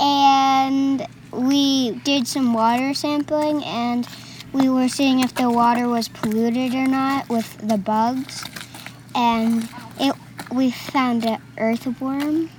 And 0.00 1.06
we 1.32 1.92
did 2.04 2.26
some 2.26 2.52
water 2.54 2.94
sampling, 2.94 3.62
and 3.64 4.06
we 4.52 4.68
were 4.68 4.88
seeing 4.88 5.20
if 5.20 5.34
the 5.34 5.50
water 5.50 5.88
was 5.88 6.08
polluted 6.08 6.74
or 6.74 6.86
not 6.86 7.28
with 7.28 7.56
the 7.66 7.76
bugs. 7.78 8.44
And 9.14 9.68
it, 9.98 10.14
we 10.52 10.70
found 10.70 11.24
an 11.24 11.40
earthworm. 11.58 12.50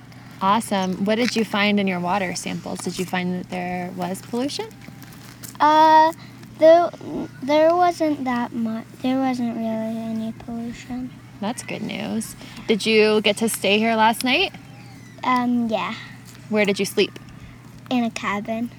Awesome. 0.42 1.06
What 1.06 1.16
did 1.16 1.36
you 1.36 1.46
find 1.46 1.80
in 1.80 1.88
your 1.88 2.00
water 2.00 2.36
samples? 2.36 2.80
Did 2.80 3.00
you 3.00 3.06
find 3.06 3.40
that 3.40 3.50
there 3.50 3.92
was 3.96 4.22
pollution? 4.22 4.68
Uh, 5.60 6.12
there, 6.60 6.90
there 7.42 7.76
wasn't 7.76 8.24
that 8.26 8.54
much. 8.54 8.86
There 9.02 9.18
wasn't 9.18 9.56
really 9.58 9.98
any 9.98 10.34
pollution. 10.34 11.12
That's 11.42 11.64
good 11.64 11.82
news. 11.82 12.36
Did 12.68 12.86
you 12.86 13.22
get 13.22 13.38
to 13.38 13.50
stay 13.50 13.78
here 13.78 13.96
last 13.96 14.24
night? 14.24 14.54
Um, 15.24 15.68
yeah, 15.68 15.96
Where 16.50 16.66
did 16.66 16.80
you 16.80 16.86
sleep? 16.86 17.18
In 17.90 18.04
a 18.04 18.10
cabin. 18.10 18.72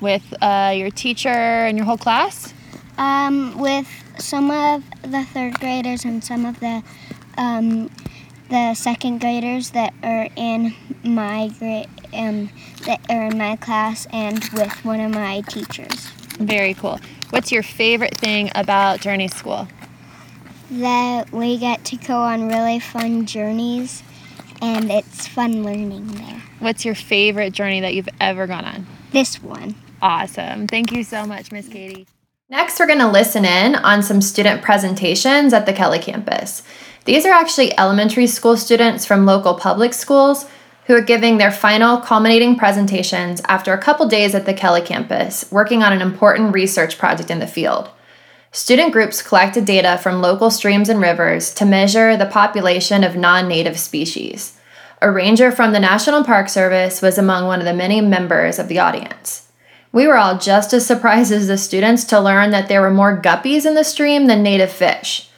With 0.00 0.34
uh, 0.40 0.72
your 0.74 0.90
teacher 0.90 1.28
and 1.28 1.76
your 1.76 1.84
whole 1.84 1.98
class? 1.98 2.54
Um, 2.96 3.58
with 3.58 3.88
some 4.18 4.50
of 4.50 4.84
the 5.02 5.24
third 5.24 5.58
graders 5.60 6.04
and 6.04 6.22
some 6.22 6.44
of 6.44 6.60
the 6.60 6.82
um, 7.38 7.90
the 8.50 8.74
second 8.74 9.20
graders 9.20 9.70
that 9.70 9.94
are 10.02 10.28
in 10.36 10.74
my 11.04 11.48
grade 11.58 11.88
um, 12.12 12.50
that 12.84 13.00
are 13.08 13.26
in 13.26 13.38
my 13.38 13.56
class 13.56 14.06
and 14.12 14.44
with 14.52 14.72
one 14.84 15.00
of 15.00 15.12
my 15.12 15.40
teachers. 15.42 16.08
Very 16.38 16.74
cool. 16.74 16.98
What's 17.30 17.52
your 17.52 17.62
favorite 17.62 18.16
thing 18.16 18.50
about 18.54 19.00
Journey 19.00 19.28
School? 19.28 19.68
That 20.70 21.30
we 21.32 21.58
get 21.58 21.84
to 21.86 21.96
go 21.96 22.16
on 22.16 22.48
really 22.48 22.80
fun 22.80 23.26
journeys 23.26 24.02
and 24.60 24.90
it's 24.90 25.26
fun 25.26 25.62
learning 25.64 26.06
there. 26.08 26.42
What's 26.60 26.84
your 26.84 26.94
favorite 26.94 27.54
journey 27.54 27.80
that 27.80 27.94
you've 27.94 28.08
ever 28.20 28.46
gone 28.46 28.66
on? 28.66 28.86
This 29.12 29.42
one. 29.42 29.74
Awesome. 30.02 30.66
Thank 30.66 30.92
you 30.92 31.02
so 31.04 31.24
much, 31.26 31.50
Miss 31.50 31.66
Katie. 31.66 32.06
Next, 32.50 32.78
we're 32.78 32.86
going 32.86 32.98
to 32.98 33.08
listen 33.08 33.46
in 33.46 33.76
on 33.76 34.02
some 34.02 34.20
student 34.20 34.60
presentations 34.60 35.54
at 35.54 35.64
the 35.64 35.72
Kelly 35.72 35.98
campus. 35.98 36.62
These 37.06 37.24
are 37.24 37.32
actually 37.32 37.76
elementary 37.78 38.26
school 38.26 38.58
students 38.58 39.06
from 39.06 39.24
local 39.24 39.54
public 39.54 39.94
schools 39.94 40.46
who 40.84 40.94
are 40.94 41.00
giving 41.00 41.38
their 41.38 41.50
final 41.50 41.96
culminating 41.96 42.56
presentations 42.56 43.40
after 43.48 43.72
a 43.72 43.80
couple 43.80 44.06
days 44.06 44.34
at 44.34 44.44
the 44.44 44.52
Kelly 44.52 44.82
campus, 44.82 45.50
working 45.50 45.82
on 45.82 45.94
an 45.94 46.02
important 46.02 46.52
research 46.52 46.98
project 46.98 47.30
in 47.30 47.38
the 47.38 47.46
field. 47.46 47.88
Student 48.52 48.92
groups 48.92 49.22
collected 49.22 49.64
data 49.64 49.98
from 50.02 50.20
local 50.20 50.50
streams 50.50 50.90
and 50.90 51.00
rivers 51.00 51.54
to 51.54 51.64
measure 51.64 52.18
the 52.18 52.26
population 52.26 53.02
of 53.02 53.16
non 53.16 53.48
native 53.48 53.78
species. 53.78 54.59
A 55.02 55.10
ranger 55.10 55.50
from 55.50 55.72
the 55.72 55.80
National 55.80 56.22
Park 56.24 56.50
Service 56.50 57.00
was 57.00 57.16
among 57.16 57.46
one 57.46 57.58
of 57.58 57.64
the 57.64 57.72
many 57.72 58.02
members 58.02 58.58
of 58.58 58.68
the 58.68 58.80
audience. 58.80 59.50
We 59.92 60.06
were 60.06 60.18
all 60.18 60.36
just 60.36 60.74
as 60.74 60.84
surprised 60.84 61.32
as 61.32 61.46
the 61.46 61.56
students 61.56 62.04
to 62.04 62.20
learn 62.20 62.50
that 62.50 62.68
there 62.68 62.82
were 62.82 62.90
more 62.90 63.18
guppies 63.18 63.64
in 63.64 63.74
the 63.74 63.82
stream 63.82 64.26
than 64.26 64.42
native 64.42 64.70
fish. 64.70 65.30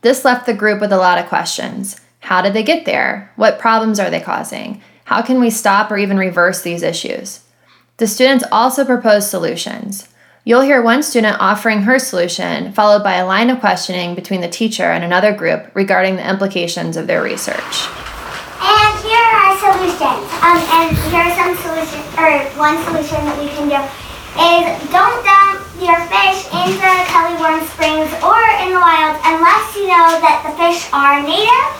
This 0.00 0.24
left 0.24 0.46
the 0.46 0.54
group 0.54 0.80
with 0.80 0.90
a 0.90 0.96
lot 0.96 1.18
of 1.18 1.28
questions. 1.28 2.00
How 2.20 2.40
did 2.40 2.54
they 2.54 2.62
get 2.62 2.86
there? 2.86 3.30
What 3.36 3.58
problems 3.58 4.00
are 4.00 4.08
they 4.08 4.20
causing? 4.20 4.80
How 5.04 5.20
can 5.20 5.38
we 5.38 5.50
stop 5.50 5.90
or 5.90 5.98
even 5.98 6.16
reverse 6.16 6.62
these 6.62 6.82
issues? 6.82 7.40
The 7.98 8.06
students 8.06 8.44
also 8.50 8.86
proposed 8.86 9.28
solutions. 9.28 10.08
You'll 10.44 10.62
hear 10.62 10.80
one 10.80 11.02
student 11.02 11.36
offering 11.40 11.82
her 11.82 11.98
solution, 11.98 12.72
followed 12.72 13.04
by 13.04 13.16
a 13.16 13.26
line 13.26 13.50
of 13.50 13.60
questioning 13.60 14.14
between 14.14 14.40
the 14.40 14.48
teacher 14.48 14.84
and 14.84 15.04
another 15.04 15.34
group 15.34 15.70
regarding 15.74 16.16
the 16.16 16.26
implications 16.26 16.96
of 16.96 17.06
their 17.06 17.22
research. 17.22 17.86
And 18.60 18.92
here 19.00 19.28
are 19.40 19.56
solutions. 19.56 20.28
Um, 20.44 20.60
and 20.60 20.92
here 21.08 21.24
are 21.24 21.34
some 21.36 21.56
solutions, 21.64 22.04
or 22.20 22.28
one 22.60 22.76
solution 22.84 23.16
that 23.24 23.36
we 23.40 23.48
can 23.56 23.72
do 23.72 23.80
is 24.36 24.64
don't 24.92 25.20
dump 25.24 25.64
your 25.80 25.96
fish 26.12 26.44
into 26.52 26.86
Kelly 27.08 27.40
Warm 27.40 27.64
Springs 27.72 28.12
or 28.20 28.38
in 28.60 28.76
the 28.76 28.78
wild 28.78 29.16
unless 29.24 29.64
you 29.74 29.88
know 29.88 30.20
that 30.20 30.44
the 30.44 30.52
fish 30.60 30.86
are 30.92 31.24
native. 31.24 31.72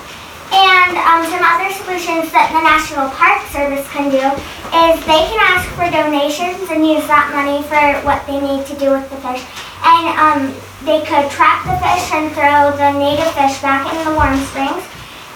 And 0.51 0.99
um, 1.07 1.23
some 1.31 1.45
other 1.47 1.71
solutions 1.71 2.33
that 2.35 2.51
the 2.51 2.59
National 2.65 3.07
Park 3.15 3.45
Service 3.55 3.87
can 3.95 4.11
do 4.11 4.25
is 4.73 4.99
they 5.07 5.23
can 5.31 5.39
ask 5.39 5.69
for 5.79 5.87
donations 5.87 6.67
and 6.73 6.83
use 6.83 7.07
that 7.07 7.31
money 7.31 7.63
for 7.71 7.79
what 8.03 8.25
they 8.27 8.41
need 8.41 8.67
to 8.67 8.75
do 8.75 8.91
with 8.91 9.07
the 9.15 9.21
fish. 9.23 9.47
And 9.87 10.11
um, 10.19 10.41
they 10.83 11.07
could 11.07 11.31
trap 11.31 11.63
the 11.69 11.79
fish 11.79 12.11
and 12.11 12.35
throw 12.35 12.75
the 12.75 12.99
native 12.99 13.31
fish 13.37 13.63
back 13.63 13.87
in 13.95 14.01
the 14.03 14.17
warm 14.17 14.41
springs 14.51 14.83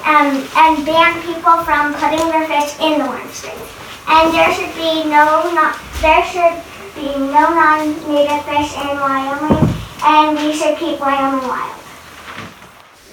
um, 0.04 0.46
and 0.56 0.84
ban 0.84 1.22
people 1.22 1.64
from 1.64 1.94
putting 1.94 2.28
their 2.28 2.46
fish 2.46 2.78
in 2.80 2.98
the 3.00 3.06
warm 3.06 3.28
springs. 3.28 3.60
And 4.06 4.34
there 4.34 4.52
should 4.52 4.74
be 4.74 5.04
no 5.08 5.50
not 5.54 5.80
there 6.00 6.24
should 6.26 6.62
be 6.94 7.16
no 7.18 7.48
non-native 7.56 8.44
fish 8.44 8.76
in 8.76 9.00
Wyoming, 9.00 9.74
and 10.04 10.36
we 10.36 10.52
should 10.52 10.76
keep 10.78 11.00
Wyoming 11.00 11.48
wild. 11.48 11.80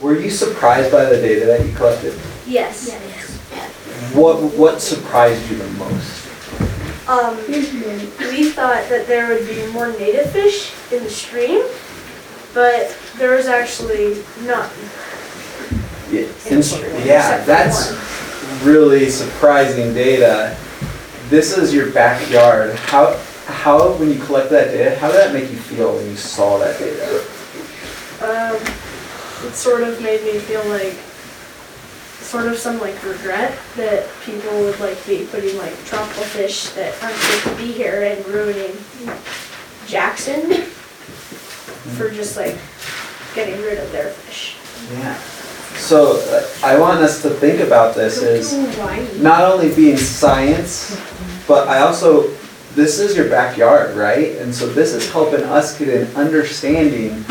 Were 0.01 0.19
you 0.19 0.29
surprised 0.29 0.91
by 0.91 1.05
the 1.05 1.15
data 1.15 1.45
that 1.45 1.65
you 1.65 1.73
collected? 1.75 2.19
Yes. 2.45 2.91
What 4.13 4.41
what 4.53 4.81
surprised 4.81 5.49
you 5.49 5.57
the 5.57 5.69
most? 5.71 6.27
Um, 7.07 7.37
we 7.47 8.49
thought 8.51 8.87
that 8.89 9.05
there 9.07 9.27
would 9.27 9.47
be 9.47 9.65
more 9.71 9.91
native 9.93 10.31
fish 10.31 10.73
in 10.91 11.03
the 11.03 11.09
stream, 11.09 11.65
but 12.53 12.95
there 13.17 13.35
was 13.35 13.47
actually 13.47 14.23
none. 14.45 14.69
Yeah, 16.11 17.03
yeah 17.05 17.45
that's 17.45 17.91
really 18.63 19.09
surprising 19.09 19.93
data. 19.93 20.57
This 21.29 21.57
is 21.57 21.73
your 21.73 21.91
backyard. 21.91 22.75
How 22.75 23.17
how 23.45 23.93
when 23.93 24.09
you 24.09 24.19
collect 24.19 24.49
that 24.51 24.71
data, 24.71 24.97
how 24.97 25.11
did 25.11 25.17
that 25.17 25.33
make 25.33 25.49
you 25.49 25.57
feel 25.57 25.95
when 25.95 26.05
you 26.09 26.15
saw 26.15 26.57
that 26.59 26.77
data? 26.79 27.25
Um, 28.21 28.55
it 29.47 29.55
sort 29.55 29.83
of 29.83 30.01
made 30.01 30.23
me 30.23 30.39
feel 30.39 30.63
like 30.69 30.93
sort 32.21 32.47
of 32.47 32.57
some 32.57 32.79
like 32.79 33.01
regret 33.03 33.57
that 33.75 34.07
people 34.23 34.51
would 34.61 34.79
like 34.79 35.05
be 35.05 35.25
putting 35.31 35.57
like 35.57 35.75
tropical 35.85 36.23
fish 36.23 36.69
that 36.69 36.93
aren't 37.03 37.15
supposed 37.15 37.57
to 37.57 37.63
be 37.63 37.71
here 37.71 38.03
and 38.03 38.25
ruining 38.27 38.71
Jackson 39.87 40.63
for 41.97 42.09
just 42.09 42.37
like 42.37 42.57
getting 43.35 43.59
rid 43.61 43.79
of 43.79 43.91
their 43.91 44.11
fish. 44.11 44.55
Yeah. 44.93 45.19
So 45.81 46.21
I 46.63 46.79
want 46.79 46.99
us 46.99 47.21
to 47.23 47.29
think 47.29 47.59
about 47.59 47.95
this 47.95 48.21
as 48.21 49.19
not 49.19 49.43
only 49.43 49.73
being 49.75 49.97
science, 49.97 51.01
but 51.47 51.67
I 51.67 51.79
also 51.79 52.29
this 52.75 52.99
is 52.99 53.17
your 53.17 53.29
backyard, 53.29 53.97
right? 53.97 54.37
And 54.37 54.53
so 54.55 54.67
this 54.67 54.93
is 54.93 55.11
helping 55.11 55.43
us 55.43 55.77
get 55.77 55.89
an 55.89 56.15
understanding 56.15 57.25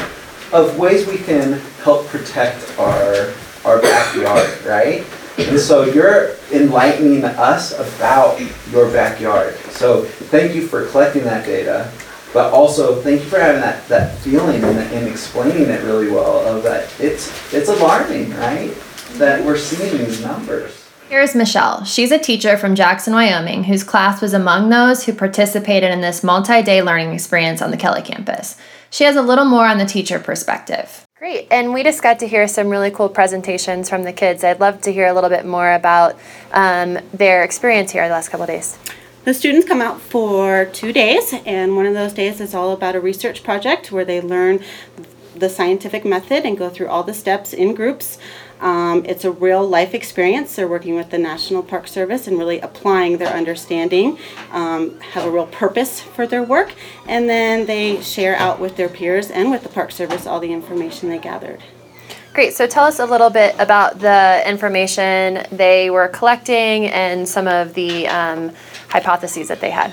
of 0.52 0.78
ways 0.78 1.06
we 1.06 1.16
can 1.18 1.60
help 1.82 2.06
protect 2.08 2.78
our 2.78 3.32
our 3.64 3.80
backyard, 3.80 4.50
right? 4.66 5.06
And 5.38 5.58
so 5.58 5.84
you're 5.84 6.36
enlightening 6.52 7.24
us 7.24 7.72
about 7.78 8.38
your 8.70 8.90
backyard. 8.90 9.54
So 9.70 10.04
thank 10.04 10.54
you 10.54 10.66
for 10.66 10.86
collecting 10.88 11.24
that 11.24 11.46
data, 11.46 11.90
but 12.32 12.52
also 12.52 13.00
thank 13.02 13.22
you 13.22 13.28
for 13.28 13.38
having 13.38 13.60
that, 13.60 13.86
that 13.88 14.16
feeling 14.18 14.62
and, 14.62 14.78
and 14.78 15.08
explaining 15.08 15.68
it 15.68 15.82
really 15.84 16.10
well 16.10 16.46
of 16.46 16.62
that 16.62 16.88
it's 17.00 17.52
it's 17.52 17.68
alarming, 17.68 18.30
right? 18.36 18.74
That 19.14 19.44
we're 19.44 19.58
seeing 19.58 19.98
these 19.98 20.22
numbers. 20.22 20.80
Here's 21.08 21.34
Michelle. 21.34 21.84
She's 21.84 22.12
a 22.12 22.18
teacher 22.18 22.56
from 22.56 22.76
Jackson, 22.76 23.12
Wyoming, 23.12 23.64
whose 23.64 23.82
class 23.82 24.22
was 24.22 24.32
among 24.32 24.70
those 24.70 25.04
who 25.04 25.12
participated 25.12 25.90
in 25.90 26.00
this 26.00 26.22
multi 26.22 26.62
day 26.62 26.82
learning 26.82 27.12
experience 27.12 27.60
on 27.60 27.72
the 27.72 27.76
Kelly 27.76 28.02
campus. 28.02 28.56
She 28.90 29.04
has 29.04 29.16
a 29.16 29.22
little 29.22 29.44
more 29.44 29.66
on 29.66 29.78
the 29.78 29.86
teacher 29.86 30.20
perspective. 30.20 31.04
Great, 31.18 31.48
and 31.50 31.74
we 31.74 31.82
just 31.82 32.02
got 32.02 32.20
to 32.20 32.28
hear 32.28 32.48
some 32.48 32.68
really 32.68 32.90
cool 32.90 33.08
presentations 33.08 33.90
from 33.90 34.04
the 34.04 34.12
kids. 34.12 34.42
I'd 34.42 34.60
love 34.60 34.80
to 34.82 34.92
hear 34.92 35.06
a 35.06 35.12
little 35.12 35.28
bit 35.28 35.44
more 35.44 35.72
about 35.72 36.16
um, 36.52 36.98
their 37.12 37.42
experience 37.42 37.90
here 37.90 38.06
the 38.06 38.14
last 38.14 38.28
couple 38.28 38.44
of 38.44 38.48
days. 38.48 38.78
The 39.22 39.34
students 39.34 39.68
come 39.68 39.82
out 39.82 40.00
for 40.00 40.64
two 40.72 40.94
days, 40.94 41.34
and 41.44 41.76
one 41.76 41.84
of 41.84 41.92
those 41.92 42.14
days 42.14 42.40
is 42.40 42.54
all 42.54 42.72
about 42.72 42.96
a 42.96 43.00
research 43.00 43.42
project 43.42 43.92
where 43.92 44.04
they 44.04 44.18
learn 44.18 44.64
the 45.36 45.50
scientific 45.50 46.06
method 46.06 46.46
and 46.46 46.56
go 46.56 46.70
through 46.70 46.88
all 46.88 47.02
the 47.02 47.12
steps 47.12 47.52
in 47.52 47.74
groups. 47.74 48.16
Um, 48.62 49.04
it's 49.04 49.26
a 49.26 49.30
real 49.30 49.66
life 49.66 49.92
experience. 49.92 50.56
They're 50.56 50.66
working 50.66 50.94
with 50.94 51.10
the 51.10 51.18
National 51.18 51.62
Park 51.62 51.86
Service 51.86 52.26
and 52.28 52.38
really 52.38 52.60
applying 52.60 53.18
their 53.18 53.28
understanding, 53.28 54.18
um, 54.52 54.98
have 55.00 55.26
a 55.26 55.30
real 55.30 55.46
purpose 55.48 56.00
for 56.00 56.26
their 56.26 56.42
work, 56.42 56.72
and 57.06 57.28
then 57.28 57.66
they 57.66 58.00
share 58.00 58.36
out 58.36 58.58
with 58.58 58.76
their 58.76 58.88
peers 58.88 59.30
and 59.30 59.50
with 59.50 59.62
the 59.62 59.68
Park 59.68 59.92
Service 59.92 60.26
all 60.26 60.40
the 60.40 60.52
information 60.52 61.10
they 61.10 61.18
gathered. 61.18 61.62
Great, 62.32 62.54
so 62.54 62.66
tell 62.66 62.84
us 62.84 63.00
a 63.00 63.04
little 63.04 63.28
bit 63.28 63.54
about 63.58 63.98
the 63.98 64.42
information 64.48 65.44
they 65.52 65.90
were 65.90 66.08
collecting 66.08 66.86
and 66.86 67.28
some 67.28 67.48
of 67.48 67.74
the 67.74 68.06
um, 68.06 68.52
hypotheses 68.90 69.48
that 69.48 69.60
they 69.60 69.70
had. 69.70 69.92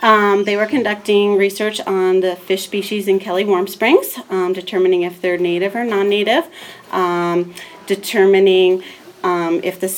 Um, 0.00 0.44
they 0.44 0.56
were 0.56 0.66
conducting 0.66 1.36
research 1.36 1.80
on 1.80 2.20
the 2.20 2.36
fish 2.36 2.64
species 2.64 3.08
in 3.08 3.18
Kelly 3.18 3.44
Warm 3.44 3.66
Springs, 3.66 4.18
um, 4.30 4.52
determining 4.52 5.02
if 5.02 5.20
they're 5.20 5.38
native 5.38 5.74
or 5.74 5.84
non 5.84 6.08
native. 6.08 6.46
Um, 6.92 7.54
determining 7.86 8.84
um, 9.24 9.60
if 9.64 9.80
the 9.80 9.88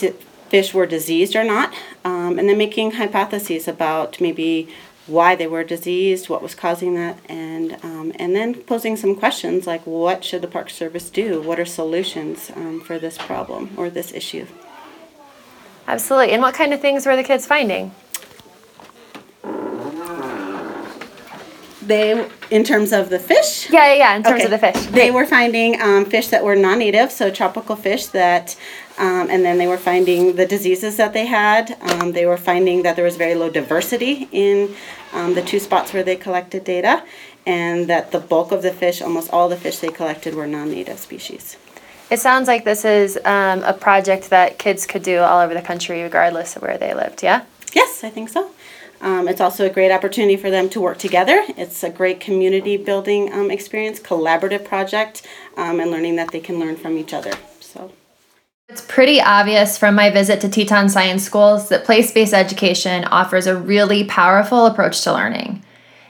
fish 0.49 0.73
were 0.73 0.87
diseased 0.87 1.37
or 1.37 1.45
not, 1.45 1.75
um, 2.05 2.39
and 2.39 2.49
then 2.49 2.57
making 2.57 2.93
hypotheses 2.93 3.69
about 3.69 4.21
maybe 4.21 4.69
why 5.07 5.35
they 5.35 5.47
were 5.47 5.65
diseased, 5.65 6.29
what 6.29 6.41
was 6.41 6.55
causing 6.55 6.95
that, 6.95 7.19
and 7.29 7.77
um, 7.83 8.13
and 8.17 8.35
then 8.35 8.55
posing 8.55 8.97
some 8.97 9.15
questions 9.17 9.67
like 9.67 9.85
what 9.87 10.25
should 10.25 10.41
the 10.41 10.49
Park 10.49 10.71
Service 10.71 11.11
do? 11.11 11.43
What 11.43 11.59
are 11.61 11.67
solutions 11.67 12.51
um, 12.55 12.81
for 12.81 12.99
this 12.99 13.19
problem 13.19 13.71
or 13.77 13.91
this 13.91 14.15
issue? 14.15 14.47
Absolutely. 15.87 16.33
And 16.33 16.41
what 16.41 16.55
kind 16.55 16.73
of 16.73 16.81
things 16.81 17.05
were 17.05 17.17
the 17.17 17.25
kids 17.25 17.47
finding? 17.47 17.93
They, 21.91 22.29
in 22.53 22.63
terms 22.63 22.93
of 22.93 23.11
the 23.11 23.19
fish. 23.19 23.69
Yeah, 23.69 23.87
yeah, 23.91 23.99
yeah. 24.05 24.17
In 24.17 24.23
terms 24.23 24.45
okay. 24.45 24.45
of 24.45 24.53
the 24.53 24.63
fish, 24.67 24.81
they 25.01 25.11
were 25.11 25.27
finding 25.27 25.71
um, 25.83 26.05
fish 26.05 26.29
that 26.29 26.45
were 26.45 26.55
non-native, 26.55 27.11
so 27.11 27.25
tropical 27.31 27.75
fish 27.75 28.07
that, 28.21 28.57
um, 28.97 29.25
and 29.29 29.45
then 29.45 29.59
they 29.59 29.67
were 29.67 29.83
finding 29.91 30.37
the 30.37 30.47
diseases 30.47 30.97
that 30.99 31.13
they 31.13 31.27
had. 31.27 31.65
Um, 31.91 32.13
they 32.13 32.27
were 32.27 32.37
finding 32.37 32.85
that 32.85 32.95
there 32.95 33.05
was 33.05 33.17
very 33.17 33.35
low 33.35 33.51
diversity 33.51 34.29
in 34.31 34.57
um, 35.13 35.35
the 35.35 35.43
two 35.43 35.59
spots 35.59 35.93
where 35.93 36.05
they 36.05 36.15
collected 36.15 36.63
data, 36.63 37.03
and 37.45 37.89
that 37.89 38.13
the 38.13 38.21
bulk 38.21 38.53
of 38.53 38.63
the 38.63 38.73
fish, 38.73 39.03
almost 39.03 39.29
all 39.33 39.49
the 39.49 39.57
fish 39.57 39.79
they 39.81 39.93
collected, 40.01 40.37
were 40.37 40.47
non-native 40.47 40.99
species. 41.01 41.57
It 42.09 42.21
sounds 42.21 42.47
like 42.47 42.63
this 42.65 42.85
is 42.85 43.19
um, 43.25 43.65
a 43.65 43.73
project 43.73 44.31
that 44.31 44.59
kids 44.59 44.87
could 44.87 45.03
do 45.03 45.19
all 45.19 45.41
over 45.41 45.55
the 45.55 45.63
country, 45.63 46.03
regardless 46.03 46.55
of 46.55 46.63
where 46.63 46.79
they 46.79 46.95
lived. 46.95 47.23
Yeah. 47.25 47.41
Yes, 47.73 48.05
I 48.05 48.11
think 48.11 48.29
so. 48.29 48.51
Um, 49.01 49.29
it's 49.29 49.41
also 49.41 49.65
a 49.65 49.71
great 49.71 49.91
opportunity 49.91 50.37
for 50.37 50.51
them 50.51 50.69
to 50.71 50.81
work 50.81 50.99
together. 50.99 51.45
It's 51.57 51.83
a 51.83 51.91
great 51.91 52.21
community 52.21 52.77
building 52.77 53.33
um, 53.33 53.51
experience, 53.51 53.99
collaborative 53.99 54.65
project, 54.65 55.27
um, 55.57 55.81
and 55.81 55.91
learning 55.91 56.17
that 56.17 56.33
they 56.33 56.41
can 56.41 56.59
learn 56.59 56.77
from 56.77 56.99
each 56.99 57.15
other. 57.15 57.33
So. 57.61 57.93
It's 58.69 58.83
pretty 58.83 59.21
obvious 59.21 59.77
from 59.79 59.97
my 59.97 60.11
visit 60.11 60.41
to 60.43 60.49
Teton 60.49 60.89
Science 60.89 61.25
Schools 61.25 61.71
that 61.71 61.85
place 61.85 62.13
based 62.13 62.35
education 62.35 63.05
offers 63.05 63.47
a 63.47 63.57
really 63.57 64.05
powerful 64.05 64.67
approach 64.67 65.01
to 65.03 65.13
learning. 65.13 65.65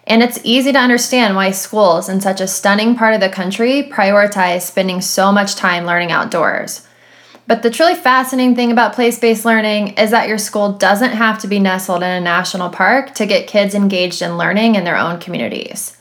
And 0.06 0.22
it's 0.22 0.40
easy 0.42 0.72
to 0.72 0.78
understand 0.78 1.36
why 1.36 1.52
schools 1.52 2.08
in 2.08 2.20
such 2.20 2.40
a 2.40 2.48
stunning 2.48 2.96
part 2.96 3.14
of 3.14 3.20
the 3.20 3.28
country 3.28 3.88
prioritize 3.90 4.62
spending 4.62 5.00
so 5.00 5.30
much 5.30 5.54
time 5.54 5.86
learning 5.86 6.10
outdoors. 6.10 6.86
But 7.50 7.64
the 7.64 7.70
truly 7.70 7.96
fascinating 7.96 8.54
thing 8.54 8.70
about 8.70 8.92
place 8.92 9.18
based 9.18 9.44
learning 9.44 9.94
is 9.94 10.12
that 10.12 10.28
your 10.28 10.38
school 10.38 10.74
doesn't 10.74 11.10
have 11.10 11.40
to 11.40 11.48
be 11.48 11.58
nestled 11.58 12.04
in 12.04 12.08
a 12.08 12.20
national 12.20 12.70
park 12.70 13.12
to 13.16 13.26
get 13.26 13.48
kids 13.48 13.74
engaged 13.74 14.22
in 14.22 14.38
learning 14.38 14.76
in 14.76 14.84
their 14.84 14.96
own 14.96 15.18
communities. 15.18 15.96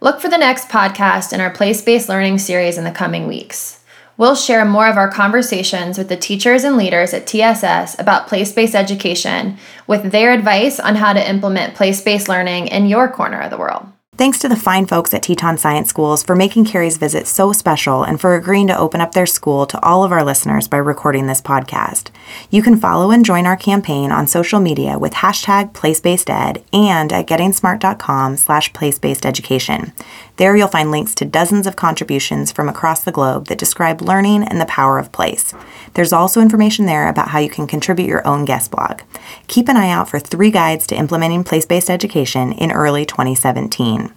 Look 0.00 0.22
for 0.22 0.30
the 0.30 0.38
next 0.38 0.70
podcast 0.70 1.34
in 1.34 1.42
our 1.42 1.50
place 1.50 1.82
based 1.82 2.08
learning 2.08 2.38
series 2.38 2.78
in 2.78 2.84
the 2.84 2.90
coming 2.90 3.26
weeks. 3.26 3.84
We'll 4.16 4.34
share 4.34 4.64
more 4.64 4.88
of 4.88 4.96
our 4.96 5.10
conversations 5.10 5.98
with 5.98 6.08
the 6.08 6.16
teachers 6.16 6.64
and 6.64 6.78
leaders 6.78 7.12
at 7.12 7.26
TSS 7.26 8.00
about 8.00 8.28
place 8.28 8.50
based 8.50 8.74
education 8.74 9.58
with 9.86 10.10
their 10.12 10.32
advice 10.32 10.80
on 10.80 10.94
how 10.94 11.12
to 11.12 11.28
implement 11.28 11.74
place 11.74 12.00
based 12.00 12.26
learning 12.26 12.68
in 12.68 12.86
your 12.86 13.06
corner 13.06 13.42
of 13.42 13.50
the 13.50 13.58
world. 13.58 13.86
Thanks 14.20 14.38
to 14.40 14.50
the 14.50 14.54
fine 14.54 14.84
folks 14.84 15.14
at 15.14 15.22
Teton 15.22 15.56
Science 15.56 15.88
Schools 15.88 16.22
for 16.22 16.36
making 16.36 16.66
Carri's 16.66 16.98
visit 16.98 17.26
so 17.26 17.54
special 17.54 18.02
and 18.02 18.20
for 18.20 18.34
agreeing 18.34 18.66
to 18.66 18.76
open 18.76 19.00
up 19.00 19.12
their 19.12 19.24
school 19.24 19.64
to 19.64 19.82
all 19.82 20.04
of 20.04 20.12
our 20.12 20.22
listeners 20.22 20.68
by 20.68 20.76
recording 20.76 21.26
this 21.26 21.40
podcast. 21.40 22.10
You 22.50 22.62
can 22.62 22.78
follow 22.78 23.12
and 23.12 23.24
join 23.24 23.46
our 23.46 23.56
campaign 23.56 24.12
on 24.12 24.26
social 24.26 24.60
media 24.60 24.98
with 24.98 25.14
hashtag 25.14 25.72
PlaceBasedEd 25.72 26.62
and 26.70 27.10
at 27.14 27.28
gettingsmart.com 27.28 28.36
slash 28.36 28.70
placebasededucation. 28.74 29.94
There 30.36 30.56
you'll 30.56 30.68
find 30.68 30.90
links 30.90 31.14
to 31.16 31.24
dozens 31.24 31.66
of 31.66 31.76
contributions 31.76 32.50
from 32.50 32.68
across 32.68 33.04
the 33.04 33.12
globe 33.12 33.46
that 33.46 33.58
describe 33.58 34.00
learning 34.00 34.44
and 34.44 34.60
the 34.60 34.66
power 34.66 34.98
of 34.98 35.12
place. 35.12 35.54
There's 35.94 36.12
also 36.12 36.40
information 36.40 36.86
there 36.86 37.08
about 37.08 37.28
how 37.28 37.38
you 37.38 37.50
can 37.50 37.66
contribute 37.66 38.08
your 38.08 38.26
own 38.26 38.44
guest 38.44 38.70
blog. 38.70 39.02
Keep 39.46 39.68
an 39.68 39.76
eye 39.76 39.90
out 39.90 40.08
for 40.08 40.18
three 40.18 40.50
guides 40.50 40.86
to 40.88 40.96
implementing 40.96 41.44
place-based 41.44 41.90
education 41.90 42.52
in 42.52 42.72
early 42.72 43.04
2017. 43.04 44.12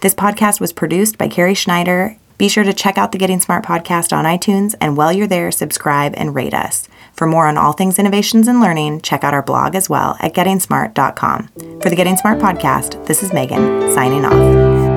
This 0.00 0.14
podcast 0.14 0.60
was 0.60 0.72
produced 0.72 1.18
by 1.18 1.28
Carri 1.28 1.56
Schneider. 1.56 2.16
Be 2.38 2.48
sure 2.48 2.64
to 2.64 2.72
check 2.72 2.96
out 2.96 3.12
the 3.12 3.18
Getting 3.18 3.40
Smart 3.40 3.64
podcast 3.64 4.16
on 4.16 4.24
iTunes, 4.24 4.74
and 4.80 4.96
while 4.96 5.12
you're 5.12 5.26
there, 5.26 5.50
subscribe 5.50 6.14
and 6.16 6.34
rate 6.34 6.54
us. 6.54 6.88
For 7.12 7.26
more 7.26 7.46
on 7.46 7.58
all 7.58 7.72
things 7.72 7.98
innovations 7.98 8.48
and 8.48 8.62
learning, 8.62 9.02
check 9.02 9.24
out 9.24 9.34
our 9.34 9.42
blog 9.42 9.74
as 9.74 9.90
well 9.90 10.16
at 10.20 10.32
gettingsmart.com. 10.32 11.48
For 11.82 11.90
the 11.90 11.96
Getting 11.96 12.16
Smart 12.16 12.38
podcast, 12.38 13.06
this 13.06 13.22
is 13.22 13.34
Megan, 13.34 13.92
signing 13.92 14.24
off. 14.24 14.89